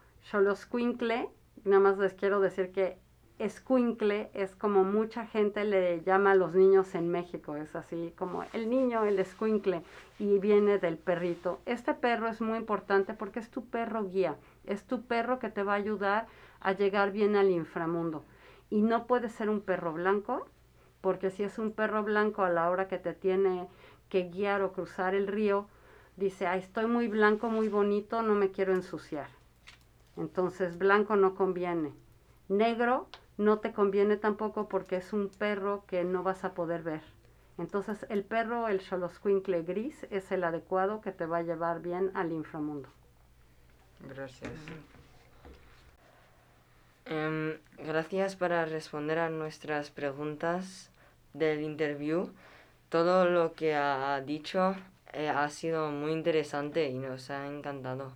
squinkle, 0.55 1.29
nada 1.65 1.81
más 1.81 1.97
les 1.97 2.13
quiero 2.13 2.39
decir 2.39 2.71
que 2.71 2.97
escuincle 3.39 4.29
es 4.33 4.55
como 4.55 4.83
mucha 4.83 5.25
gente 5.25 5.63
le 5.65 6.01
llama 6.03 6.31
a 6.31 6.35
los 6.35 6.53
niños 6.53 6.95
en 6.95 7.09
México, 7.09 7.55
es 7.55 7.75
así 7.75 8.13
como 8.17 8.43
el 8.53 8.69
niño, 8.69 9.03
el 9.05 9.19
escuincle, 9.19 9.83
y 10.19 10.39
viene 10.39 10.77
del 10.77 10.97
perrito. 10.97 11.59
Este 11.65 11.93
perro 11.93 12.29
es 12.29 12.41
muy 12.41 12.57
importante 12.57 13.13
porque 13.13 13.39
es 13.39 13.49
tu 13.49 13.65
perro 13.65 14.05
guía, 14.05 14.37
es 14.65 14.83
tu 14.83 15.01
perro 15.01 15.39
que 15.39 15.49
te 15.49 15.63
va 15.63 15.73
a 15.73 15.77
ayudar 15.77 16.27
a 16.61 16.73
llegar 16.73 17.11
bien 17.11 17.35
al 17.35 17.49
inframundo. 17.49 18.23
Y 18.69 18.81
no 18.81 19.07
puede 19.07 19.29
ser 19.29 19.49
un 19.49 19.61
perro 19.61 19.93
blanco, 19.93 20.47
porque 21.01 21.31
si 21.31 21.43
es 21.43 21.59
un 21.59 21.73
perro 21.73 22.03
blanco 22.03 22.43
a 22.43 22.49
la 22.49 22.69
hora 22.69 22.87
que 22.87 22.97
te 22.97 23.13
tiene 23.13 23.67
que 24.09 24.29
guiar 24.29 24.61
o 24.61 24.71
cruzar 24.71 25.15
el 25.15 25.27
río, 25.27 25.67
dice, 26.15 26.47
ah, 26.47 26.57
estoy 26.57 26.87
muy 26.87 27.07
blanco, 27.07 27.49
muy 27.49 27.69
bonito, 27.69 28.21
no 28.21 28.35
me 28.35 28.51
quiero 28.51 28.73
ensuciar. 28.73 29.27
Entonces 30.17 30.77
blanco 30.77 31.15
no 31.15 31.35
conviene. 31.35 31.93
Negro 32.49 33.07
no 33.37 33.59
te 33.59 33.73
conviene 33.73 34.17
tampoco 34.17 34.67
porque 34.67 34.97
es 34.97 35.13
un 35.13 35.29
perro 35.29 35.83
que 35.87 36.03
no 36.03 36.23
vas 36.23 36.43
a 36.43 36.53
poder 36.53 36.83
ver. 36.83 37.01
Entonces 37.57 38.05
el 38.09 38.23
perro, 38.23 38.67
el 38.67 38.81
xoloscuincle 38.81 39.63
gris, 39.63 40.05
es 40.09 40.31
el 40.31 40.43
adecuado 40.43 41.01
que 41.01 41.11
te 41.11 41.25
va 41.25 41.37
a 41.37 41.43
llevar 41.43 41.81
bien 41.81 42.11
al 42.13 42.31
inframundo. 42.31 42.89
Gracias. 44.09 44.51
Em, 47.05 47.57
gracias 47.77 48.35
para 48.35 48.65
responder 48.65 49.19
a 49.19 49.29
nuestras 49.29 49.91
preguntas 49.91 50.89
del 51.33 51.61
interview. 51.61 52.29
Todo 52.89 53.25
lo 53.25 53.53
que 53.53 53.75
ha 53.75 54.21
dicho 54.21 54.75
eh, 55.13 55.29
ha 55.29 55.49
sido 55.49 55.89
muy 55.91 56.11
interesante 56.11 56.89
y 56.89 56.95
nos 56.95 57.29
ha 57.29 57.47
encantado. 57.47 58.11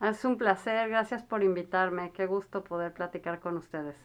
Es 0.00 0.24
un 0.24 0.38
placer, 0.38 0.88
gracias 0.88 1.22
por 1.22 1.42
invitarme. 1.42 2.10
Qué 2.12 2.26
gusto 2.26 2.64
poder 2.64 2.92
platicar 2.92 3.40
con 3.40 3.56
ustedes. 3.56 3.96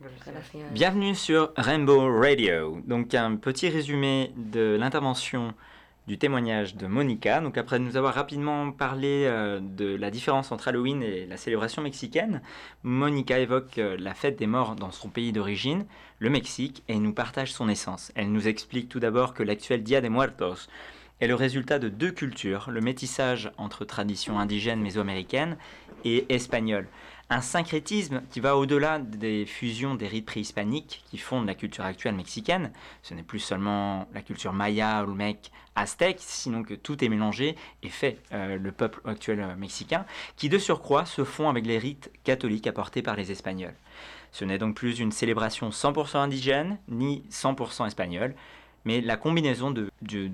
Gracias. 0.00 0.72
Bienvenue 0.72 1.14
sur 1.14 1.52
Rainbow 1.56 2.08
Radio. 2.08 2.80
Donc 2.86 3.14
un 3.14 3.36
petit 3.36 3.68
résumé 3.68 4.32
de 4.36 4.76
l'intervention 4.78 5.54
du 6.08 6.16
témoignage 6.16 6.74
de 6.76 6.86
Monica. 6.86 7.40
Donc 7.40 7.58
après 7.58 7.78
nous 7.78 7.96
avoir 7.96 8.14
rapidement 8.14 8.72
parlé 8.72 9.24
euh, 9.26 9.60
de 9.60 9.94
la 9.96 10.10
différence 10.10 10.50
entre 10.50 10.68
Halloween 10.68 11.02
et 11.02 11.26
la 11.26 11.36
célébration 11.36 11.82
mexicaine, 11.82 12.40
Monica 12.82 13.38
évoque 13.38 13.76
euh, 13.76 13.96
la 13.98 14.14
fête 14.14 14.38
des 14.38 14.46
morts 14.46 14.74
dans 14.74 14.90
son 14.90 15.10
pays 15.10 15.32
d'origine, 15.32 15.84
le 16.18 16.30
Mexique, 16.30 16.82
et 16.88 16.98
nous 16.98 17.12
partage 17.12 17.52
son 17.52 17.68
essence. 17.68 18.10
Elle 18.14 18.32
nous 18.32 18.48
explique 18.48 18.88
tout 18.88 19.00
d'abord 19.00 19.34
que 19.34 19.42
l'actuel 19.42 19.82
Dia 19.82 20.00
de 20.00 20.08
Muertos 20.08 20.68
est 21.20 21.26
le 21.26 21.34
résultat 21.34 21.78
de 21.78 21.88
deux 21.88 22.10
cultures, 22.10 22.70
le 22.70 22.80
métissage 22.80 23.50
entre 23.58 23.84
traditions 23.84 24.38
indigènes 24.38 24.80
mésoaméricaines 24.80 25.56
et 26.04 26.26
espagnoles. 26.28 26.88
Un 27.30 27.42
syncrétisme 27.42 28.22
qui 28.30 28.40
va 28.40 28.56
au-delà 28.56 28.98
des 28.98 29.44
fusions 29.44 29.94
des 29.94 30.06
rites 30.06 30.24
préhispaniques 30.24 31.04
qui 31.10 31.18
fondent 31.18 31.46
la 31.46 31.54
culture 31.54 31.84
actuelle 31.84 32.14
mexicaine. 32.14 32.72
Ce 33.02 33.12
n'est 33.12 33.22
plus 33.22 33.38
seulement 33.38 34.08
la 34.14 34.22
culture 34.22 34.54
maya, 34.54 35.02
olmec, 35.02 35.50
aztèque, 35.74 36.20
sinon 36.20 36.62
que 36.62 36.72
tout 36.72 37.04
est 37.04 37.08
mélangé 37.10 37.54
et 37.82 37.90
fait 37.90 38.18
euh, 38.32 38.56
le 38.56 38.72
peuple 38.72 39.00
actuel 39.04 39.40
euh, 39.40 39.56
mexicain, 39.56 40.06
qui 40.36 40.48
de 40.48 40.58
surcroît 40.58 41.04
se 41.04 41.22
fond 41.22 41.50
avec 41.50 41.66
les 41.66 41.78
rites 41.78 42.10
catholiques 42.24 42.66
apportés 42.66 43.02
par 43.02 43.14
les 43.14 43.30
Espagnols. 43.30 43.74
Ce 44.32 44.44
n'est 44.44 44.58
donc 44.58 44.74
plus 44.74 44.98
une 44.98 45.12
célébration 45.12 45.68
100% 45.68 46.16
indigène, 46.16 46.78
ni 46.88 47.24
100% 47.30 47.86
espagnole, 47.86 48.34
mais 48.88 49.00
la 49.00 49.16
combinaison 49.16 49.70
de, 49.70 49.90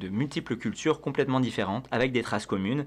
multiples 0.09 0.57
cultures 0.57 1.01
complètement 1.01 1.41
différentes, 1.41 1.87
avec 1.91 2.13
des 2.13 2.23
traces 2.23 2.47
communes, 2.47 2.85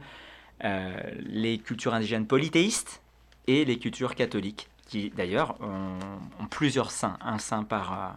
Euh, 0.63 0.97
les 1.19 1.59
cultures 1.59 1.93
indigènes 1.93 2.25
polythéistes 2.25 3.01
et 3.45 3.63
les 3.63 3.77
cultures 3.77 4.15
catholiques, 4.15 4.69
qui 4.87 5.11
d'ailleurs 5.11 5.55
ont, 5.61 5.99
ont 6.39 6.47
plusieurs 6.47 6.89
saints, 6.89 7.17
un 7.21 7.37
saint 7.37 7.63
par, 7.63 7.93
euh, 7.93 8.07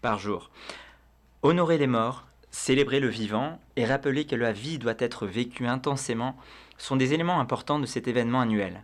par 0.00 0.18
jour. 0.18 0.50
Honorer 1.42 1.76
les 1.76 1.86
morts, 1.86 2.24
célébrer 2.50 3.00
le 3.00 3.08
vivant 3.08 3.60
et 3.76 3.84
rappeler 3.84 4.24
que 4.24 4.34
la 4.34 4.52
vie 4.52 4.78
doit 4.78 4.94
être 4.98 5.26
vécue 5.26 5.66
intensément 5.66 6.36
sont 6.78 6.96
des 6.96 7.12
éléments 7.12 7.38
importants 7.38 7.78
de 7.78 7.86
cet 7.86 8.08
événement 8.08 8.40
annuel. 8.40 8.82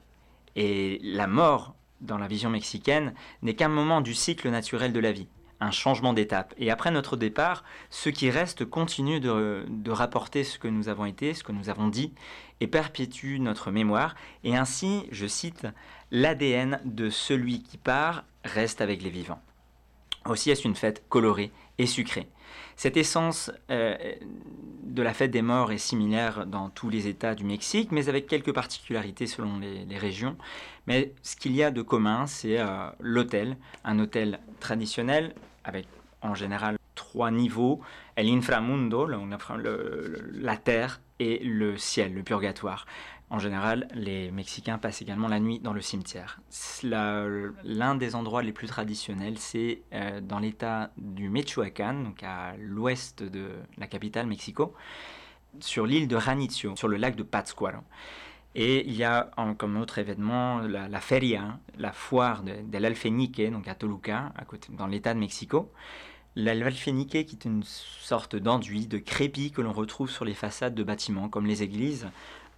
Et 0.56 1.00
la 1.02 1.26
mort, 1.26 1.74
dans 2.02 2.18
la 2.18 2.28
vision 2.28 2.50
mexicaine, 2.50 3.14
n'est 3.40 3.54
qu'un 3.54 3.68
moment 3.68 4.02
du 4.02 4.14
cycle 4.14 4.50
naturel 4.50 4.92
de 4.92 5.00
la 5.00 5.12
vie, 5.12 5.28
un 5.60 5.70
changement 5.70 6.12
d'étape. 6.12 6.54
Et 6.58 6.70
après 6.70 6.90
notre 6.90 7.16
départ, 7.16 7.64
ceux 7.90 8.10
qui 8.10 8.30
restent 8.30 8.64
continuent 8.64 9.20
de, 9.20 9.90
rapporter 9.90 10.44
ce 10.44 10.58
que 10.58 10.68
nous 10.68 10.88
avons 10.88 11.04
été, 11.04 11.34
ce 11.34 11.44
que 11.44 11.52
nous 11.52 11.68
avons 11.68 11.88
dit, 11.88 12.12
et 12.60 12.66
perpétuent 12.66 13.38
notre 13.38 13.70
mémoire. 13.70 14.14
Et 14.44 14.56
ainsi, 14.56 15.06
je 15.10 15.26
cite, 15.26 15.66
l'ADN 16.10 16.80
de 16.84 17.10
celui 17.10 17.62
qui 17.62 17.76
part 17.76 18.24
reste 18.44 18.80
avec 18.80 19.02
les 19.02 19.10
vivants. 19.10 19.42
Aussi 20.26 20.50
est-ce 20.50 20.66
une 20.66 20.74
fête 20.74 21.04
colorée 21.08 21.50
et 21.78 21.86
sucrée. 21.86 22.28
Cette 22.76 22.96
essence 22.96 23.50
euh, 23.70 23.96
de 24.82 25.02
la 25.02 25.14
fête 25.14 25.30
des 25.30 25.40
morts 25.40 25.72
est 25.72 25.78
similaire 25.78 26.46
dans 26.46 26.68
tous 26.68 26.90
les 26.90 27.06
États 27.06 27.34
du 27.34 27.44
Mexique, 27.44 27.90
mais 27.90 28.08
avec 28.08 28.26
quelques 28.26 28.52
particularités 28.52 29.26
selon 29.26 29.58
les, 29.58 29.84
les 29.84 29.98
régions. 29.98 30.36
Mais 30.86 31.12
ce 31.22 31.36
qu'il 31.36 31.52
y 31.52 31.62
a 31.62 31.70
de 31.70 31.82
commun, 31.82 32.26
c'est 32.26 32.58
euh, 32.58 32.90
l'hôtel, 33.00 33.56
un 33.84 33.98
hôtel 33.98 34.40
traditionnel 34.60 35.34
avec 35.64 35.86
en 36.22 36.34
général 36.34 36.76
trois 36.94 37.30
niveaux, 37.30 37.80
el 38.16 38.28
inframundo, 38.28 39.06
la 39.06 40.56
terre, 40.56 41.00
et 41.20 41.38
le 41.44 41.76
ciel, 41.76 42.14
le 42.14 42.22
purgatoire. 42.22 42.86
En 43.28 43.38
général, 43.38 43.86
les 43.94 44.32
Mexicains 44.32 44.78
passent 44.78 45.02
également 45.02 45.28
la 45.28 45.38
nuit 45.38 45.60
dans 45.60 45.72
le 45.72 45.80
cimetière. 45.80 46.40
L'un 46.82 47.94
des 47.94 48.16
endroits 48.16 48.42
les 48.42 48.52
plus 48.52 48.66
traditionnels, 48.66 49.38
c'est 49.38 49.82
euh, 49.92 50.20
dans 50.20 50.40
l'état 50.40 50.90
du 50.96 51.28
Michoacán, 51.28 52.02
donc 52.02 52.24
à 52.24 52.56
l'ouest 52.58 53.22
de 53.22 53.50
la 53.78 53.86
capitale 53.86 54.26
Mexico, 54.26 54.74
sur 55.60 55.86
l'île 55.86 56.08
de 56.08 56.16
Ranitio, 56.16 56.74
sur 56.74 56.88
le 56.88 56.96
lac 56.96 57.14
de 57.14 57.22
Pátzcuaro. 57.22 57.82
Et 58.54 58.86
il 58.86 58.96
y 58.96 59.04
a 59.04 59.30
comme 59.58 59.76
autre 59.76 59.98
événement 59.98 60.60
la, 60.60 61.00
feria, 61.00 61.58
la 61.78 61.92
foire 61.92 62.42
de, 62.42 62.52
de 62.62 63.50
donc 63.50 63.68
à 63.68 63.74
Toluca, 63.74 64.32
dans 64.70 64.86
l'état 64.86 65.14
de 65.14 65.20
Mexico. 65.20 65.70
L'alfenique 66.36 67.10
qui 67.10 67.18
est 67.18 67.44
une 67.44 67.62
sorte 67.64 68.36
d'enduit, 68.36 68.86
de 68.86 68.98
crépi 68.98 69.50
que 69.50 69.60
l'on 69.60 69.72
retrouve 69.72 70.10
sur 70.10 70.24
les 70.24 70.34
façades 70.34 70.74
de 70.74 70.82
bâtiments 70.82 71.28
comme 71.28 71.46
les 71.46 71.62
églises 71.62 72.08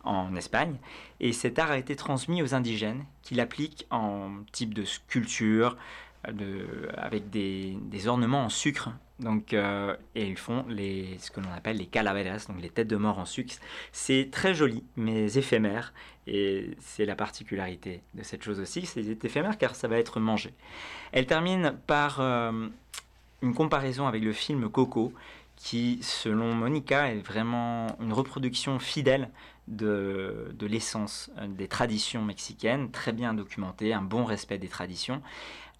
en 0.04 0.34
Espagne. 0.36 0.76
Et 1.20 1.32
cet 1.32 1.58
art 1.58 1.70
a 1.70 1.78
été 1.78 1.96
transmis 1.96 2.42
aux 2.42 2.54
indigènes 2.54 3.04
qui 3.22 3.34
l'appliquent 3.34 3.86
en 3.90 4.30
type 4.52 4.74
de 4.74 4.84
sculpture, 4.84 5.76
avec 6.24 7.30
des, 7.30 8.06
ornements 8.06 8.44
en 8.44 8.48
sucre. 8.48 8.90
Donc, 9.18 9.52
euh, 9.52 9.96
et 10.14 10.26
ils 10.26 10.36
font 10.36 10.64
ce 10.68 11.30
que 11.30 11.40
l'on 11.40 11.52
appelle 11.52 11.76
les 11.76 11.86
calaveras, 11.86 12.46
donc 12.48 12.60
les 12.60 12.70
têtes 12.70 12.88
de 12.88 12.96
mort 12.96 13.18
en 13.18 13.24
sucre. 13.24 13.54
C'est 13.92 14.28
très 14.32 14.54
joli, 14.54 14.84
mais 14.96 15.34
éphémère. 15.34 15.92
Et 16.26 16.76
c'est 16.80 17.04
la 17.04 17.16
particularité 17.16 18.02
de 18.14 18.22
cette 18.22 18.42
chose 18.42 18.60
aussi, 18.60 18.86
c'est 18.86 19.24
éphémère 19.24 19.58
car 19.58 19.74
ça 19.74 19.88
va 19.88 19.98
être 19.98 20.20
mangé. 20.20 20.54
Elle 21.10 21.26
termine 21.26 21.74
par 21.86 22.20
euh, 22.20 22.68
une 23.42 23.54
comparaison 23.54 24.06
avec 24.06 24.22
le 24.22 24.32
film 24.32 24.68
Coco, 24.68 25.12
qui, 25.56 25.98
selon 26.02 26.54
Monica, 26.54 27.12
est 27.12 27.20
vraiment 27.20 27.86
une 28.00 28.12
reproduction 28.12 28.78
fidèle 28.78 29.30
de, 29.68 30.54
de 30.54 30.66
l'essence 30.66 31.30
euh, 31.38 31.46
des 31.46 31.68
traditions 31.68 32.22
mexicaines, 32.22 32.90
très 32.90 33.12
bien 33.12 33.34
documentée, 33.34 33.92
un 33.92 34.02
bon 34.02 34.24
respect 34.24 34.58
des 34.58 34.68
traditions. 34.68 35.22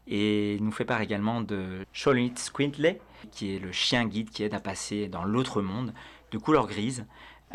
Et 0.07 0.59
nous 0.61 0.73
fait 0.73 0.85
part 0.85 1.01
également 1.01 1.41
de 1.41 1.87
Xolitl 1.95 2.99
qui 3.31 3.55
est 3.55 3.59
le 3.59 3.73
chien 3.73 4.05
guide 4.07 4.31
qui 4.31 4.43
aide 4.43 4.55
à 4.55 4.61
passer 4.61 5.09
dans 5.09 5.25
l'autre 5.25 5.63
monde, 5.63 5.95
de 6.33 6.39
couleur 6.39 6.67
grise, 6.67 7.07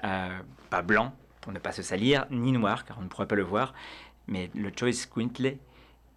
euh, 0.04 0.40
pas 0.70 0.82
blanc 0.82 1.14
pour 1.42 1.52
ne 1.52 1.60
pas 1.60 1.72
se 1.72 1.82
salir, 1.82 2.26
ni 2.32 2.52
noir 2.52 2.86
car 2.86 2.98
on 3.00 3.02
ne 3.02 3.08
pourrait 3.08 3.28
pas 3.28 3.36
le 3.36 3.44
voir, 3.44 3.74
mais 4.28 4.50
le 4.56 4.70
Xolitl 4.70 5.58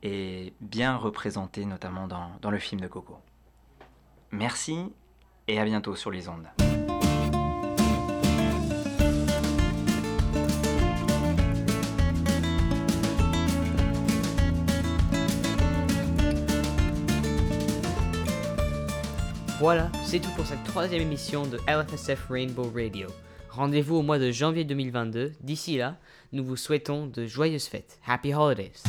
est 0.02 0.52
bien 0.60 0.96
représenté 0.96 1.64
notamment 1.64 2.06
dans, 2.06 2.30
dans 2.40 2.50
le 2.50 2.58
film 2.58 2.80
de 2.80 2.86
Coco. 2.86 3.18
Merci 4.30 4.92
et 5.48 5.58
à 5.58 5.64
bientôt 5.64 5.96
sur 5.96 6.10
les 6.10 6.28
ondes. 6.28 6.48
Voilà, 19.60 19.90
c'est 20.04 20.20
tout 20.20 20.30
pour 20.36 20.46
cette 20.46 20.64
troisième 20.64 21.02
émission 21.02 21.44
de 21.44 21.58
LFSF 21.68 22.28
Rainbow 22.30 22.72
Radio. 22.74 23.08
Rendez-vous 23.50 23.96
au 23.96 24.02
mois 24.02 24.18
de 24.18 24.30
janvier 24.30 24.64
2022. 24.64 25.32
D'ici 25.42 25.76
là, 25.76 25.98
nous 26.32 26.42
vous 26.42 26.56
souhaitons 26.56 27.06
de 27.06 27.26
joyeuses 27.26 27.66
fêtes. 27.66 27.98
Happy 28.06 28.32
Holidays! 28.32 28.82